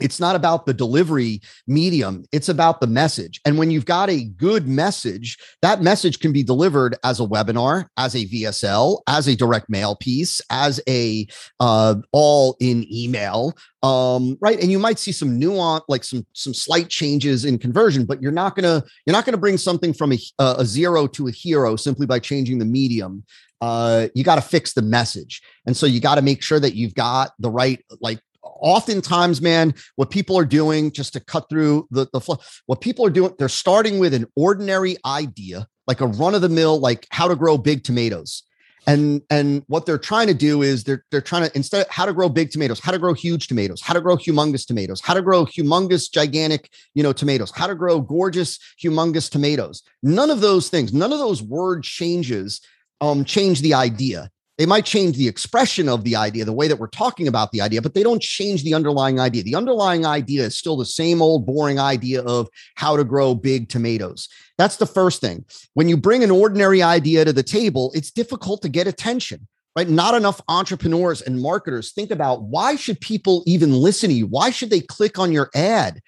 it's 0.01 0.19
not 0.19 0.35
about 0.35 0.65
the 0.65 0.73
delivery 0.73 1.41
medium 1.67 2.23
it's 2.31 2.49
about 2.49 2.81
the 2.81 2.87
message. 2.87 3.39
And 3.45 3.57
when 3.57 3.71
you've 3.71 3.85
got 3.85 4.09
a 4.09 4.23
good 4.23 4.67
message 4.67 5.37
that 5.61 5.81
message 5.81 6.19
can 6.19 6.33
be 6.33 6.43
delivered 6.43 6.95
as 7.03 7.19
a 7.19 7.25
webinar 7.25 7.87
as 7.97 8.15
a 8.15 8.25
vsl 8.25 9.01
as 9.07 9.27
a 9.27 9.35
direct 9.35 9.69
mail 9.69 9.95
piece 9.95 10.41
as 10.49 10.79
a 10.87 11.27
uh, 11.59 11.95
all 12.11 12.57
in 12.59 12.85
email 12.91 13.55
um, 13.83 14.37
right? 14.41 14.61
And 14.61 14.71
you 14.71 14.77
might 14.77 14.99
see 14.99 15.11
some 15.11 15.39
nuance 15.39 15.83
like 15.87 16.03
some 16.03 16.25
some 16.33 16.53
slight 16.53 16.89
changes 16.89 17.45
in 17.45 17.57
conversion 17.57 18.05
but 18.05 18.21
you're 18.21 18.31
not 18.31 18.55
gonna 18.55 18.83
you're 19.05 19.13
not 19.13 19.25
gonna 19.25 19.37
bring 19.37 19.57
something 19.57 19.93
from 19.93 20.13
a, 20.13 20.17
a 20.39 20.65
zero 20.65 21.07
to 21.07 21.27
a 21.27 21.31
hero 21.31 21.75
simply 21.75 22.05
by 22.05 22.19
changing 22.19 22.59
the 22.59 22.65
medium. 22.65 23.23
Uh, 23.59 24.07
you 24.15 24.23
got 24.23 24.35
to 24.35 24.41
fix 24.41 24.73
the 24.73 24.81
message. 24.81 25.41
And 25.67 25.77
so 25.77 25.85
you 25.85 25.99
got 25.99 26.15
to 26.15 26.23
make 26.23 26.41
sure 26.41 26.59
that 26.59 26.73
you've 26.73 26.95
got 26.95 27.31
the 27.37 27.51
right 27.51 27.79
like 27.99 28.19
oftentimes, 28.43 29.41
man, 29.41 29.73
what 29.95 30.09
people 30.09 30.37
are 30.37 30.45
doing 30.45 30.91
just 30.91 31.13
to 31.13 31.19
cut 31.19 31.49
through 31.49 31.87
the, 31.91 32.07
the 32.13 32.21
flow, 32.21 32.37
what 32.65 32.81
people 32.81 33.05
are 33.05 33.09
doing, 33.09 33.33
they're 33.37 33.49
starting 33.49 33.99
with 33.99 34.13
an 34.13 34.25
ordinary 34.35 34.97
idea, 35.05 35.67
like 35.87 36.01
a 36.01 36.07
run 36.07 36.35
of 36.35 36.41
the 36.41 36.49
mill, 36.49 36.79
like 36.79 37.07
how 37.11 37.27
to 37.27 37.35
grow 37.35 37.57
big 37.57 37.83
tomatoes. 37.83 38.43
And 38.87 39.21
and 39.29 39.63
what 39.67 39.85
they're 39.85 39.99
trying 39.99 40.25
to 40.27 40.33
do 40.33 40.63
is 40.63 40.83
they're 40.83 41.05
they're 41.11 41.21
trying 41.21 41.47
to 41.47 41.55
instead 41.55 41.85
of 41.85 41.91
how 41.91 42.05
to 42.07 42.13
grow 42.13 42.29
big 42.29 42.49
tomatoes, 42.49 42.79
how 42.79 42.91
to 42.91 42.97
grow 42.97 43.13
huge 43.13 43.47
tomatoes, 43.47 43.79
how 43.79 43.93
to 43.93 44.01
grow 44.01 44.17
humongous 44.17 44.65
tomatoes, 44.65 44.99
how 45.01 45.13
to 45.13 45.21
grow 45.21 45.45
humongous 45.45 46.11
gigantic, 46.11 46.67
you 46.95 47.03
know, 47.03 47.13
tomatoes, 47.13 47.51
how 47.51 47.67
to 47.67 47.75
grow 47.75 48.01
gorgeous 48.01 48.57
humongous 48.83 49.29
tomatoes. 49.29 49.83
None 50.01 50.31
of 50.31 50.41
those 50.41 50.69
things, 50.69 50.93
none 50.93 51.13
of 51.13 51.19
those 51.19 51.43
word 51.43 51.83
changes 51.83 52.59
um 53.01 53.23
change 53.23 53.61
the 53.61 53.75
idea. 53.75 54.31
They 54.61 54.67
might 54.67 54.85
change 54.85 55.17
the 55.17 55.27
expression 55.27 55.89
of 55.89 56.03
the 56.03 56.15
idea, 56.15 56.45
the 56.45 56.53
way 56.53 56.67
that 56.67 56.77
we're 56.77 56.85
talking 56.85 57.27
about 57.27 57.51
the 57.51 57.61
idea, 57.61 57.81
but 57.81 57.95
they 57.95 58.03
don't 58.03 58.21
change 58.21 58.63
the 58.63 58.75
underlying 58.75 59.19
idea. 59.19 59.41
The 59.41 59.55
underlying 59.55 60.05
idea 60.05 60.43
is 60.43 60.55
still 60.55 60.77
the 60.77 60.85
same 60.85 61.19
old 61.19 61.47
boring 61.47 61.79
idea 61.79 62.21
of 62.21 62.47
how 62.75 62.95
to 62.95 63.03
grow 63.03 63.33
big 63.33 63.69
tomatoes. 63.69 64.29
That's 64.59 64.77
the 64.77 64.85
first 64.85 65.19
thing. 65.19 65.45
When 65.73 65.89
you 65.89 65.97
bring 65.97 66.23
an 66.23 66.29
ordinary 66.29 66.83
idea 66.83 67.25
to 67.25 67.33
the 67.33 67.41
table, 67.41 67.91
it's 67.95 68.11
difficult 68.11 68.61
to 68.61 68.69
get 68.69 68.85
attention 68.85 69.47
right 69.75 69.89
not 69.89 70.13
enough 70.13 70.41
entrepreneurs 70.47 71.21
and 71.21 71.41
marketers 71.41 71.93
think 71.93 72.11
about 72.11 72.43
why 72.43 72.75
should 72.75 72.99
people 72.99 73.41
even 73.47 73.71
listen 73.71 74.09
to 74.09 74.15
you 74.15 74.27
why 74.27 74.49
should 74.49 74.69
they 74.69 74.81
click 74.81 75.17
on 75.17 75.31
your 75.31 75.49
ad 75.55 76.01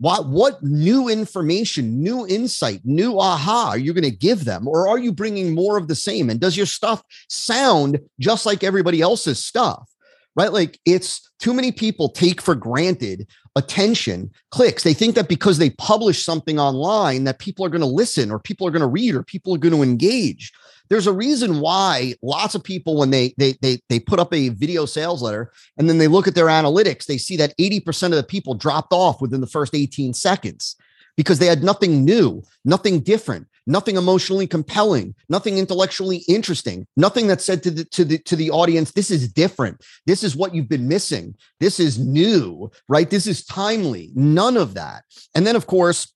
what 0.00 0.28
what 0.28 0.62
new 0.62 1.08
information, 1.08 2.02
new 2.02 2.26
insight, 2.26 2.80
new 2.84 3.18
aha 3.18 3.68
are 3.68 3.78
you 3.78 3.92
going 3.92 4.02
to 4.02 4.10
give 4.10 4.46
them 4.46 4.66
or 4.66 4.88
are 4.88 4.98
you 4.98 5.12
bringing 5.12 5.54
more 5.54 5.76
of 5.76 5.88
the 5.88 5.94
same 5.94 6.30
and 6.30 6.40
does 6.40 6.56
your 6.56 6.66
stuff 6.66 7.02
sound 7.28 8.00
just 8.18 8.46
like 8.46 8.64
everybody 8.64 9.02
else's 9.02 9.38
stuff? 9.38 9.88
Right? 10.34 10.52
Like 10.52 10.78
it's 10.86 11.30
too 11.38 11.52
many 11.52 11.70
people 11.70 12.08
take 12.08 12.40
for 12.40 12.54
granted 12.54 13.28
attention, 13.56 14.30
clicks. 14.50 14.84
They 14.84 14.94
think 14.94 15.16
that 15.16 15.28
because 15.28 15.58
they 15.58 15.70
publish 15.70 16.24
something 16.24 16.58
online 16.58 17.24
that 17.24 17.38
people 17.38 17.66
are 17.66 17.70
going 17.70 17.80
to 17.80 17.86
listen 17.86 18.30
or 18.30 18.38
people 18.38 18.66
are 18.66 18.70
going 18.70 18.80
to 18.80 18.86
read 18.86 19.14
or 19.14 19.22
people 19.22 19.54
are 19.54 19.58
going 19.58 19.74
to 19.74 19.82
engage 19.82 20.50
there's 20.90 21.06
a 21.06 21.12
reason 21.12 21.60
why 21.60 22.14
lots 22.20 22.54
of 22.54 22.62
people 22.62 22.98
when 22.98 23.10
they 23.10 23.32
they 23.38 23.54
they 23.62 23.78
they 23.88 23.98
put 23.98 24.20
up 24.20 24.34
a 24.34 24.50
video 24.50 24.84
sales 24.84 25.22
letter 25.22 25.52
and 25.78 25.88
then 25.88 25.98
they 25.98 26.08
look 26.08 26.28
at 26.28 26.34
their 26.34 26.46
analytics 26.46 27.06
they 27.06 27.16
see 27.16 27.36
that 27.36 27.56
80% 27.56 28.06
of 28.06 28.12
the 28.12 28.22
people 28.22 28.54
dropped 28.54 28.92
off 28.92 29.20
within 29.20 29.40
the 29.40 29.46
first 29.46 29.74
18 29.74 30.12
seconds 30.12 30.76
because 31.16 31.38
they 31.38 31.46
had 31.46 31.62
nothing 31.62 32.04
new 32.04 32.42
nothing 32.64 33.00
different 33.00 33.46
nothing 33.66 33.96
emotionally 33.96 34.46
compelling 34.46 35.14
nothing 35.28 35.58
intellectually 35.58 36.24
interesting 36.28 36.86
nothing 36.96 37.28
that 37.28 37.40
said 37.40 37.62
to 37.62 37.70
the 37.70 37.84
to 37.84 38.04
the 38.04 38.18
to 38.18 38.36
the 38.36 38.50
audience 38.50 38.92
this 38.92 39.10
is 39.10 39.32
different. 39.32 39.80
This 40.06 40.24
is 40.24 40.36
what 40.36 40.54
you've 40.54 40.68
been 40.68 40.88
missing. 40.88 41.34
This 41.60 41.78
is 41.78 41.98
new 41.98 42.70
right? 42.88 43.08
This 43.08 43.26
is 43.26 43.44
timely. 43.44 44.10
None 44.14 44.56
of 44.56 44.74
that. 44.74 45.04
And 45.34 45.46
then 45.46 45.56
of 45.56 45.66
course 45.66 46.12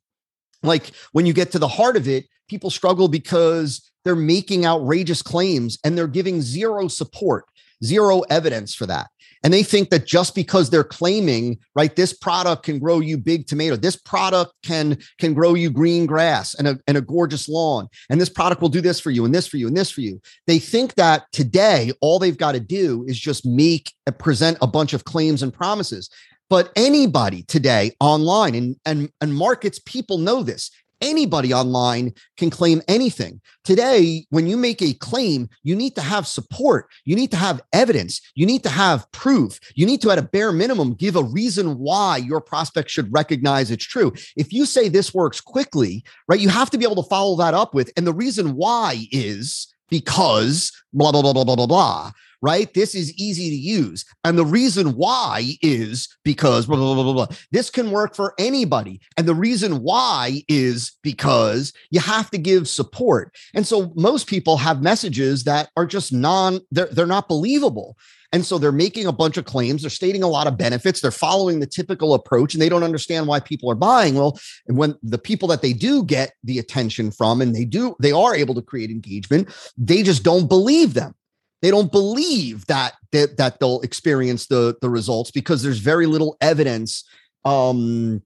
like 0.62 0.91
when 1.12 1.27
you 1.27 1.33
get 1.33 1.53
to 1.53 1.59
the 1.59 1.68
heart 1.68 1.97
of 1.97 2.09
it 2.09 2.27
people 2.49 2.70
struggle 2.70 3.09
because 3.09 3.90
they're 4.05 4.16
making 4.16 4.66
outrageous 4.66 5.22
claims 5.22 5.78
and 5.84 5.97
they're 5.97 6.07
giving 6.07 6.42
zero 6.42 6.88
support, 6.88 7.47
zero 7.82 8.20
evidence 8.30 8.74
for 8.74 8.86
that. 8.86 9.09
And 9.45 9.53
they 9.53 9.62
think 9.62 9.90
that 9.90 10.07
just 10.07 10.34
because 10.34 10.70
they're 10.70 10.82
claiming, 10.82 11.59
right, 11.76 11.95
this 11.95 12.14
product 12.14 12.62
can 12.62 12.78
grow 12.78 13.01
you 13.01 13.18
big 13.18 13.47
tomato, 13.47 13.76
this 13.76 13.95
product 13.95 14.55
can 14.64 14.97
can 15.18 15.34
grow 15.34 15.53
you 15.53 15.68
green 15.68 16.07
grass 16.07 16.55
and 16.55 16.66
a, 16.66 16.78
and 16.86 16.97
a 16.97 17.03
gorgeous 17.03 17.47
lawn, 17.47 17.88
and 18.09 18.18
this 18.18 18.30
product 18.30 18.62
will 18.62 18.70
do 18.70 18.80
this 18.80 18.99
for 18.99 19.11
you 19.11 19.26
and 19.26 19.34
this 19.34 19.47
for 19.47 19.59
you 19.59 19.68
and 19.68 19.76
this 19.76 19.90
for 19.90 20.01
you. 20.01 20.18
They 20.47 20.59
think 20.59 20.95
that 20.95 21.26
today 21.32 21.92
all 22.01 22.18
they've 22.18 22.38
got 22.38 22.53
to 22.53 22.61
do 22.61 23.05
is 23.07 23.20
just 23.20 23.45
make 23.45 23.92
present 24.18 24.57
a 24.62 24.66
bunch 24.66 24.95
of 24.95 25.05
claims 25.05 25.42
and 25.42 25.53
promises. 25.53 26.09
But 26.49 26.72
anybody 26.74 27.42
today 27.42 27.92
online 28.01 28.55
and 28.55 28.76
and 28.86 29.11
and 29.20 29.34
markets 29.34 29.78
people 29.78 30.16
know 30.16 30.42
this 30.42 30.70
anybody 31.05 31.53
online 31.53 32.13
can 32.37 32.51
claim 32.51 32.83
anything. 32.89 33.41
Today, 33.63 34.27
when 34.31 34.47
you 34.47 34.57
make 34.57 34.83
a 34.83 34.95
claim, 34.95 35.49
you 35.63 35.77
need 35.77 35.95
to 35.95 36.01
have 36.01 36.27
support. 36.27 36.87
You 37.05 37.15
need 37.15 37.31
to 37.31 37.37
have 37.37 37.63
evidence. 37.73 38.21
You 38.35 38.47
need 38.47 38.63
to 38.65 38.69
have 38.69 39.11
proof. 39.13 39.61
You 39.75 39.87
need 39.87 40.03
to, 40.03 40.11
at 40.11 40.19
a 40.19 40.23
bare 40.23 40.53
minimum, 40.53 40.95
give 40.95 41.17
a 41.17 41.23
reason 41.23 41.79
why 41.79 42.17
your 42.17 42.41
prospect 42.41 42.91
should 42.91 43.13
recognize 43.13 43.71
it's 43.71 43.85
true. 43.85 44.13
If 44.37 44.53
you 44.53 44.67
say 44.67 44.89
this 44.89 45.15
works 45.15 45.41
quickly, 45.41 46.05
right, 46.29 46.41
you 46.41 46.49
have 46.49 46.71
to 46.71 46.79
be 46.79 46.85
able 46.85 47.03
to 47.03 47.09
follow 47.09 47.37
that 47.37 47.55
up 47.55 47.75
with, 47.75 47.93
and 47.97 48.07
the 48.07 48.13
reason 48.13 48.57
why 48.57 49.07
is 49.13 49.73
because 49.91 50.73
blah, 50.93 51.13
blah, 51.13 51.23
blah, 51.23 51.33
blah, 51.33 51.45
blah, 51.45 51.57
blah, 51.57 51.67
blah 51.67 52.13
right? 52.45 52.74
This 52.74 52.95
is 52.95 53.14
easy 53.14 53.49
to 53.49 53.57
use. 53.57 54.05
And 54.22 54.36
the 54.36 54.45
reason 54.45 54.88
why 54.97 55.57
is 55.62 56.14
because 56.24 56.66
blah, 56.66 56.76
blah, 56.76 56.92
blah, 56.92 57.03
blah, 57.03 57.12
blah. 57.14 57.36
This 57.53 57.70
can 57.70 57.90
work 57.90 58.14
for 58.14 58.34
anybody. 58.38 59.01
And 59.16 59.26
the 59.26 59.34
reason 59.34 59.82
why 59.82 60.42
is 60.47 60.92
because 61.03 61.72
you 61.90 62.01
have 62.01 62.30
to 62.32 62.38
give 62.38 62.68
support. 62.68 63.34
And 63.55 63.66
so 63.66 63.95
most 63.97 64.26
people 64.26 64.59
have 64.59 64.82
messages 64.82 65.45
that 65.45 65.70
are 65.74 65.86
just 65.86 66.12
non, 66.12 66.61
they're, 66.70 66.88
they're 66.88 67.07
not 67.07 67.28
believable. 67.28 67.97
And 68.30 68.45
so 68.45 68.59
they're 68.59 68.72
making 68.72 69.07
a 69.07 69.12
bunch 69.12 69.38
of 69.38 69.47
claims. 69.47 69.80
They're 69.80 69.90
stating 69.90 70.22
a 70.22 70.28
lot 70.28 70.47
of 70.47 70.59
benefits. 70.59 71.01
They're 71.01 71.11
following 71.12 71.61
the 71.61 71.66
typical 71.66 72.12
approach 72.12 72.53
and 72.53 72.61
they 72.61 72.68
don't 72.68 72.82
understand 72.82 73.26
why 73.26 73.40
people 73.40 73.70
are 73.70 73.76
buying. 73.76 74.16
Well, 74.16 74.38
when 74.66 74.97
the 75.03 75.18
people 75.18 75.49
that 75.49 75.62
they 75.62 75.72
do 75.72 76.05
get 76.05 76.34
the 76.42 76.59
attention 76.59 77.11
from 77.11 77.40
and 77.40 77.55
they 77.55 77.64
do, 77.64 77.97
they 78.01 78.12
are 78.12 78.34
able 78.34 78.55
to 78.57 78.61
create 78.61 78.90
engagement, 78.90 79.49
they 79.78 80.03
just 80.03 80.24
don't 80.24 80.47
believe 80.47 80.92
them 80.92 81.14
they 81.63 81.71
don't 81.71 81.91
believe 81.91 82.67
that 82.67 82.95
that, 83.13 83.37
that 83.37 83.61
they'll 83.61 83.81
experience 83.81 84.47
the 84.47 84.77
the 84.81 84.91
results 84.91 85.31
because 85.31 85.63
there's 85.63 85.79
very 85.79 86.07
little 86.07 86.37
evidence 86.41 87.05
um, 87.45 88.23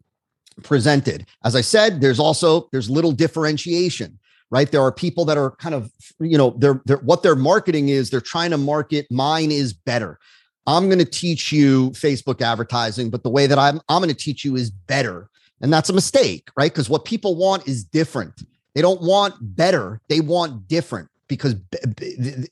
presented. 0.62 1.26
As 1.44 1.54
I 1.54 1.60
said, 1.60 2.00
there's 2.00 2.18
also 2.18 2.68
there's 2.72 2.90
little 2.90 3.12
differentiation 3.12 4.18
right? 4.50 4.70
There 4.70 4.80
are 4.80 4.92
people 4.92 5.24
that 5.26 5.36
are 5.36 5.52
kind 5.52 5.74
of 5.74 5.92
you 6.20 6.38
know 6.38 6.54
they're, 6.58 6.80
they're 6.86 6.98
what 6.98 7.22
they're 7.22 7.36
marketing 7.36 7.90
is 7.90 8.10
they're 8.10 8.20
trying 8.20 8.50
to 8.50 8.58
market 8.58 9.06
mine 9.10 9.50
is 9.50 9.72
better. 9.72 10.18
I'm 10.66 10.86
going 10.86 10.98
to 10.98 11.04
teach 11.04 11.50
you 11.50 11.90
facebook 11.90 12.42
advertising 12.42 13.08
but 13.08 13.22
the 13.22 13.30
way 13.30 13.46
that 13.46 13.58
i'm 13.58 13.80
i'm 13.88 14.02
going 14.02 14.14
to 14.14 14.14
teach 14.14 14.44
you 14.44 14.56
is 14.56 14.70
better. 14.70 15.30
And 15.60 15.72
that's 15.72 15.90
a 15.90 15.92
mistake 15.92 16.50
right? 16.56 16.70
Because 16.70 16.88
what 16.88 17.04
people 17.04 17.36
want 17.36 17.66
is 17.66 17.84
different. 17.84 18.42
They 18.74 18.82
don't 18.82 19.02
want 19.02 19.34
better 19.40 20.00
they 20.08 20.20
want 20.20 20.68
different 20.68 21.08
because 21.28 21.54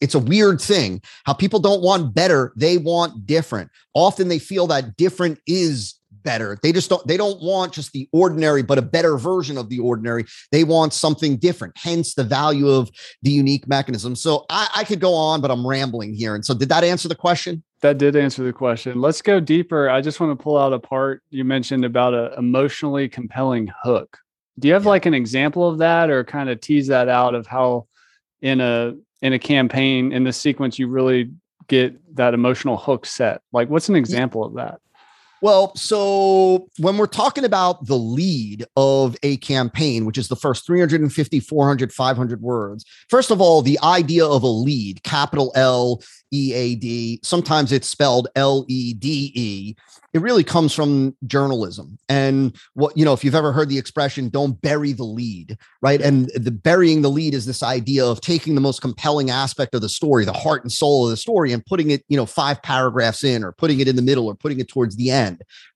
it's 0.01 0.14
a 0.14 0.18
weird 0.18 0.61
thing 0.61 1.01
how 1.24 1.33
people 1.33 1.59
don't 1.59 1.83
want 1.83 2.14
better 2.14 2.53
they 2.57 2.79
want 2.79 3.27
different. 3.27 3.70
Often 3.95 4.29
they 4.29 4.39
feel 4.39 4.66
that 4.68 4.97
different 4.97 5.39
is 5.47 5.95
better. 6.27 6.59
They 6.62 6.72
just 6.72 6.91
don't 6.91 7.07
they 7.07 7.16
don't 7.16 7.41
want 7.41 7.72
just 7.72 7.93
the 7.93 8.09
ordinary 8.12 8.62
but 8.62 8.79
a 8.79 8.83
better 8.83 9.16
version 9.16 9.57
of 9.57 9.68
the 9.68 9.79
ordinary. 9.79 10.24
They 10.53 10.64
want 10.64 10.93
something 10.93 11.37
different 11.37 11.74
hence 11.79 12.14
the 12.14 12.24
value 12.24 12.68
of 12.68 12.91
the 13.22 13.31
unique 13.31 13.66
mechanism. 13.68 14.16
So 14.16 14.45
I, 14.51 14.68
I 14.74 14.85
could 14.85 15.01
go 15.01 15.14
on 15.14 15.41
but 15.41 15.51
i'm 15.51 15.66
rambling 15.66 16.14
here. 16.14 16.35
And 16.35 16.45
so 16.45 16.53
did 16.53 16.68
that 16.68 16.85
answer 16.85 17.09
the 17.09 17.14
question? 17.14 17.62
That 17.81 17.99
did 17.99 18.16
answer 18.16 18.43
the 18.43 18.53
question. 18.53 19.01
Let's 19.01 19.22
go 19.22 19.39
deeper. 19.39 19.89
I 19.89 20.01
just 20.01 20.18
want 20.18 20.37
to 20.37 20.43
pull 20.43 20.59
out 20.59 20.72
a 20.72 20.79
part 20.79 21.22
you 21.31 21.45
mentioned 21.45 21.85
about 21.85 22.14
a 22.14 22.35
emotionally 22.37 23.09
compelling 23.09 23.70
hook. 23.83 24.18
Do 24.59 24.68
you 24.68 24.74
have 24.74 24.85
yeah. 24.85 24.91
like 24.91 25.07
an 25.07 25.14
example 25.14 25.68
of 25.68 25.79
that 25.79 26.11
or 26.11 26.24
kind 26.24 26.49
of 26.49 26.61
tease 26.61 26.89
that 26.89 27.09
out 27.09 27.35
of 27.35 27.47
how 27.47 27.87
in 28.41 28.61
a 28.61 28.95
in 29.22 29.32
a 29.32 29.39
campaign 29.39 30.12
in 30.12 30.24
the 30.24 30.32
sequence 30.32 30.78
you 30.78 30.89
really 30.89 31.30
get 31.68 31.97
that 32.16 32.34
emotional 32.34 32.76
hook 32.76 33.07
set. 33.07 33.41
Like 33.53 33.68
what's 33.68 33.89
an 33.89 33.97
example 33.97 34.45
of 34.45 34.55
that 34.55 34.80
well, 35.43 35.74
so 35.76 36.68
when 36.78 36.97
we're 36.97 37.07
talking 37.07 37.45
about 37.45 37.87
the 37.87 37.97
lead 37.97 38.64
of 38.76 39.16
a 39.22 39.37
campaign, 39.39 40.07
which 40.07 40.18
is 40.18 40.28
the 40.28 40.37
first 40.37 40.66
350, 40.66 41.41
400, 41.41 41.93
500 41.93 42.41
words, 42.41 42.84
first 43.11 43.30
of 43.30 43.41
all, 43.41 43.62
the 43.62 43.78
idea 43.82 44.26
of 44.26 44.43
a 44.43 44.49
lead, 44.49 45.03
capital 45.03 45.53
L 45.55 46.03
E 46.32 46.53
A 46.55 46.74
D, 46.74 47.20
sometimes 47.22 47.72
it's 47.72 47.89
spelled 47.89 48.28
L 48.34 48.64
E 48.68 48.95
D 48.95 49.32
E, 49.34 49.74
it 50.14 50.22
really 50.22 50.45
comes 50.45 50.72
from 50.72 51.14
journalism. 51.26 51.99
And 52.09 52.57
what 52.72 52.97
you 52.97 53.05
know 53.05 53.12
if 53.12 53.22
you've 53.22 53.34
ever 53.34 53.53
heard 53.53 53.68
the 53.68 53.78
expression 53.78 54.30
don't 54.30 54.61
bury 54.62 54.93
the 54.93 55.05
lead 55.05 55.59
right? 55.87 56.01
And 56.01 56.28
the 56.34 56.51
burying 56.51 57.03
the 57.03 57.11
lead 57.11 57.32
is 57.32 57.47
this 57.47 57.62
idea 57.62 58.05
of 58.05 58.20
taking 58.20 58.57
the 58.57 58.61
most 58.61 58.80
compelling 58.80 59.30
aspect 59.30 59.72
of 59.74 59.82
the 59.82 59.89
story 59.89 60.24
the 60.24 60.32
heart 60.32 60.62
and 60.64 60.72
soul 60.72 61.05
of 61.05 61.11
the 61.11 61.16
story 61.16 61.53
and 61.53 61.64
putting 61.64 61.91
it 61.91 62.05
you 62.09 62.16
know 62.16 62.26
five 62.26 62.61
paragraphs 62.62 63.22
in 63.22 63.45
or 63.45 63.53
putting 63.53 63.78
it 63.78 63.87
in 63.87 63.95
the 63.95 64.03
middle 64.03 64.26
or 64.26 64.34
putting 64.34 64.59
it 64.59 64.68
towards 64.68 64.97
the 64.97 65.11
end 65.11 65.26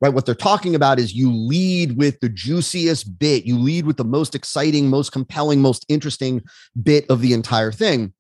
right? 0.01 0.13
What 0.13 0.27
they're 0.27 0.35
talking 0.35 0.75
about 0.75 0.99
is 0.99 1.15
you 1.15 1.33
lead 1.33 1.97
with 1.97 2.21
the 2.21 2.29
juiciest 2.29 3.19
bit. 3.19 3.45
You 3.45 3.59
lead 3.59 3.87
with 3.87 3.97
the 3.97 4.05
most 4.05 4.35
exciting 4.35 4.89
most 4.89 5.13
compelling 5.13 5.61
most 5.61 5.85
interesting 5.89 6.43
bit 6.83 7.05
of 7.09 7.21
the 7.21 7.33
entire 7.33 7.73
thing. 7.73 8.13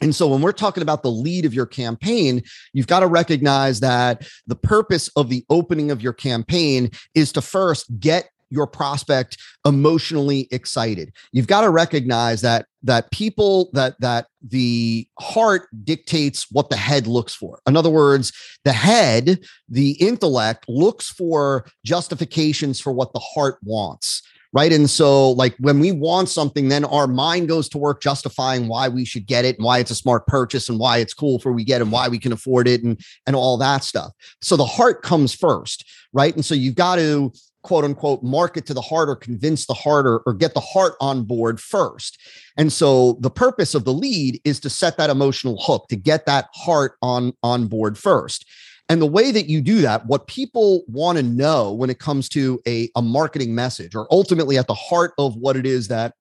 And 0.00 0.14
so 0.14 0.28
when 0.28 0.42
we're 0.42 0.52
talking 0.52 0.82
about 0.82 1.02
the 1.02 1.10
lead 1.10 1.44
of 1.44 1.54
your 1.54 1.66
campaign, 1.66 2.42
you've 2.72 2.86
got 2.86 3.00
to 3.00 3.06
recognize 3.06 3.80
that 3.80 4.28
the 4.46 4.56
purpose 4.56 5.08
of 5.16 5.30
the 5.30 5.44
opening 5.48 5.90
of 5.90 6.02
your 6.02 6.12
campaign 6.12 6.90
is 7.14 7.32
to 7.32 7.40
first 7.40 7.98
get 7.98 8.28
your 8.50 8.66
prospect 8.66 9.38
emotionally 9.64 10.48
excited. 10.50 11.12
You've 11.32 11.46
got 11.46 11.62
to 11.62 11.70
recognize 11.70 12.42
that 12.42 12.66
that 12.86 13.10
people 13.10 13.70
that 13.72 14.00
that 14.00 14.26
the 14.42 15.06
heart 15.18 15.68
dictates 15.84 16.46
what 16.50 16.70
the 16.70 16.76
head 16.76 17.06
looks 17.06 17.34
for. 17.34 17.60
In 17.66 17.76
other 17.76 17.90
words, 17.90 18.32
the 18.64 18.72
head, 18.72 19.40
the 19.68 19.92
intellect 19.92 20.64
looks 20.68 21.10
for 21.10 21.66
justifications 21.84 22.80
for 22.80 22.92
what 22.92 23.12
the 23.12 23.20
heart 23.20 23.58
wants 23.62 24.22
right? 24.52 24.72
And 24.72 24.88
so, 24.88 25.32
like 25.32 25.54
when 25.58 25.80
we 25.80 25.92
want 25.92 26.30
something, 26.30 26.68
then 26.68 26.86
our 26.86 27.06
mind 27.06 27.46
goes 27.46 27.68
to 27.70 27.78
work 27.78 28.00
justifying 28.00 28.68
why 28.68 28.88
we 28.88 29.04
should 29.04 29.26
get 29.26 29.44
it 29.44 29.56
and 29.56 29.64
why 29.66 29.80
it's 29.80 29.90
a 29.90 29.94
smart 29.94 30.26
purchase 30.26 30.70
and 30.70 30.78
why 30.78 30.96
it's 30.96 31.12
cool 31.12 31.38
for 31.38 31.52
we 31.52 31.62
get 31.62 31.82
and 31.82 31.92
why 31.92 32.08
we 32.08 32.18
can 32.18 32.32
afford 32.32 32.66
it 32.66 32.82
and 32.82 32.98
and 33.26 33.36
all 33.36 33.58
that 33.58 33.84
stuff. 33.84 34.12
So 34.40 34.56
the 34.56 34.64
heart 34.64 35.02
comes 35.02 35.34
first, 35.34 35.84
right? 36.14 36.34
And 36.34 36.42
so 36.42 36.54
you've 36.54 36.74
got 36.74 36.96
to 36.96 37.32
quote 37.66 37.84
unquote 37.84 38.22
market 38.22 38.64
to 38.64 38.72
the 38.72 38.80
heart 38.80 39.08
or 39.08 39.16
convince 39.16 39.66
the 39.66 39.74
heart 39.74 40.06
or, 40.06 40.20
or 40.20 40.32
get 40.32 40.54
the 40.54 40.60
heart 40.60 40.94
on 41.00 41.24
board 41.24 41.60
first. 41.60 42.16
And 42.56 42.72
so 42.72 43.18
the 43.20 43.30
purpose 43.30 43.74
of 43.74 43.84
the 43.84 43.92
lead 43.92 44.40
is 44.44 44.60
to 44.60 44.70
set 44.70 44.96
that 44.98 45.10
emotional 45.10 45.60
hook 45.60 45.88
to 45.88 45.96
get 45.96 46.26
that 46.26 46.46
heart 46.54 46.92
on 47.02 47.32
on 47.42 47.66
board 47.66 47.98
first. 47.98 48.46
And 48.88 49.02
the 49.02 49.06
way 49.06 49.32
that 49.32 49.48
you 49.48 49.60
do 49.60 49.80
that, 49.80 50.06
what 50.06 50.28
people 50.28 50.84
want 50.86 51.18
to 51.18 51.24
know 51.24 51.72
when 51.72 51.90
it 51.90 51.98
comes 51.98 52.28
to 52.30 52.60
a, 52.68 52.88
a 52.94 53.02
marketing 53.02 53.52
message, 53.52 53.96
or 53.96 54.06
ultimately 54.12 54.58
at 54.58 54.68
the 54.68 54.74
heart 54.74 55.12
of 55.18 55.34
what 55.34 55.56
it 55.56 55.66
is 55.66 55.88
that 55.88 56.14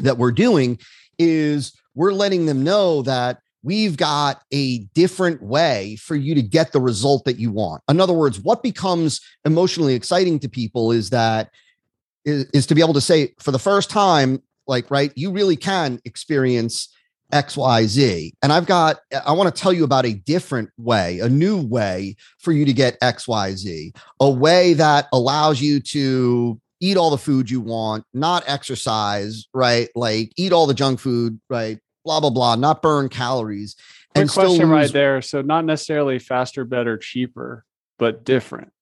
that 0.00 0.18
we're 0.18 0.30
doing, 0.30 0.78
is 1.18 1.72
we're 1.94 2.12
letting 2.12 2.44
them 2.44 2.62
know 2.62 3.00
that 3.00 3.40
we've 3.66 3.96
got 3.96 4.42
a 4.52 4.78
different 4.94 5.42
way 5.42 5.96
for 5.96 6.14
you 6.14 6.36
to 6.36 6.42
get 6.42 6.70
the 6.70 6.80
result 6.80 7.24
that 7.24 7.36
you 7.36 7.50
want. 7.50 7.82
In 7.88 8.00
other 8.00 8.12
words, 8.12 8.38
what 8.38 8.62
becomes 8.62 9.20
emotionally 9.44 9.94
exciting 9.94 10.38
to 10.38 10.48
people 10.48 10.92
is 10.92 11.10
that 11.10 11.50
is, 12.24 12.44
is 12.54 12.66
to 12.66 12.76
be 12.76 12.80
able 12.80 12.94
to 12.94 13.00
say 13.00 13.34
for 13.40 13.50
the 13.50 13.58
first 13.58 13.90
time, 13.90 14.40
like, 14.68 14.88
right, 14.88 15.12
you 15.16 15.32
really 15.32 15.56
can 15.56 16.00
experience 16.04 16.94
XYZ. 17.32 18.30
And 18.40 18.52
I've 18.52 18.66
got, 18.66 19.00
I 19.26 19.32
want 19.32 19.52
to 19.52 19.60
tell 19.60 19.72
you 19.72 19.82
about 19.82 20.06
a 20.06 20.14
different 20.14 20.70
way, 20.78 21.18
a 21.18 21.28
new 21.28 21.60
way 21.60 22.14
for 22.38 22.52
you 22.52 22.64
to 22.66 22.72
get 22.72 23.00
XYZ, 23.00 23.96
a 24.20 24.30
way 24.30 24.74
that 24.74 25.08
allows 25.12 25.60
you 25.60 25.80
to 25.80 26.60
eat 26.80 26.96
all 26.96 27.10
the 27.10 27.18
food 27.18 27.50
you 27.50 27.60
want, 27.60 28.04
not 28.14 28.44
exercise, 28.46 29.46
right? 29.52 29.88
Like 29.96 30.32
eat 30.36 30.52
all 30.52 30.68
the 30.68 30.74
junk 30.74 31.00
food, 31.00 31.40
right? 31.50 31.80
Blah, 32.06 32.20
blah, 32.20 32.30
blah, 32.30 32.54
not 32.54 32.82
burn 32.82 33.08
calories. 33.08 33.74
Good 34.14 34.20
and 34.20 34.30
question 34.30 34.70
right 34.70 34.92
there. 34.92 35.20
So 35.20 35.42
not 35.42 35.64
necessarily 35.64 36.20
faster, 36.20 36.64
better, 36.64 36.96
cheaper, 36.96 37.64
but 37.98 38.22
different. 38.24 38.72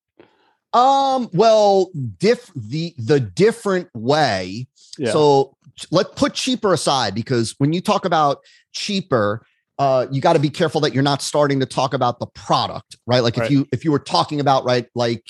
Um, 0.75 1.31
well, 1.33 1.91
diff 2.19 2.51
the 2.55 2.95
the 2.99 3.21
different 3.21 3.89
way. 3.95 4.67
Yeah. 4.99 5.13
So 5.13 5.57
let's 5.91 6.11
put 6.15 6.35
cheaper 6.35 6.75
aside 6.75 7.15
because 7.15 7.55
when 7.57 7.73
you 7.73 7.81
talk 7.81 8.05
about 8.05 8.41
cheaper, 8.73 9.47
uh, 9.79 10.07
you 10.11 10.21
got 10.21 10.35
to 10.35 10.39
be 10.39 10.51
careful 10.51 10.81
that 10.83 10.95
you're 10.95 11.03
not 11.03 11.21
starting 11.21 11.59
to 11.61 11.67
talk 11.67 11.95
about 11.95 12.21
the 12.21 12.27
product, 12.27 12.97
right? 13.07 13.23
Like 13.23 13.37
right. 13.37 13.47
if 13.47 13.51
you 13.51 13.67
if 13.73 13.85
you 13.85 13.91
were 13.91 13.99
talking 13.99 14.41
about 14.41 14.65
right, 14.65 14.87
like 14.95 15.25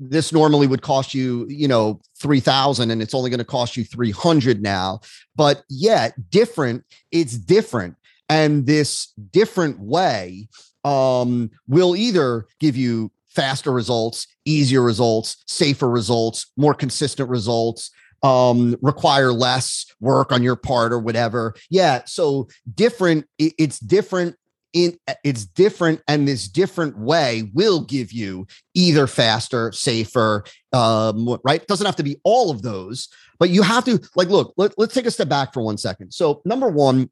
this 0.00 0.32
normally 0.32 0.66
would 0.66 0.82
cost 0.82 1.14
you, 1.14 1.46
you 1.48 1.68
know, 1.68 2.00
three 2.20 2.40
thousand, 2.40 2.90
and 2.90 3.00
it's 3.00 3.14
only 3.14 3.30
going 3.30 3.38
to 3.38 3.44
cost 3.44 3.76
you 3.76 3.84
three 3.84 4.10
hundred 4.10 4.62
now. 4.62 5.00
But 5.36 5.62
yet, 5.68 6.14
different. 6.30 6.84
It's 7.12 7.38
different, 7.38 7.96
and 8.28 8.66
this 8.66 9.12
different 9.30 9.78
way 9.78 10.48
um, 10.84 11.50
will 11.68 11.94
either 11.94 12.46
give 12.58 12.76
you 12.76 13.12
faster 13.28 13.70
results, 13.72 14.26
easier 14.44 14.82
results, 14.82 15.44
safer 15.46 15.88
results, 15.88 16.50
more 16.56 16.74
consistent 16.74 17.30
results 17.30 17.90
um, 18.22 18.76
require 18.82 19.32
less 19.32 19.86
work 20.00 20.32
on 20.32 20.42
your 20.42 20.56
part 20.56 20.92
or 20.92 20.98
whatever. 20.98 21.54
Yeah. 21.70 22.02
So 22.06 22.48
different, 22.74 23.26
it's 23.38 23.78
different 23.78 24.36
in 24.72 24.98
it's 25.22 25.44
different 25.44 26.00
and 26.08 26.26
this 26.26 26.48
different 26.48 26.96
way 26.98 27.50
will 27.52 27.82
give 27.82 28.12
you 28.12 28.46
either 28.74 29.06
faster 29.06 29.70
safer 29.72 30.44
um 30.72 31.38
right 31.44 31.66
doesn't 31.66 31.86
have 31.86 31.96
to 31.96 32.02
be 32.02 32.18
all 32.24 32.50
of 32.50 32.62
those 32.62 33.08
but 33.38 33.50
you 33.50 33.62
have 33.62 33.84
to 33.84 34.00
like 34.16 34.28
look 34.28 34.54
let, 34.56 34.72
let's 34.78 34.94
take 34.94 35.06
a 35.06 35.10
step 35.10 35.28
back 35.28 35.52
for 35.52 35.62
one 35.62 35.76
second 35.76 36.10
so 36.10 36.40
number 36.44 36.68
one 36.68 37.10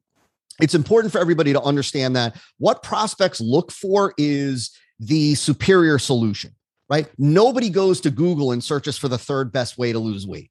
it's 0.60 0.74
important 0.74 1.12
for 1.12 1.20
everybody 1.20 1.52
to 1.52 1.60
understand 1.62 2.16
that 2.16 2.36
what 2.58 2.82
prospects 2.82 3.40
look 3.40 3.70
for 3.70 4.14
is 4.16 4.70
the 4.98 5.34
superior 5.34 5.98
solution 5.98 6.52
right 6.88 7.08
nobody 7.18 7.68
goes 7.68 8.00
to 8.00 8.10
google 8.10 8.52
and 8.52 8.64
searches 8.64 8.96
for 8.96 9.08
the 9.08 9.18
third 9.18 9.52
best 9.52 9.76
way 9.76 9.92
to 9.92 9.98
lose 9.98 10.26
weight 10.26 10.49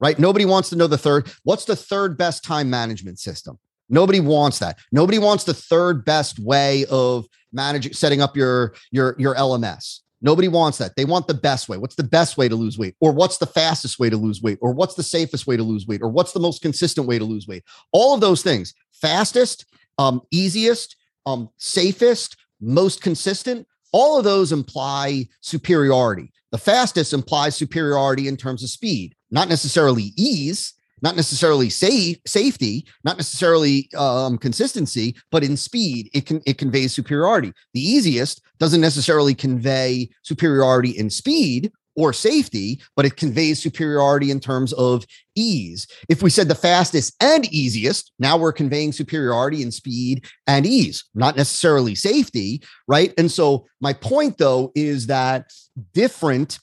right? 0.00 0.18
Nobody 0.18 0.44
wants 0.44 0.70
to 0.70 0.76
know 0.76 0.86
the 0.86 0.98
third. 0.98 1.30
What's 1.44 1.64
the 1.64 1.76
third 1.76 2.16
best 2.16 2.44
time 2.44 2.70
management 2.70 3.18
system? 3.18 3.58
Nobody 3.88 4.20
wants 4.20 4.60
that. 4.60 4.78
Nobody 4.92 5.18
wants 5.18 5.44
the 5.44 5.54
third 5.54 6.04
best 6.04 6.38
way 6.38 6.86
of 6.90 7.26
managing 7.52 7.92
setting 7.92 8.22
up 8.22 8.36
your 8.36 8.74
your 8.90 9.16
your 9.18 9.34
LMS. 9.34 10.00
Nobody 10.22 10.48
wants 10.48 10.78
that. 10.78 10.96
They 10.96 11.06
want 11.06 11.26
the 11.26 11.34
best 11.34 11.68
way. 11.68 11.78
What's 11.78 11.94
the 11.94 12.04
best 12.04 12.36
way 12.36 12.48
to 12.48 12.54
lose 12.54 12.78
weight? 12.78 12.94
Or 13.00 13.10
what's 13.10 13.38
the 13.38 13.46
fastest 13.46 13.98
way 13.98 14.10
to 14.10 14.16
lose 14.16 14.42
weight? 14.42 14.58
Or 14.60 14.72
what's 14.72 14.94
the 14.94 15.02
safest 15.02 15.46
way 15.46 15.56
to 15.56 15.62
lose 15.62 15.86
weight? 15.86 16.02
Or 16.02 16.08
what's 16.08 16.32
the 16.32 16.40
most 16.40 16.60
consistent 16.60 17.06
way 17.06 17.18
to 17.18 17.24
lose 17.24 17.48
weight? 17.48 17.64
All 17.92 18.14
of 18.14 18.20
those 18.20 18.42
things. 18.42 18.74
Fastest, 18.92 19.64
um, 19.98 20.20
easiest, 20.30 20.96
um, 21.24 21.48
safest, 21.56 22.36
most 22.60 23.00
consistent. 23.00 23.66
All 23.92 24.18
of 24.18 24.24
those 24.24 24.52
imply 24.52 25.26
superiority. 25.40 26.32
The 26.52 26.58
fastest 26.58 27.14
implies 27.14 27.56
superiority 27.56 28.28
in 28.28 28.36
terms 28.36 28.62
of 28.62 28.68
speed 28.68 29.14
not 29.30 29.48
necessarily 29.48 30.12
ease, 30.16 30.74
not 31.02 31.16
necessarily 31.16 31.70
safe 31.70 32.18
safety, 32.26 32.86
not 33.04 33.16
necessarily 33.16 33.88
um, 33.96 34.38
consistency, 34.38 35.16
but 35.30 35.42
in 35.42 35.56
speed, 35.56 36.10
it 36.12 36.26
can 36.26 36.40
it 36.46 36.58
conveys 36.58 36.92
superiority. 36.92 37.52
The 37.74 37.80
easiest 37.80 38.42
doesn't 38.58 38.80
necessarily 38.80 39.34
convey 39.34 40.10
superiority 40.22 40.90
in 40.90 41.10
speed 41.10 41.72
or 41.96 42.12
safety, 42.12 42.80
but 42.96 43.04
it 43.04 43.16
conveys 43.16 43.60
superiority 43.60 44.30
in 44.30 44.40
terms 44.40 44.72
of 44.74 45.04
ease. 45.34 45.86
If 46.08 46.22
we 46.22 46.30
said 46.30 46.48
the 46.48 46.54
fastest 46.54 47.14
and 47.20 47.46
easiest, 47.52 48.12
now 48.18 48.36
we're 48.36 48.52
conveying 48.52 48.92
superiority 48.92 49.62
in 49.62 49.72
speed 49.72 50.24
and 50.46 50.64
ease, 50.64 51.04
not 51.14 51.36
necessarily 51.36 51.94
safety, 51.94 52.62
right? 52.86 53.12
And 53.18 53.30
so 53.30 53.66
my 53.80 53.92
point 53.92 54.38
though 54.38 54.70
is 54.74 55.08
that 55.08 55.50
different 55.92 56.58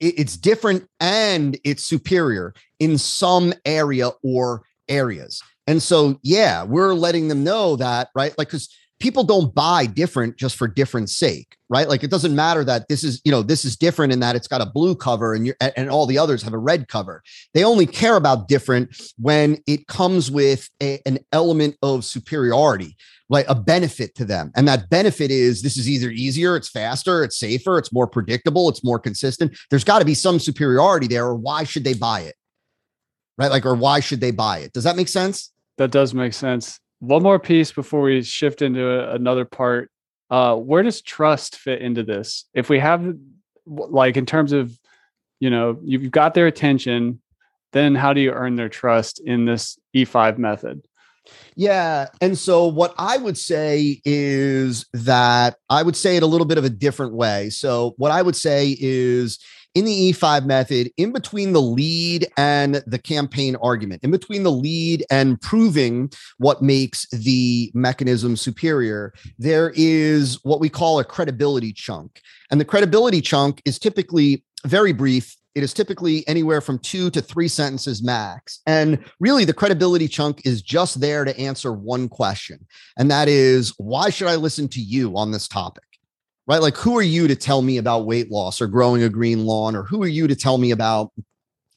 it's 0.00 0.36
different 0.36 0.88
and 0.98 1.58
it's 1.64 1.84
superior 1.84 2.54
in 2.78 2.98
some 2.98 3.52
area 3.64 4.10
or 4.22 4.62
areas. 4.88 5.42
And 5.66 5.82
so, 5.82 6.18
yeah, 6.22 6.64
we're 6.64 6.94
letting 6.94 7.28
them 7.28 7.44
know 7.44 7.76
that, 7.76 8.08
right? 8.14 8.36
Like, 8.36 8.48
because 8.48 8.74
people 9.00 9.24
don't 9.24 9.54
buy 9.54 9.86
different 9.86 10.36
just 10.36 10.56
for 10.56 10.68
different 10.68 11.10
sake, 11.10 11.56
right? 11.68 11.88
Like, 11.88 12.04
it 12.04 12.10
doesn't 12.10 12.34
matter 12.34 12.62
that 12.64 12.88
this 12.88 13.02
is, 13.02 13.20
you 13.24 13.32
know, 13.32 13.42
this 13.42 13.64
is 13.64 13.76
different 13.76 14.12
in 14.12 14.20
that 14.20 14.36
it's 14.36 14.46
got 14.46 14.60
a 14.60 14.66
blue 14.66 14.94
cover 14.94 15.34
and 15.34 15.46
you 15.46 15.54
and 15.76 15.90
all 15.90 16.06
the 16.06 16.18
others 16.18 16.42
have 16.42 16.52
a 16.52 16.58
red 16.58 16.86
cover. 16.88 17.22
They 17.54 17.64
only 17.64 17.86
care 17.86 18.16
about 18.16 18.46
different 18.46 18.94
when 19.18 19.58
it 19.66 19.86
comes 19.88 20.30
with 20.30 20.68
a, 20.82 21.00
an 21.06 21.18
element 21.32 21.76
of 21.82 22.04
superiority 22.04 22.96
like 23.30 23.46
a 23.48 23.54
benefit 23.54 24.14
to 24.16 24.24
them. 24.24 24.50
And 24.56 24.66
that 24.68 24.90
benefit 24.90 25.30
is 25.30 25.62
this 25.62 25.76
is 25.76 25.88
either 25.88 26.10
easier, 26.10 26.56
it's 26.56 26.68
faster, 26.68 27.22
it's 27.22 27.38
safer, 27.38 27.78
it's 27.78 27.92
more 27.92 28.08
predictable, 28.08 28.68
it's 28.68 28.84
more 28.84 28.98
consistent. 28.98 29.56
There's 29.70 29.84
got 29.84 30.00
to 30.00 30.04
be 30.04 30.14
some 30.14 30.40
superiority 30.40 31.06
there, 31.06 31.26
or 31.26 31.36
why 31.36 31.64
should 31.64 31.84
they 31.84 31.94
buy 31.94 32.22
it? 32.22 32.34
Right? 33.38 33.50
Like, 33.50 33.64
or 33.64 33.76
why 33.76 34.00
should 34.00 34.20
they 34.20 34.32
buy 34.32 34.58
it? 34.58 34.72
Does 34.72 34.84
that 34.84 34.96
make 34.96 35.08
sense? 35.08 35.52
That 35.78 35.92
does 35.92 36.12
make 36.12 36.34
sense. 36.34 36.80
One 37.00 37.22
more 37.22 37.38
piece 37.38 37.72
before 37.72 38.02
we 38.02 38.22
shift 38.22 38.62
into 38.62 39.10
another 39.10 39.44
part. 39.44 39.90
Uh, 40.30 40.54
where 40.54 40.82
does 40.82 41.02
trust 41.02 41.56
fit 41.56 41.82
into 41.82 42.02
this? 42.02 42.44
If 42.54 42.68
we 42.68 42.78
have, 42.78 43.14
like, 43.66 44.16
in 44.16 44.26
terms 44.26 44.52
of, 44.52 44.78
you 45.40 45.50
know, 45.50 45.78
you've 45.82 46.10
got 46.10 46.34
their 46.34 46.46
attention, 46.46 47.20
then 47.72 47.94
how 47.94 48.12
do 48.12 48.20
you 48.20 48.32
earn 48.32 48.56
their 48.56 48.68
trust 48.68 49.20
in 49.24 49.44
this 49.44 49.78
E5 49.94 50.38
method? 50.38 50.82
Yeah. 51.56 52.08
And 52.20 52.36
so 52.36 52.66
what 52.66 52.94
I 52.98 53.16
would 53.16 53.38
say 53.38 54.00
is 54.04 54.86
that 54.92 55.56
I 55.68 55.82
would 55.82 55.96
say 55.96 56.16
it 56.16 56.22
a 56.22 56.26
little 56.26 56.46
bit 56.46 56.58
of 56.58 56.64
a 56.64 56.70
different 56.70 57.14
way. 57.14 57.50
So 57.50 57.94
what 57.96 58.10
I 58.10 58.22
would 58.22 58.36
say 58.36 58.76
is 58.78 59.38
in 59.74 59.84
the 59.84 60.12
E5 60.12 60.46
method, 60.46 60.90
in 60.96 61.12
between 61.12 61.52
the 61.52 61.62
lead 61.62 62.26
and 62.36 62.82
the 62.86 62.98
campaign 62.98 63.56
argument, 63.62 64.02
in 64.02 64.10
between 64.10 64.42
the 64.42 64.52
lead 64.52 65.04
and 65.10 65.40
proving 65.40 66.10
what 66.38 66.62
makes 66.62 67.08
the 67.10 67.70
mechanism 67.74 68.36
superior, 68.36 69.12
there 69.38 69.72
is 69.76 70.38
what 70.42 70.60
we 70.60 70.68
call 70.68 70.98
a 70.98 71.04
credibility 71.04 71.72
chunk. 71.72 72.20
And 72.50 72.60
the 72.60 72.64
credibility 72.64 73.20
chunk 73.20 73.62
is 73.64 73.78
typically 73.78 74.44
very 74.66 74.92
brief 74.92 75.36
it 75.54 75.64
is 75.64 75.74
typically 75.74 76.26
anywhere 76.28 76.60
from 76.60 76.78
two 76.78 77.10
to 77.10 77.20
three 77.20 77.48
sentences 77.48 78.02
max. 78.02 78.60
And 78.66 79.04
really, 79.18 79.44
the 79.44 79.52
credibility 79.52 80.06
chunk 80.06 80.46
is 80.46 80.62
just 80.62 81.00
there 81.00 81.24
to 81.24 81.38
answer 81.38 81.72
one 81.72 82.08
question. 82.08 82.66
And 82.96 83.10
that 83.10 83.28
is, 83.28 83.74
why 83.76 84.10
should 84.10 84.28
I 84.28 84.36
listen 84.36 84.68
to 84.68 84.80
you 84.80 85.16
on 85.16 85.32
this 85.32 85.48
topic? 85.48 85.89
Right? 86.50 86.60
Like, 86.60 86.76
who 86.76 86.98
are 86.98 87.02
you 87.02 87.28
to 87.28 87.36
tell 87.36 87.62
me 87.62 87.76
about 87.76 88.06
weight 88.06 88.28
loss 88.32 88.60
or 88.60 88.66
growing 88.66 89.04
a 89.04 89.08
green 89.08 89.46
lawn? 89.46 89.76
Or 89.76 89.84
who 89.84 90.02
are 90.02 90.08
you 90.08 90.26
to 90.26 90.34
tell 90.34 90.58
me 90.58 90.72
about 90.72 91.12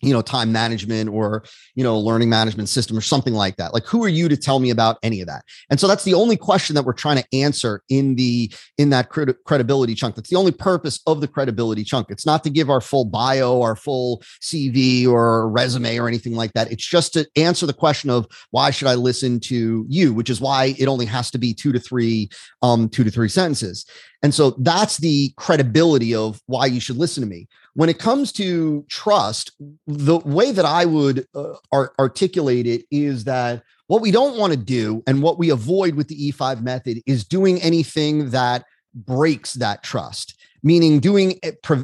you 0.03 0.13
know 0.13 0.21
time 0.21 0.51
management 0.51 1.09
or 1.09 1.43
you 1.75 1.83
know 1.83 1.97
learning 1.97 2.29
management 2.29 2.69
system 2.69 2.97
or 2.97 3.01
something 3.01 3.33
like 3.33 3.55
that. 3.55 3.73
Like 3.73 3.85
who 3.85 4.03
are 4.03 4.09
you 4.09 4.27
to 4.29 4.37
tell 4.37 4.59
me 4.59 4.69
about 4.69 4.97
any 5.01 5.21
of 5.21 5.27
that? 5.27 5.43
And 5.69 5.79
so 5.79 5.87
that's 5.87 6.03
the 6.03 6.13
only 6.13 6.37
question 6.37 6.75
that 6.75 6.83
we're 6.83 6.93
trying 6.93 7.17
to 7.17 7.25
answer 7.33 7.81
in 7.89 8.15
the 8.15 8.53
in 8.77 8.89
that 8.89 9.09
cred- 9.09 9.35
credibility 9.45 9.95
chunk. 9.95 10.15
That's 10.15 10.29
the 10.29 10.35
only 10.35 10.51
purpose 10.51 10.99
of 11.07 11.21
the 11.21 11.27
credibility 11.27 11.83
chunk. 11.83 12.11
It's 12.11 12.25
not 12.25 12.43
to 12.43 12.49
give 12.49 12.69
our 12.69 12.81
full 12.81 13.05
bio 13.05 13.61
our 13.61 13.75
full 13.75 14.21
cv 14.41 15.07
or 15.07 15.49
resume 15.49 15.97
or 15.97 16.07
anything 16.07 16.35
like 16.35 16.53
that. 16.53 16.71
It's 16.71 16.85
just 16.85 17.13
to 17.13 17.27
answer 17.35 17.65
the 17.65 17.73
question 17.73 18.09
of 18.09 18.27
why 18.51 18.71
should 18.71 18.87
i 18.87 18.95
listen 18.95 19.39
to 19.39 19.85
you 19.87 20.13
which 20.13 20.29
is 20.29 20.41
why 20.41 20.75
it 20.77 20.87
only 20.87 21.05
has 21.05 21.31
to 21.31 21.37
be 21.37 21.53
two 21.53 21.71
to 21.71 21.79
three 21.79 22.29
um 22.61 22.89
two 22.89 23.03
to 23.03 23.11
three 23.11 23.29
sentences. 23.29 23.85
And 24.21 24.33
so 24.33 24.51
that's 24.51 24.97
the 24.97 25.33
credibility 25.35 26.15
of 26.15 26.41
why 26.45 26.65
you 26.67 26.79
should 26.79 26.97
listen 26.97 27.21
to 27.21 27.29
me 27.29 27.47
when 27.75 27.89
it 27.89 27.99
comes 27.99 28.31
to 28.33 28.85
trust, 28.87 29.51
the 29.87 30.19
way 30.19 30.51
that 30.51 30.65
I 30.65 30.85
would 30.85 31.25
uh, 31.33 31.53
articulate 31.99 32.67
it 32.67 32.85
is 32.91 33.23
that 33.23 33.63
what 33.87 34.01
we 34.01 34.11
don't 34.11 34.37
want 34.37 34.53
to 34.53 34.57
do 34.57 35.03
and 35.07 35.21
what 35.21 35.39
we 35.39 35.49
avoid 35.49 35.95
with 35.95 36.07
the 36.07 36.31
E5 36.31 36.61
method 36.61 36.99
is 37.05 37.25
doing 37.25 37.61
anything 37.61 38.29
that 38.29 38.65
breaks 38.93 39.53
that 39.53 39.83
trust. 39.83 40.39
Meaning 40.65 41.01
doing 41.01 41.41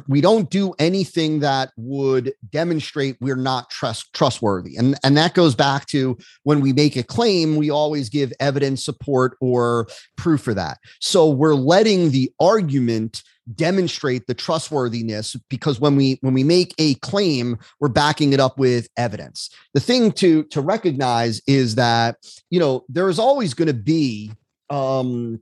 we 0.08 0.22
don't 0.22 0.48
do 0.48 0.72
anything 0.78 1.40
that 1.40 1.70
would 1.76 2.32
demonstrate 2.48 3.18
we're 3.20 3.36
not 3.36 3.68
trust 3.68 4.10
trustworthy. 4.14 4.74
And 4.76 4.98
and 5.04 5.18
that 5.18 5.34
goes 5.34 5.54
back 5.54 5.84
to 5.88 6.16
when 6.44 6.62
we 6.62 6.72
make 6.72 6.96
a 6.96 7.02
claim 7.02 7.56
we 7.56 7.68
always 7.68 8.08
give 8.08 8.32
evidence 8.40 8.82
support 8.82 9.36
or 9.42 9.86
proof 10.16 10.40
for 10.40 10.54
that. 10.54 10.78
So 10.98 11.28
we're 11.28 11.54
letting 11.54 12.10
the 12.10 12.32
argument 12.40 13.22
demonstrate 13.54 14.26
the 14.26 14.34
trustworthiness 14.34 15.36
because 15.48 15.80
when 15.80 15.96
we 15.96 16.18
when 16.20 16.34
we 16.34 16.44
make 16.44 16.74
a 16.78 16.94
claim 16.96 17.58
we're 17.80 17.88
backing 17.88 18.32
it 18.32 18.40
up 18.40 18.58
with 18.58 18.88
evidence. 18.96 19.50
The 19.74 19.80
thing 19.80 20.12
to 20.12 20.44
to 20.44 20.60
recognize 20.60 21.40
is 21.46 21.74
that 21.76 22.16
you 22.50 22.60
know 22.60 22.84
there 22.88 23.08
is 23.08 23.18
always 23.18 23.54
going 23.54 23.68
to 23.68 23.74
be 23.74 24.32
um 24.68 25.40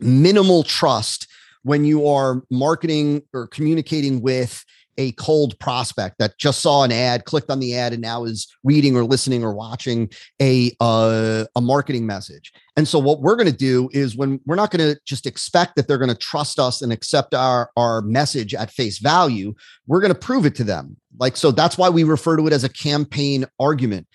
minimal 0.00 0.62
trust 0.62 1.28
when 1.62 1.84
you 1.84 2.06
are 2.08 2.42
marketing 2.50 3.22
or 3.32 3.46
communicating 3.46 4.20
with 4.20 4.64
a 4.98 5.12
cold 5.12 5.58
prospect 5.58 6.18
that 6.18 6.38
just 6.38 6.60
saw 6.60 6.84
an 6.84 6.92
ad, 6.92 7.24
clicked 7.24 7.50
on 7.50 7.60
the 7.60 7.76
ad, 7.76 7.92
and 7.92 8.02
now 8.02 8.24
is 8.24 8.46
reading 8.64 8.96
or 8.96 9.04
listening 9.04 9.44
or 9.44 9.54
watching 9.54 10.10
a 10.40 10.72
uh, 10.80 11.44
a 11.56 11.60
marketing 11.60 12.06
message. 12.06 12.52
And 12.76 12.88
so, 12.88 12.98
what 12.98 13.20
we're 13.20 13.36
going 13.36 13.50
to 13.50 13.56
do 13.56 13.88
is 13.92 14.16
when 14.16 14.40
we're 14.46 14.56
not 14.56 14.70
going 14.70 14.94
to 14.94 15.00
just 15.04 15.26
expect 15.26 15.76
that 15.76 15.88
they're 15.88 15.98
going 15.98 16.08
to 16.08 16.14
trust 16.16 16.58
us 16.58 16.82
and 16.82 16.92
accept 16.92 17.34
our 17.34 17.70
our 17.76 18.02
message 18.02 18.54
at 18.54 18.70
face 18.70 18.98
value, 18.98 19.54
we're 19.86 20.00
going 20.00 20.12
to 20.12 20.18
prove 20.18 20.46
it 20.46 20.54
to 20.56 20.64
them. 20.64 20.96
Like 21.18 21.36
so, 21.36 21.50
that's 21.50 21.76
why 21.76 21.88
we 21.88 22.04
refer 22.04 22.36
to 22.36 22.46
it 22.46 22.52
as 22.52 22.64
a 22.64 22.68
campaign 22.68 23.44
argument 23.60 24.06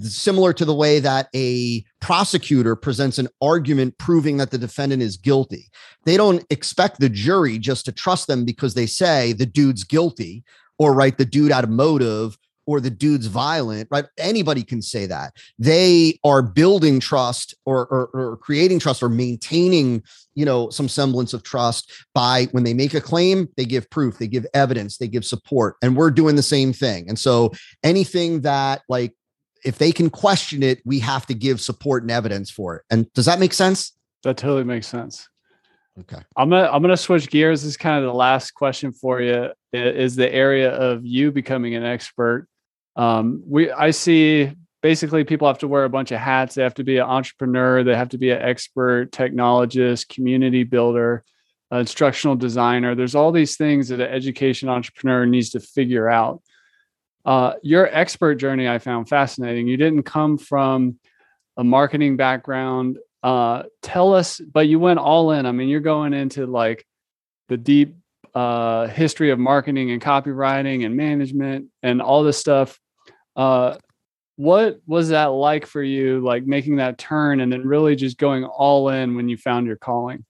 similar 0.00 0.52
to 0.52 0.64
the 0.64 0.74
way 0.74 1.00
that 1.00 1.28
a 1.34 1.84
prosecutor 2.00 2.76
presents 2.76 3.18
an 3.18 3.28
argument 3.40 3.96
proving 3.98 4.36
that 4.38 4.50
the 4.50 4.58
defendant 4.58 5.02
is 5.02 5.16
guilty. 5.16 5.68
They 6.04 6.16
don't 6.16 6.44
expect 6.50 7.00
the 7.00 7.08
jury 7.08 7.58
just 7.58 7.84
to 7.86 7.92
trust 7.92 8.26
them 8.26 8.44
because 8.44 8.74
they 8.74 8.86
say 8.86 9.32
the 9.32 9.46
dude's 9.46 9.84
guilty 9.84 10.44
or 10.78 10.94
right 10.94 11.16
the 11.16 11.24
dude 11.24 11.52
out 11.52 11.64
of 11.64 11.70
motive 11.70 12.36
or 12.66 12.80
the 12.80 12.90
dude's 12.90 13.26
violent, 13.26 13.88
right? 13.90 14.06
Anybody 14.18 14.62
can 14.62 14.80
say 14.80 15.06
that. 15.06 15.34
They 15.58 16.18
are 16.24 16.42
building 16.42 16.98
trust 16.98 17.54
or, 17.66 17.86
or, 17.86 18.06
or, 18.14 18.36
creating 18.38 18.78
trust 18.78 19.02
or 19.02 19.08
maintaining, 19.08 20.02
you 20.34 20.44
know, 20.44 20.70
some 20.70 20.88
semblance 20.88 21.34
of 21.34 21.42
trust 21.42 21.92
by 22.14 22.48
when 22.52 22.64
they 22.64 22.72
make 22.72 22.94
a 22.94 23.00
claim, 23.00 23.48
they 23.56 23.66
give 23.66 23.90
proof, 23.90 24.18
they 24.18 24.26
give 24.26 24.46
evidence, 24.54 24.96
they 24.96 25.08
give 25.08 25.26
support. 25.26 25.76
And 25.82 25.96
we're 25.96 26.10
doing 26.10 26.36
the 26.36 26.42
same 26.42 26.72
thing. 26.72 27.08
And 27.08 27.18
so 27.18 27.52
anything 27.82 28.40
that 28.42 28.82
like 28.88 29.12
if 29.64 29.78
they 29.78 29.92
can 29.92 30.10
question 30.10 30.62
it, 30.62 30.80
we 30.84 30.98
have 31.00 31.26
to 31.26 31.34
give 31.34 31.60
support 31.60 32.02
and 32.02 32.10
evidence 32.10 32.50
for 32.50 32.76
it. 32.76 32.82
And 32.90 33.12
does 33.14 33.26
that 33.26 33.40
make 33.40 33.52
sense? 33.52 33.92
That 34.22 34.36
totally 34.36 34.64
makes 34.64 34.86
sense. 34.86 35.28
Okay. 36.00 36.20
I'm 36.36 36.50
gonna 36.50 36.68
I'm 36.70 36.82
gonna 36.82 36.96
switch 36.96 37.30
gears. 37.30 37.62
This 37.62 37.70
is 37.70 37.76
kind 37.76 38.04
of 38.04 38.10
the 38.10 38.16
last 38.16 38.52
question 38.52 38.92
for 38.92 39.20
you. 39.20 39.50
Is 39.72 40.16
the 40.16 40.32
area 40.32 40.70
of 40.72 41.04
you 41.04 41.30
becoming 41.30 41.74
an 41.76 41.84
expert? 41.84 42.48
Um, 42.96 43.42
we 43.46 43.70
I 43.70 43.90
see 43.90 44.52
basically 44.82 45.24
people 45.24 45.46
have 45.46 45.58
to 45.58 45.68
wear 45.68 45.84
a 45.84 45.88
bunch 45.88 46.10
of 46.10 46.18
hats. 46.18 46.56
They 46.56 46.62
have 46.62 46.74
to 46.74 46.84
be 46.84 46.98
an 46.98 47.04
entrepreneur. 47.04 47.84
They 47.84 47.94
have 47.94 48.08
to 48.10 48.18
be 48.18 48.30
an 48.30 48.42
expert, 48.42 49.12
technologist, 49.12 50.08
community 50.08 50.64
builder, 50.64 51.24
instructional 51.70 52.36
designer. 52.36 52.94
There's 52.94 53.14
all 53.14 53.30
these 53.30 53.56
things 53.56 53.88
that 53.88 54.00
an 54.00 54.10
education 54.10 54.68
entrepreneur 54.68 55.26
needs 55.26 55.50
to 55.50 55.60
figure 55.60 56.08
out. 56.08 56.42
Uh, 57.24 57.54
your 57.62 57.86
expert 57.86 58.36
journey 58.36 58.68
I 58.68 58.78
found 58.78 59.08
fascinating. 59.08 59.66
You 59.66 59.76
didn't 59.76 60.02
come 60.02 60.36
from 60.38 60.98
a 61.56 61.64
marketing 61.64 62.16
background. 62.16 62.98
Uh, 63.22 63.62
tell 63.82 64.12
us, 64.14 64.40
but 64.40 64.68
you 64.68 64.78
went 64.78 64.98
all 64.98 65.30
in. 65.30 65.46
I 65.46 65.52
mean, 65.52 65.68
you're 65.68 65.80
going 65.80 66.12
into 66.12 66.46
like 66.46 66.86
the 67.48 67.56
deep 67.56 67.96
uh, 68.34 68.88
history 68.88 69.30
of 69.30 69.38
marketing 69.38 69.90
and 69.90 70.02
copywriting 70.02 70.84
and 70.84 70.96
management 70.96 71.68
and 71.82 72.02
all 72.02 72.22
this 72.22 72.38
stuff. 72.38 72.78
Uh, 73.36 73.76
what 74.36 74.80
was 74.86 75.10
that 75.10 75.26
like 75.26 75.66
for 75.66 75.82
you, 75.82 76.20
like 76.20 76.44
making 76.44 76.76
that 76.76 76.98
turn 76.98 77.40
and 77.40 77.52
then 77.52 77.66
really 77.66 77.94
just 77.94 78.18
going 78.18 78.44
all 78.44 78.88
in 78.88 79.14
when 79.14 79.28
you 79.28 79.36
found 79.36 79.66
your 79.66 79.76
calling? 79.76 80.24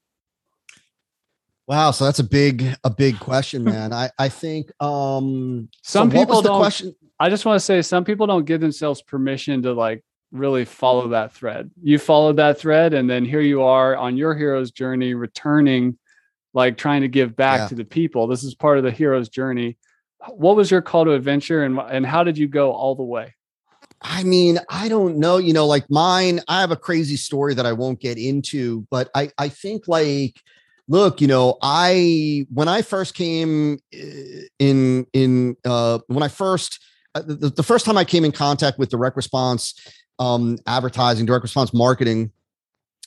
Wow, 1.66 1.92
so 1.92 2.04
that's 2.04 2.18
a 2.18 2.24
big 2.24 2.76
a 2.84 2.90
big 2.90 3.18
question, 3.18 3.64
man. 3.72 3.92
I 3.92 4.10
I 4.18 4.28
think 4.28 4.70
um 4.82 5.68
some 5.82 6.10
so 6.10 6.18
people 6.18 6.42
don't 6.42 6.58
question 6.58 6.94
I 7.18 7.30
just 7.30 7.44
want 7.44 7.56
to 7.56 7.64
say 7.64 7.80
some 7.82 8.04
people 8.04 8.26
don't 8.26 8.44
give 8.44 8.60
themselves 8.60 9.00
permission 9.00 9.62
to 9.62 9.72
like 9.72 10.04
really 10.32 10.64
follow 10.64 11.08
that 11.08 11.32
thread. 11.32 11.70
You 11.80 11.98
followed 11.98 12.36
that 12.36 12.58
thread 12.58 12.92
and 12.92 13.08
then 13.08 13.24
here 13.24 13.40
you 13.40 13.62
are 13.62 13.96
on 13.96 14.16
your 14.16 14.34
hero's 14.34 14.72
journey 14.72 15.14
returning 15.14 15.96
like 16.52 16.76
trying 16.76 17.02
to 17.02 17.08
give 17.08 17.36
back 17.36 17.60
yeah. 17.60 17.68
to 17.68 17.74
the 17.74 17.84
people. 17.84 18.26
This 18.26 18.44
is 18.44 18.54
part 18.54 18.78
of 18.78 18.84
the 18.84 18.90
hero's 18.90 19.28
journey. 19.28 19.76
What 20.28 20.56
was 20.56 20.70
your 20.70 20.82
call 20.82 21.04
to 21.04 21.12
adventure 21.12 21.64
and 21.64 21.78
and 21.78 22.04
how 22.04 22.24
did 22.24 22.36
you 22.36 22.48
go 22.48 22.72
all 22.72 22.94
the 22.94 23.02
way? 23.02 23.34
I 24.02 24.22
mean, 24.22 24.58
I 24.68 24.88
don't 24.88 25.16
know, 25.16 25.38
you 25.38 25.54
know, 25.54 25.66
like 25.66 25.88
mine, 25.88 26.40
I 26.46 26.60
have 26.60 26.70
a 26.72 26.76
crazy 26.76 27.16
story 27.16 27.54
that 27.54 27.64
I 27.64 27.72
won't 27.72 28.00
get 28.00 28.18
into, 28.18 28.86
but 28.90 29.08
I 29.14 29.30
I 29.38 29.48
think 29.48 29.88
like 29.88 30.40
look 30.88 31.20
you 31.20 31.26
know 31.26 31.56
i 31.62 32.46
when 32.52 32.68
i 32.68 32.82
first 32.82 33.14
came 33.14 33.78
eh, 33.92 34.42
in 34.58 35.06
in 35.12 35.56
uh 35.64 35.98
when 36.08 36.22
i 36.22 36.28
first 36.28 36.80
uh, 37.14 37.22
the, 37.22 37.50
the 37.50 37.62
first 37.62 37.86
time 37.86 37.96
i 37.96 38.04
came 38.04 38.24
in 38.24 38.32
contact 38.32 38.78
with 38.78 38.90
direct 38.90 39.16
response 39.16 39.74
um 40.18 40.58
advertising 40.66 41.26
direct 41.26 41.42
response 41.42 41.72
marketing 41.72 42.30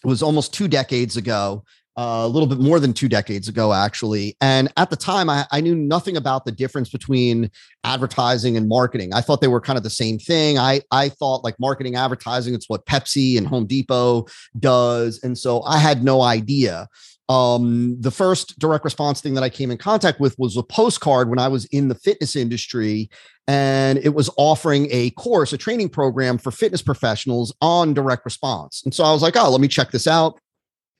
was 0.03 0.21
almost 0.21 0.53
two 0.53 0.67
decades 0.67 1.17
ago 1.17 1.63
uh, 1.97 2.21
a 2.23 2.27
little 2.27 2.47
bit 2.47 2.59
more 2.59 2.79
than 2.79 2.93
two 2.93 3.09
decades 3.09 3.47
ago, 3.47 3.73
actually. 3.73 4.37
And 4.39 4.71
at 4.77 4.91
the 4.91 4.95
time, 4.95 5.31
I, 5.31 5.47
I, 5.51 5.61
knew 5.61 5.73
nothing 5.73 6.15
about 6.15 6.45
the 6.45 6.51
difference 6.51 6.89
between 6.89 7.49
advertising 7.83 8.55
and 8.55 8.69
marketing. 8.69 9.15
I 9.15 9.21
thought 9.21 9.41
they 9.41 9.47
were 9.47 9.59
kind 9.59 9.77
of 9.77 9.83
the 9.83 9.89
same 9.89 10.19
thing. 10.19 10.59
I, 10.59 10.81
I 10.91 11.09
thought 11.09 11.43
like 11.43 11.59
marketing, 11.59 11.95
advertising, 11.95 12.53
it's 12.53 12.69
what 12.69 12.85
Pepsi 12.85 13.35
and 13.35 13.47
Home 13.47 13.65
Depot 13.65 14.27
does. 14.59 15.19
And 15.23 15.35
so 15.35 15.63
I 15.63 15.79
had 15.79 16.03
no 16.03 16.21
idea. 16.21 16.87
Um, 17.29 17.99
the 17.99 18.11
first 18.11 18.57
direct 18.57 18.85
response 18.85 19.19
thing 19.19 19.33
that 19.33 19.43
I 19.43 19.49
came 19.49 19.69
in 19.69 19.77
contact 19.77 20.19
with 20.19 20.37
was 20.39 20.55
a 20.55 20.63
postcard 20.63 21.29
when 21.29 21.39
I 21.39 21.49
was 21.49 21.65
in 21.65 21.89
the 21.89 21.95
fitness 21.95 22.35
industry, 22.35 23.09
and 23.47 23.97
it 23.99 24.13
was 24.13 24.29
offering 24.37 24.87
a 24.91 25.09
course, 25.11 25.51
a 25.51 25.57
training 25.57 25.89
program 25.89 26.37
for 26.37 26.51
fitness 26.51 26.81
professionals 26.81 27.53
on 27.61 27.93
direct 27.93 28.23
response. 28.23 28.81
And 28.85 28.93
so 28.93 29.03
I 29.03 29.11
was 29.11 29.21
like, 29.21 29.35
oh, 29.35 29.49
let 29.49 29.61
me 29.61 29.67
check 29.67 29.91
this 29.91 30.07
out. 30.07 30.39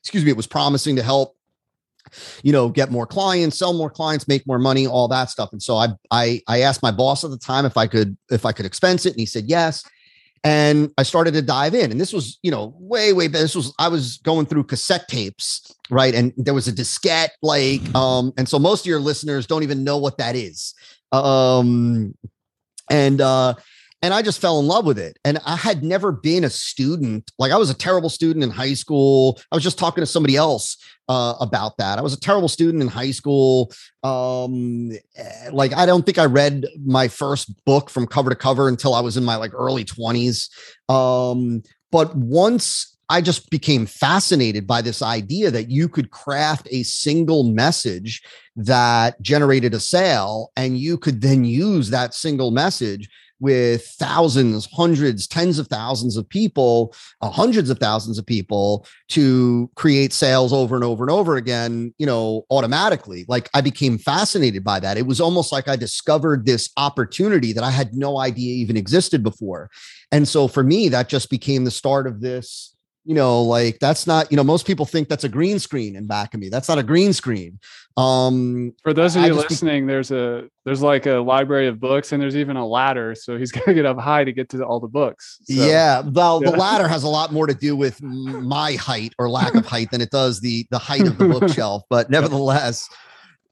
Excuse 0.04 0.26
me, 0.26 0.32
it 0.32 0.38
was 0.38 0.48
promising 0.48 0.96
to 0.98 1.04
help 1.04 1.38
you 2.44 2.52
know 2.52 2.70
get 2.70 2.90
more 2.90 3.06
clients 3.06 3.58
sell 3.58 3.74
more 3.74 3.90
clients 3.90 4.30
make 4.30 4.46
more 4.48 4.60
money 4.60 4.88
all 4.88 5.10
that 5.10 5.30
stuff 5.30 5.50
and 5.52 5.62
so 5.62 5.76
I, 5.76 5.90
I 6.10 6.42
i 6.48 6.62
asked 6.62 6.82
my 6.82 6.92
boss 6.92 7.26
at 7.26 7.32
the 7.32 7.38
time 7.38 7.66
if 7.66 7.76
i 7.76 7.86
could 7.86 8.18
if 8.32 8.46
i 8.46 8.54
could 8.54 8.66
expense 8.66 9.06
it 9.06 9.12
and 9.12 9.20
he 9.20 9.26
said 9.26 9.44
yes 9.48 9.84
and 10.48 10.94
I 10.98 11.04
started 11.04 11.34
to 11.34 11.42
dive 11.42 11.76
in. 11.76 11.92
And 11.92 12.00
this 12.00 12.14
was, 12.14 12.40
you 12.42 12.52
know, 12.52 12.74
way, 12.80 13.12
way 13.12 13.28
back. 13.28 13.42
This 13.42 13.54
was 13.54 13.74
I 13.78 13.90
was 13.90 14.18
going 14.20 14.46
through 14.46 14.64
cassette 14.64 15.10
tapes, 15.10 15.76
right? 15.90 16.16
And 16.16 16.32
there 16.38 16.54
was 16.54 16.70
a 16.70 16.72
diskette, 16.72 17.32
like, 17.42 17.82
um, 17.94 18.32
and 18.38 18.48
so 18.48 18.58
most 18.58 18.82
of 18.82 18.86
your 18.86 19.02
listeners 19.02 19.46
don't 19.46 19.64
even 19.64 19.84
know 19.84 19.98
what 19.98 20.18
that 20.20 20.38
is. 20.38 20.74
Um, 21.12 22.16
and 22.90 23.20
uh, 23.20 23.56
and 24.08 24.14
I 24.14 24.22
just 24.22 24.40
fell 24.40 24.58
in 24.62 24.68
love 24.68 24.86
with 24.86 24.98
it. 24.98 25.20
And 25.26 25.38
I 25.46 25.58
had 25.58 25.84
never 25.84 26.14
been 26.14 26.46
a 26.46 26.50
student. 26.50 27.30
Like 27.38 27.52
I 27.52 27.58
was 27.58 27.70
a 27.70 27.74
terrible 27.74 28.08
student 28.08 28.42
in 28.42 28.50
high 28.50 28.74
school. 28.74 29.38
I 29.52 29.56
was 29.56 29.66
just 29.66 29.78
talking 29.78 30.02
to 30.02 30.06
somebody 30.06 30.38
else 30.38 30.78
uh, 31.10 31.34
about 31.42 31.76
that. 31.80 32.00
I 32.00 32.02
was 32.02 32.14
a 32.14 32.20
terrible 32.20 32.48
student 32.48 32.82
in 32.82 32.88
high 32.88 33.12
school. 33.12 33.70
Um, 34.04 34.94
eh, 35.18 35.50
like 35.52 35.74
I 35.74 35.86
don't 35.86 36.06
think 36.06 36.20
I 36.20 36.24
read 36.24 36.68
my 36.86 37.10
first 37.10 37.54
book 37.66 37.90
from 37.90 38.08
cover 38.08 38.30
to 38.30 38.36
cover 38.38 38.70
until 38.70 38.94
I 38.94 39.02
was 39.02 39.18
in 39.18 39.26
my 39.26 39.36
like 39.36 39.52
early 39.54 39.84
twenties. 39.84 40.50
Um, 40.88 41.62
but 41.92 42.16
once 42.16 42.98
I 43.10 43.20
just 43.20 43.50
became 43.50 43.86
fascinated 43.86 44.66
by 44.66 44.82
this 44.82 45.02
idea 45.02 45.52
that 45.52 45.70
you 45.70 45.90
could 45.90 46.12
craft 46.12 46.70
a 46.72 46.84
single 46.84 47.44
message 47.44 48.22
that 48.56 49.22
generated 49.22 49.74
a 49.74 49.82
sale 49.82 50.54
and 50.56 50.78
you 50.78 50.98
could 50.98 51.20
then 51.20 51.44
use 51.44 51.90
that 51.90 52.14
single 52.14 52.52
message 52.52 53.10
with 53.40 53.86
thousands, 54.00 54.68
hundreds, 54.72 55.28
tens 55.28 55.60
of 55.60 55.68
thousands 55.68 56.18
of 56.18 56.28
people, 56.28 56.94
uh, 57.22 57.30
hundreds 57.30 57.70
of 57.70 57.78
thousands 57.80 58.18
of 58.18 58.26
people 58.26 58.86
to 59.10 59.70
create 59.76 60.14
sales 60.14 60.52
over 60.52 60.76
and 60.76 60.84
over 60.84 61.04
and 61.04 61.12
over 61.12 61.36
again, 61.36 61.94
you 61.98 62.06
know, 62.06 62.46
automatically. 62.50 63.26
Like 63.28 63.50
I 63.54 63.62
became 63.62 63.98
fascinated 63.98 64.64
by 64.64 64.80
that. 64.80 64.98
It 64.98 65.06
was 65.06 65.22
almost 65.22 65.52
like 65.52 65.68
I 65.68 65.76
discovered 65.76 66.46
this 66.46 66.70
opportunity 66.78 67.54
that 67.54 67.64
I 67.64 67.72
had 67.72 67.94
no 67.94 68.18
idea 68.20 68.56
even 68.56 68.78
existed 68.78 69.24
before. 69.24 69.70
And 70.12 70.28
so 70.28 70.48
for 70.48 70.64
me, 70.64 70.90
that 70.90 71.10
just 71.10 71.30
became 71.30 71.64
the 71.64 71.72
start 71.72 72.08
of 72.08 72.22
this 72.22 72.77
you 73.08 73.14
know 73.14 73.42
like 73.42 73.80
that's 73.80 74.06
not 74.06 74.30
you 74.30 74.36
know 74.36 74.44
most 74.44 74.68
people 74.68 74.86
think 74.86 75.08
that's 75.08 75.24
a 75.24 75.30
green 75.30 75.60
screen 75.60 75.96
in 75.96 76.08
back 76.08 76.34
of 76.34 76.42
me. 76.42 76.50
That's 76.50 76.68
not 76.68 76.78
a 76.78 76.84
green 76.84 77.14
screen. 77.14 77.58
Um 77.96 78.74
for 78.84 78.94
those 78.94 79.16
of 79.16 79.24
you 79.24 79.34
listening 79.34 79.88
there's 79.88 80.12
a 80.12 80.50
there's 80.66 80.82
like 80.82 81.06
a 81.06 81.14
library 81.14 81.68
of 81.68 81.80
books 81.80 82.12
and 82.12 82.22
there's 82.22 82.36
even 82.36 82.58
a 82.58 82.68
ladder 82.68 83.16
so 83.16 83.38
he's 83.38 83.52
gonna 83.54 83.74
get 83.74 83.86
up 83.86 83.98
high 83.98 84.26
to 84.26 84.34
get 84.34 84.50
to 84.50 84.62
all 84.62 84.82
the 84.82 84.90
books 84.90 85.40
so, 85.44 85.54
yeah 85.54 86.02
well 86.02 86.42
yeah. 86.44 86.52
the 86.52 86.58
ladder 86.58 86.88
has 86.88 87.04
a 87.04 87.08
lot 87.08 87.32
more 87.32 87.48
to 87.48 87.56
do 87.56 87.76
with 87.76 88.00
my 88.04 88.74
height 88.74 89.14
or 89.18 89.30
lack 89.30 89.56
of 89.56 89.66
height 89.66 89.90
than 89.90 90.02
it 90.02 90.12
does 90.12 90.42
the 90.42 90.68
the 90.70 90.78
height 90.78 91.08
of 91.08 91.18
the 91.18 91.28
bookshelf 91.40 91.84
but 91.90 92.10
nevertheless 92.12 92.88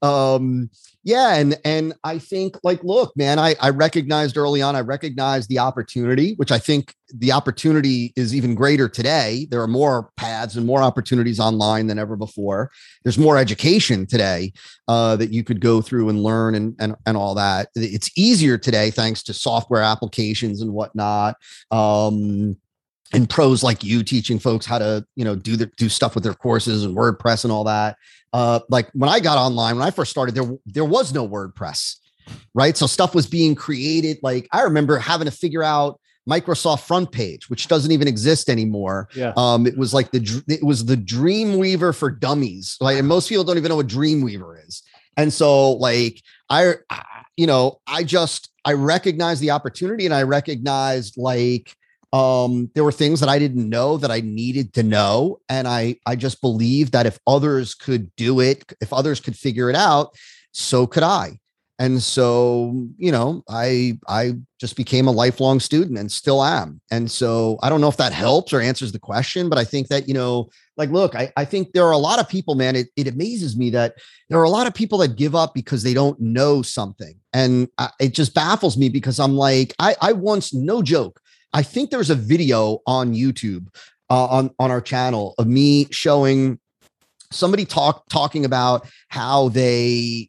um 0.02 0.70
yeah 1.06 1.36
and 1.36 1.58
and 1.64 1.94
i 2.04 2.18
think 2.18 2.58
like 2.62 2.84
look 2.84 3.16
man 3.16 3.38
i 3.38 3.54
i 3.62 3.70
recognized 3.70 4.36
early 4.36 4.60
on 4.60 4.76
i 4.76 4.80
recognized 4.80 5.48
the 5.48 5.58
opportunity 5.58 6.34
which 6.34 6.52
i 6.52 6.58
think 6.58 6.94
the 7.14 7.32
opportunity 7.32 8.12
is 8.16 8.34
even 8.34 8.54
greater 8.54 8.88
today. 8.88 9.46
There 9.50 9.62
are 9.62 9.68
more 9.68 10.10
paths 10.16 10.56
and 10.56 10.66
more 10.66 10.82
opportunities 10.82 11.38
online 11.38 11.86
than 11.86 11.98
ever 11.98 12.16
before. 12.16 12.70
There's 13.04 13.18
more 13.18 13.38
education 13.38 14.06
today 14.06 14.52
uh, 14.88 15.16
that 15.16 15.32
you 15.32 15.44
could 15.44 15.60
go 15.60 15.80
through 15.80 16.08
and 16.08 16.22
learn 16.22 16.54
and, 16.54 16.74
and 16.78 16.96
and 17.06 17.16
all 17.16 17.34
that. 17.34 17.68
It's 17.74 18.10
easier 18.16 18.58
today 18.58 18.90
thanks 18.90 19.22
to 19.24 19.34
software 19.34 19.82
applications 19.82 20.60
and 20.60 20.72
whatnot 20.72 21.36
um 21.70 22.56
and 23.12 23.30
pros 23.30 23.62
like 23.62 23.84
you 23.84 24.02
teaching 24.02 24.38
folks 24.38 24.66
how 24.66 24.78
to 24.78 25.04
you 25.14 25.24
know 25.24 25.36
do 25.36 25.56
the 25.56 25.66
do 25.76 25.88
stuff 25.88 26.14
with 26.14 26.24
their 26.24 26.34
courses 26.34 26.84
and 26.84 26.96
wordpress 26.96 27.44
and 27.44 27.52
all 27.52 27.64
that 27.64 27.96
uh, 28.32 28.60
like 28.68 28.90
when 28.92 29.10
I 29.10 29.20
got 29.20 29.38
online, 29.38 29.76
when 29.76 29.86
I 29.86 29.90
first 29.90 30.10
started, 30.10 30.34
there 30.34 30.56
there 30.66 30.84
was 30.84 31.12
no 31.12 31.28
WordPress, 31.28 31.96
right? 32.54 32.76
So 32.76 32.86
stuff 32.86 33.14
was 33.14 33.26
being 33.26 33.54
created. 33.54 34.18
Like 34.22 34.48
I 34.52 34.62
remember 34.62 34.98
having 34.98 35.26
to 35.26 35.30
figure 35.30 35.62
out 35.62 36.00
Microsoft 36.28 36.80
Front 36.80 37.12
Page, 37.12 37.48
which 37.48 37.68
doesn't 37.68 37.92
even 37.92 38.08
exist 38.08 38.50
anymore. 38.50 39.08
Yeah. 39.14 39.32
Um, 39.36 39.66
it 39.66 39.78
was 39.78 39.94
like 39.94 40.10
the 40.10 40.42
it 40.48 40.62
was 40.62 40.84
the 40.84 40.96
Dreamweaver 40.96 41.96
for 41.96 42.10
dummies. 42.10 42.76
Like, 42.80 42.98
and 42.98 43.06
most 43.06 43.28
people 43.28 43.44
don't 43.44 43.56
even 43.56 43.68
know 43.68 43.76
what 43.76 43.86
Dreamweaver 43.86 44.66
is. 44.66 44.82
And 45.16 45.32
so, 45.32 45.72
like, 45.72 46.20
I, 46.50 46.74
you 47.36 47.46
know, 47.46 47.80
I 47.86 48.04
just 48.04 48.50
I 48.64 48.72
recognized 48.72 49.40
the 49.40 49.52
opportunity, 49.52 50.04
and 50.04 50.14
I 50.14 50.24
recognized 50.24 51.16
like 51.16 51.74
um, 52.16 52.70
there 52.74 52.84
were 52.84 52.92
things 52.92 53.20
that 53.20 53.28
I 53.28 53.38
didn't 53.38 53.68
know 53.68 53.98
that 53.98 54.10
I 54.10 54.20
needed 54.20 54.72
to 54.74 54.82
know. 54.82 55.40
And 55.48 55.68
I, 55.68 55.96
I 56.06 56.16
just 56.16 56.40
believed 56.40 56.92
that 56.92 57.06
if 57.06 57.18
others 57.26 57.74
could 57.74 58.14
do 58.16 58.40
it, 58.40 58.64
if 58.80 58.92
others 58.92 59.20
could 59.20 59.36
figure 59.36 59.68
it 59.68 59.76
out, 59.76 60.16
so 60.52 60.86
could 60.86 61.02
I. 61.02 61.38
And 61.78 62.02
so, 62.02 62.88
you 62.96 63.12
know, 63.12 63.42
I 63.50 63.98
I 64.08 64.36
just 64.58 64.76
became 64.76 65.06
a 65.06 65.10
lifelong 65.10 65.60
student 65.60 65.98
and 65.98 66.10
still 66.10 66.42
am. 66.42 66.80
And 66.90 67.10
so 67.10 67.58
I 67.62 67.68
don't 67.68 67.82
know 67.82 67.88
if 67.88 67.98
that 67.98 68.14
helps 68.14 68.54
or 68.54 68.62
answers 68.62 68.92
the 68.92 68.98
question, 68.98 69.50
but 69.50 69.58
I 69.58 69.64
think 69.64 69.88
that, 69.88 70.08
you 70.08 70.14
know, 70.14 70.48
like, 70.78 70.88
look, 70.88 71.14
I, 71.14 71.30
I 71.36 71.44
think 71.44 71.72
there 71.72 71.84
are 71.84 71.92
a 71.92 71.98
lot 71.98 72.18
of 72.18 72.30
people, 72.30 72.54
man. 72.54 72.76
It, 72.76 72.86
it 72.96 73.08
amazes 73.08 73.58
me 73.58 73.68
that 73.70 73.96
there 74.30 74.38
are 74.38 74.44
a 74.44 74.56
lot 74.58 74.66
of 74.66 74.72
people 74.72 74.96
that 74.98 75.16
give 75.16 75.34
up 75.34 75.52
because 75.52 75.82
they 75.82 75.92
don't 75.92 76.18
know 76.18 76.62
something. 76.62 77.14
And 77.34 77.68
I, 77.76 77.90
it 78.00 78.14
just 78.14 78.32
baffles 78.32 78.78
me 78.78 78.88
because 78.88 79.20
I'm 79.20 79.36
like, 79.36 79.74
I, 79.78 79.96
I 80.00 80.12
once, 80.12 80.54
no 80.54 80.80
joke, 80.80 81.20
I 81.56 81.62
think 81.62 81.88
there's 81.88 82.10
a 82.10 82.14
video 82.14 82.82
on 82.86 83.14
YouTube 83.14 83.68
uh, 84.10 84.26
on 84.26 84.50
on 84.58 84.70
our 84.70 84.82
channel 84.82 85.34
of 85.38 85.46
me 85.46 85.86
showing 85.90 86.60
somebody 87.32 87.64
talk 87.64 88.04
talking 88.10 88.44
about 88.44 88.86
how 89.08 89.48
they 89.48 90.28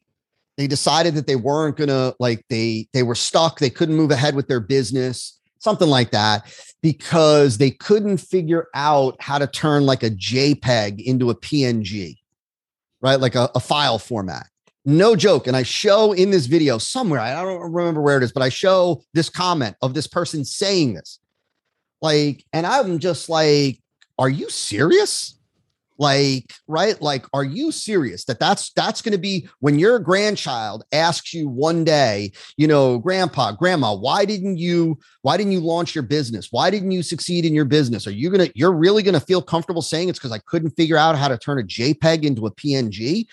they 0.56 0.68
decided 0.68 1.16
that 1.16 1.28
they 1.28 1.36
weren't 1.36 1.76
gonna 1.76 2.14
like 2.22 2.46
they 2.50 2.88
they 2.94 3.04
were 3.04 3.14
stuck 3.14 3.60
they 3.60 3.70
couldn't 3.70 3.96
move 3.96 4.10
ahead 4.10 4.36
with 4.36 4.48
their 4.48 4.62
business 4.62 5.38
something 5.60 5.90
like 5.90 6.12
that 6.12 6.46
because 6.82 7.58
they 7.58 7.72
couldn't 7.72 8.20
figure 8.20 8.68
out 8.74 9.18
how 9.20 9.38
to 9.38 9.48
turn 9.48 9.86
like 9.86 10.04
a 10.04 10.10
jpeg 10.12 11.04
into 11.04 11.30
a 11.30 11.36
png 11.36 12.16
right? 13.02 13.20
Like 13.20 13.36
a, 13.36 13.50
a 13.54 13.60
file 13.60 14.00
format 14.00 14.48
no 14.88 15.16
joke. 15.16 15.46
And 15.48 15.56
i 15.56 15.64
show 15.64 16.14
in 16.14 16.32
this 16.32 16.48
video 16.48 16.78
somewhere 16.78 17.20
i 17.20 17.44
don't 17.44 17.72
remember 17.72 18.02
where 18.02 18.18
it 18.18 18.24
is 18.24 18.32
but 18.32 18.42
i 18.42 18.50
show 18.50 19.04
this 19.14 19.30
comment 19.30 19.76
of 19.82 19.94
this 19.94 20.08
person 20.08 20.44
saying 20.44 20.96
this. 20.96 21.20
Like 22.02 22.44
and 22.54 22.66
i'm 22.66 22.98
just 22.98 23.30
like 23.30 23.80
are 24.18 24.30
you 24.30 24.50
serious? 24.50 25.36
Like 26.00 26.54
right? 26.68 27.00
Like 27.02 27.26
are 27.34 27.44
you 27.44 27.72
serious 27.72 28.24
that 28.26 28.40
that's 28.40 28.72
that's 28.74 29.02
going 29.02 29.14
to 29.14 29.18
be 29.18 29.50
when 29.60 29.80
your 29.80 30.00
grandchild 30.00 30.84
asks 30.92 31.34
you 31.34 31.50
one 31.50 31.84
day 31.84 32.32
you 32.56 32.68
know 32.68 33.00
grandpa 33.00 33.52
grandma 33.52 33.96
why 33.96 34.24
didn't 34.24 34.58
you 34.58 35.00
why 35.24 35.38
didn't 35.38 35.54
you 35.54 35.60
launch 35.60 35.96
your 35.96 36.04
business? 36.04 36.50
Why 36.52 36.70
didn't 36.70 36.92
you 36.92 37.02
succeed 37.04 37.46
in 37.46 37.54
your 37.56 37.66
business? 37.66 38.06
Are 38.08 38.12
you 38.12 38.30
going 38.30 38.46
to 38.46 38.52
you're 38.56 38.74
really 38.74 39.04
going 39.04 39.20
to 39.20 39.20
feel 39.20 39.42
comfortable 39.42 39.82
saying 39.82 40.08
it's 40.08 40.20
because 40.20 40.32
i 40.32 40.40
couldn't 40.40 40.72
figure 40.72 40.98
out 40.98 41.18
how 41.18 41.28
to 41.28 41.38
turn 41.38 41.60
a 41.60 41.64
jpeg 41.64 42.24
into 42.24 42.46
a 42.46 42.52
png 42.52 43.26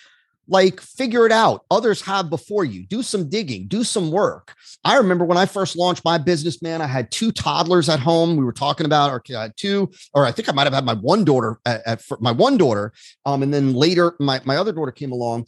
like 0.48 0.80
figure 0.80 1.26
it 1.26 1.32
out 1.32 1.64
others 1.70 2.00
have 2.02 2.30
before 2.30 2.64
you. 2.64 2.86
Do 2.86 3.02
some 3.02 3.28
digging 3.28 3.66
do 3.66 3.84
some 3.84 4.10
work. 4.10 4.54
I 4.84 4.96
remember 4.96 5.24
when 5.24 5.38
i 5.38 5.46
first 5.46 5.76
launched 5.76 6.04
my 6.04 6.18
business 6.18 6.62
man 6.62 6.82
i 6.82 6.86
had 6.86 7.10
two 7.10 7.32
toddlers 7.32 7.88
at 7.88 8.00
home. 8.00 8.36
We 8.36 8.44
were 8.44 8.52
talking 8.52 8.86
about 8.86 9.10
or 9.10 9.22
I 9.36 9.42
had 9.42 9.56
two 9.56 9.90
or 10.12 10.26
i 10.26 10.32
think 10.32 10.48
i 10.48 10.52
might 10.52 10.64
have 10.64 10.72
had 10.72 10.84
my 10.84 10.94
one 10.94 11.24
daughter 11.24 11.58
at, 11.64 11.82
at 11.86 12.02
my 12.20 12.32
one 12.32 12.56
daughter 12.56 12.92
um 13.24 13.42
and 13.42 13.52
then 13.52 13.74
later 13.74 14.14
my, 14.20 14.40
my 14.44 14.56
other 14.56 14.72
daughter 14.72 14.92
came 14.92 15.12
along 15.12 15.46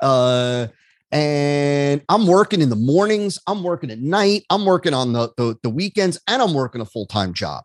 uh 0.00 0.66
and 1.10 2.02
i'm 2.08 2.26
working 2.26 2.60
in 2.60 2.68
the 2.68 2.76
mornings 2.76 3.38
i'm 3.46 3.62
working 3.62 3.90
at 3.90 4.00
night 4.00 4.44
i'm 4.50 4.64
working 4.64 4.94
on 4.94 5.12
the 5.12 5.30
the, 5.36 5.56
the 5.62 5.70
weekends 5.70 6.20
and 6.26 6.42
i'm 6.42 6.54
working 6.54 6.80
a 6.80 6.86
full-time 6.86 7.32
job. 7.32 7.64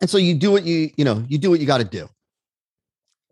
And 0.00 0.10
so 0.10 0.18
you 0.18 0.34
do 0.34 0.50
what 0.50 0.64
you 0.64 0.90
you 0.96 1.04
know 1.04 1.24
you 1.26 1.38
do 1.38 1.50
what 1.50 1.60
you 1.60 1.66
got 1.66 1.78
to 1.78 1.84
do. 1.84 2.08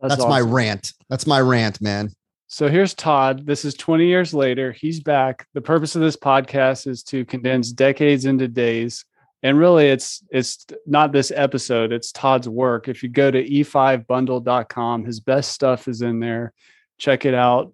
That's, 0.01 0.15
that's 0.17 0.21
awesome. 0.23 0.31
my 0.31 0.41
rant. 0.41 0.93
That's 1.09 1.27
my 1.27 1.41
rant 1.41 1.81
man 1.81 2.11
so 2.55 2.68
here's 2.68 2.94
Todd. 2.94 3.44
This 3.44 3.64
is 3.64 3.74
20 3.74 4.07
years 4.07 4.32
later. 4.32 4.70
He's 4.70 5.00
back. 5.00 5.48
The 5.55 5.61
purpose 5.61 5.96
of 5.96 6.02
this 6.02 6.16
podcast 6.16 6.86
is 6.86 7.02
to 7.05 7.24
condense 7.24 7.72
decades 7.72 8.26
into 8.26 8.46
days. 8.46 9.05
And 9.42 9.59
really 9.59 9.88
it's 9.88 10.22
it's 10.30 10.64
not 10.86 11.11
this 11.11 11.32
episode, 11.34 11.90
it's 11.90 12.12
Todd's 12.12 12.48
work. 12.48 12.86
If 12.86 13.02
you 13.02 13.09
go 13.09 13.28
to 13.28 13.42
e5bundle.com, 13.42 15.05
his 15.05 15.18
best 15.18 15.50
stuff 15.50 15.88
is 15.88 16.00
in 16.00 16.20
there. 16.20 16.52
Check 16.96 17.24
it 17.24 17.34
out. 17.34 17.72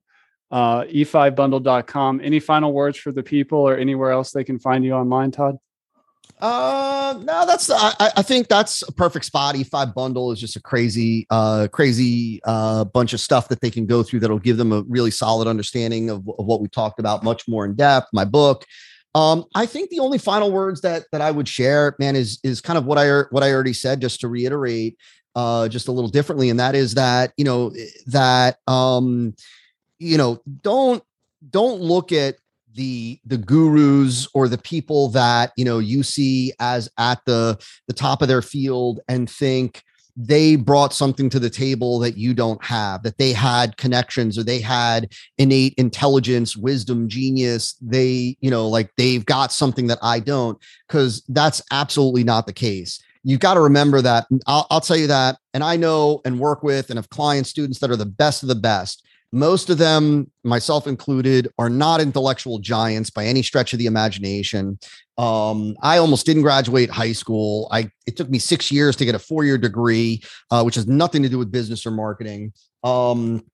Uh, 0.50 0.84
e5bundle.com. 0.84 2.22
Any 2.24 2.40
final 2.40 2.72
words 2.72 2.96
for 2.96 3.12
the 3.12 3.22
people 3.22 3.58
or 3.58 3.76
anywhere 3.76 4.12
else 4.12 4.32
they 4.32 4.44
can 4.44 4.58
find 4.58 4.82
you 4.82 4.94
online, 4.94 5.30
Todd? 5.30 5.58
Uh, 6.40 7.18
no, 7.22 7.44
that's 7.46 7.70
I, 7.70 7.92
I 8.16 8.22
think 8.22 8.48
that's 8.48 8.82
a 8.82 8.92
perfect 8.92 9.26
spot. 9.26 9.54
E5 9.56 9.94
bundle 9.94 10.32
is 10.32 10.40
just 10.40 10.56
a 10.56 10.62
crazy, 10.62 11.26
uh, 11.30 11.68
crazy 11.70 12.40
uh 12.44 12.84
bunch 12.84 13.12
of 13.12 13.20
stuff 13.20 13.48
that 13.48 13.60
they 13.60 13.70
can 13.70 13.86
go 13.86 14.02
through 14.02 14.20
that'll 14.20 14.38
give 14.38 14.56
them 14.56 14.72
a 14.72 14.82
really 14.88 15.10
solid 15.10 15.46
understanding 15.46 16.08
of, 16.08 16.26
of 16.38 16.46
what 16.46 16.62
we 16.62 16.68
talked 16.68 16.98
about 16.98 17.22
much 17.22 17.46
more 17.46 17.64
in 17.64 17.74
depth. 17.74 18.08
My 18.12 18.24
book. 18.24 18.64
Um, 19.14 19.44
I 19.56 19.66
think 19.66 19.90
the 19.90 19.98
only 19.98 20.18
final 20.18 20.52
words 20.52 20.80
that 20.82 21.04
that 21.12 21.20
I 21.20 21.30
would 21.30 21.48
share, 21.48 21.96
man, 21.98 22.16
is 22.16 22.38
is 22.44 22.60
kind 22.60 22.78
of 22.78 22.86
what 22.86 22.96
I 22.96 23.22
what 23.30 23.42
I 23.42 23.52
already 23.52 23.72
said, 23.72 24.00
just 24.00 24.20
to 24.20 24.28
reiterate, 24.28 24.96
uh, 25.34 25.68
just 25.68 25.88
a 25.88 25.92
little 25.92 26.10
differently, 26.10 26.48
and 26.48 26.60
that 26.60 26.74
is 26.74 26.94
that 26.94 27.32
you 27.36 27.44
know 27.44 27.72
that 28.06 28.58
um, 28.66 29.34
you 29.98 30.16
know 30.16 30.40
don't 30.62 31.02
don't 31.48 31.80
look 31.80 32.12
at 32.12 32.36
the 32.74 33.20
the 33.24 33.38
gurus 33.38 34.28
or 34.34 34.48
the 34.48 34.58
people 34.58 35.08
that 35.08 35.52
you 35.56 35.64
know 35.64 35.78
you 35.78 36.02
see 36.02 36.52
as 36.60 36.88
at 36.98 37.18
the 37.26 37.58
the 37.88 37.94
top 37.94 38.22
of 38.22 38.28
their 38.28 38.42
field 38.42 39.00
and 39.08 39.28
think 39.28 39.82
they 40.16 40.56
brought 40.56 40.92
something 40.92 41.30
to 41.30 41.38
the 41.38 41.50
table 41.50 41.98
that 41.98 42.16
you 42.16 42.34
don't 42.34 42.62
have 42.64 43.02
that 43.02 43.18
they 43.18 43.32
had 43.32 43.76
connections 43.76 44.36
or 44.36 44.42
they 44.42 44.60
had 44.60 45.12
innate 45.38 45.74
intelligence 45.78 46.56
wisdom 46.56 47.08
genius 47.08 47.76
they 47.80 48.36
you 48.40 48.50
know 48.50 48.68
like 48.68 48.90
they've 48.96 49.24
got 49.24 49.52
something 49.52 49.86
that 49.86 49.98
i 50.02 50.20
don't 50.20 50.58
because 50.86 51.22
that's 51.28 51.62
absolutely 51.70 52.24
not 52.24 52.46
the 52.46 52.52
case. 52.52 53.02
You've 53.22 53.40
got 53.40 53.54
to 53.54 53.60
remember 53.60 54.00
that 54.00 54.26
I'll, 54.46 54.66
I'll 54.70 54.80
tell 54.80 54.96
you 54.96 55.06
that 55.08 55.36
and 55.52 55.62
i 55.62 55.76
know 55.76 56.20
and 56.24 56.40
work 56.40 56.62
with 56.62 56.90
and 56.90 56.98
have 56.98 57.10
clients 57.10 57.50
students 57.50 57.78
that 57.80 57.90
are 57.90 57.96
the 57.96 58.06
best 58.06 58.42
of 58.42 58.48
the 58.48 58.54
best 58.54 59.04
most 59.32 59.70
of 59.70 59.78
them, 59.78 60.30
myself 60.42 60.86
included, 60.86 61.48
are 61.58 61.70
not 61.70 62.00
intellectual 62.00 62.58
giants 62.58 63.10
by 63.10 63.24
any 63.24 63.42
stretch 63.42 63.72
of 63.72 63.78
the 63.78 63.86
imagination. 63.86 64.78
Um, 65.18 65.76
I 65.82 65.98
almost 65.98 66.26
didn't 66.26 66.42
graduate 66.42 66.90
high 66.90 67.12
school. 67.12 67.68
I 67.70 67.90
it 68.06 68.16
took 68.16 68.28
me 68.28 68.38
six 68.38 68.72
years 68.72 68.96
to 68.96 69.04
get 69.04 69.14
a 69.14 69.18
four 69.18 69.44
year 69.44 69.58
degree, 69.58 70.22
uh, 70.50 70.62
which 70.62 70.74
has 70.74 70.86
nothing 70.86 71.22
to 71.22 71.28
do 71.28 71.38
with 71.38 71.52
business 71.52 71.86
or 71.86 71.92
marketing. 71.92 72.52
Um, 72.82 73.44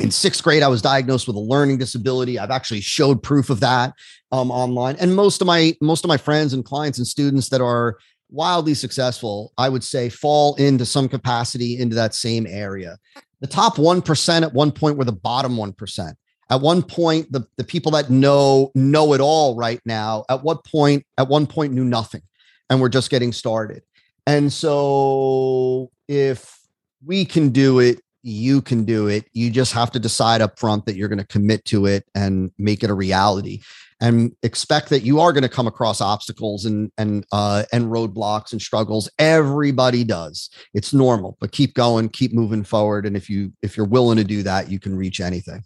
in 0.00 0.10
sixth 0.10 0.42
grade, 0.42 0.62
I 0.62 0.68
was 0.68 0.82
diagnosed 0.82 1.26
with 1.26 1.36
a 1.36 1.40
learning 1.40 1.78
disability. 1.78 2.38
I've 2.38 2.50
actually 2.50 2.80
showed 2.80 3.22
proof 3.22 3.50
of 3.50 3.60
that 3.60 3.94
um, 4.32 4.50
online. 4.50 4.96
And 4.96 5.14
most 5.14 5.40
of 5.40 5.46
my 5.46 5.74
most 5.80 6.04
of 6.04 6.08
my 6.08 6.16
friends 6.16 6.52
and 6.52 6.64
clients 6.64 6.98
and 6.98 7.06
students 7.06 7.48
that 7.50 7.60
are 7.60 7.96
wildly 8.30 8.74
successful, 8.74 9.52
I 9.58 9.68
would 9.68 9.84
say, 9.84 10.08
fall 10.08 10.56
into 10.56 10.84
some 10.86 11.08
capacity 11.08 11.78
into 11.78 11.94
that 11.96 12.14
same 12.14 12.46
area. 12.46 12.98
The 13.42 13.48
top 13.48 13.74
1% 13.76 14.42
at 14.42 14.54
one 14.54 14.70
point 14.70 14.96
were 14.96 15.04
the 15.04 15.12
bottom 15.12 15.56
1%. 15.56 16.14
At 16.48 16.60
one 16.60 16.82
point, 16.82 17.30
the, 17.32 17.44
the 17.56 17.64
people 17.64 17.92
that 17.92 18.08
know 18.08 18.70
know 18.74 19.14
it 19.14 19.20
all 19.20 19.56
right 19.56 19.80
now, 19.84 20.24
at 20.28 20.44
what 20.44 20.64
point, 20.64 21.04
at 21.18 21.28
one 21.28 21.46
point 21.46 21.72
knew 21.72 21.84
nothing. 21.84 22.22
And 22.70 22.80
we're 22.80 22.88
just 22.88 23.10
getting 23.10 23.32
started. 23.32 23.82
And 24.26 24.52
so 24.52 25.90
if 26.08 26.56
we 27.04 27.24
can 27.24 27.50
do 27.50 27.80
it, 27.80 28.00
you 28.22 28.62
can 28.62 28.84
do 28.84 29.08
it. 29.08 29.26
You 29.32 29.50
just 29.50 29.72
have 29.72 29.90
to 29.92 29.98
decide 29.98 30.40
up 30.40 30.58
front 30.58 30.86
that 30.86 30.94
you're 30.94 31.08
going 31.08 31.18
to 31.18 31.26
commit 31.26 31.64
to 31.66 31.86
it 31.86 32.04
and 32.14 32.52
make 32.58 32.84
it 32.84 32.90
a 32.90 32.94
reality 32.94 33.60
and 34.02 34.34
expect 34.42 34.90
that 34.90 35.02
you 35.02 35.20
are 35.20 35.32
going 35.32 35.44
to 35.44 35.48
come 35.48 35.68
across 35.68 36.00
obstacles 36.00 36.64
and 36.66 36.90
and 36.98 37.24
uh, 37.32 37.62
and 37.72 37.86
roadblocks 37.86 38.52
and 38.52 38.60
struggles. 38.60 39.08
Everybody 39.18 40.04
does. 40.04 40.50
It's 40.74 40.92
normal, 40.92 41.38
but 41.40 41.52
keep 41.52 41.72
going, 41.74 42.10
keep 42.10 42.34
moving 42.34 42.64
forward, 42.64 43.06
and 43.06 43.16
if 43.16 43.30
you 43.30 43.52
if 43.62 43.76
you're 43.76 43.86
willing 43.86 44.18
to 44.18 44.24
do 44.24 44.42
that, 44.42 44.68
you 44.70 44.80
can 44.80 44.94
reach 44.96 45.20
anything. 45.20 45.62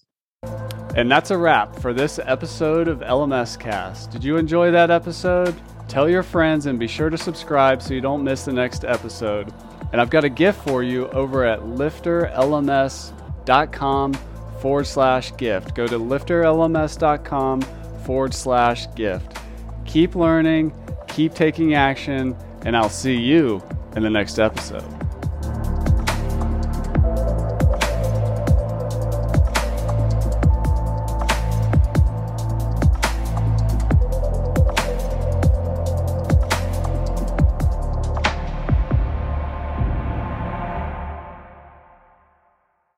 And 0.95 1.11
that's 1.11 1.33
a 1.33 1.39
wrap 1.39 1.75
for 1.77 1.95
this 1.95 2.21
episode 2.23 2.87
of 2.89 2.99
LMS 3.01 3.59
Cast. 3.59 4.11
Did 4.11 4.23
you 4.23 4.37
enjoy 4.37 4.71
that 4.71 4.91
episode? 4.91 5.57
Tell 5.89 6.07
your 6.09 6.23
friends 6.23 6.67
and 6.67 6.79
be 6.79 6.87
sure 6.87 7.11
to 7.11 7.19
subscribe 7.19 7.83
so 7.83 7.95
you 7.95 8.03
don't 8.03 8.23
miss 8.23 8.45
the 8.45 8.53
next 8.53 8.85
episode. 8.85 9.53
And 9.93 10.01
I've 10.01 10.11
got 10.11 10.25
a 10.25 10.29
gift 10.29 10.61
for 10.67 10.83
you 10.83 11.07
over 11.09 11.45
at 11.45 11.61
lifterlms.com 11.61 14.15
forward 14.61 14.87
slash 14.87 15.37
gift. 15.37 15.75
Go 15.75 15.87
to 15.87 15.99
lifterlms.com 15.99 17.63
forward 18.07 18.33
slash 18.33 18.87
gift. 18.95 19.37
Keep 19.85 20.15
learning, 20.15 20.73
keep 21.09 21.35
taking 21.35 21.75
action, 21.75 22.37
and 22.65 22.77
I'll 22.77 22.89
see 22.89 23.17
you 23.17 23.63
in 23.97 24.03
the 24.03 24.11
next 24.11 24.39
episode. 24.39 24.85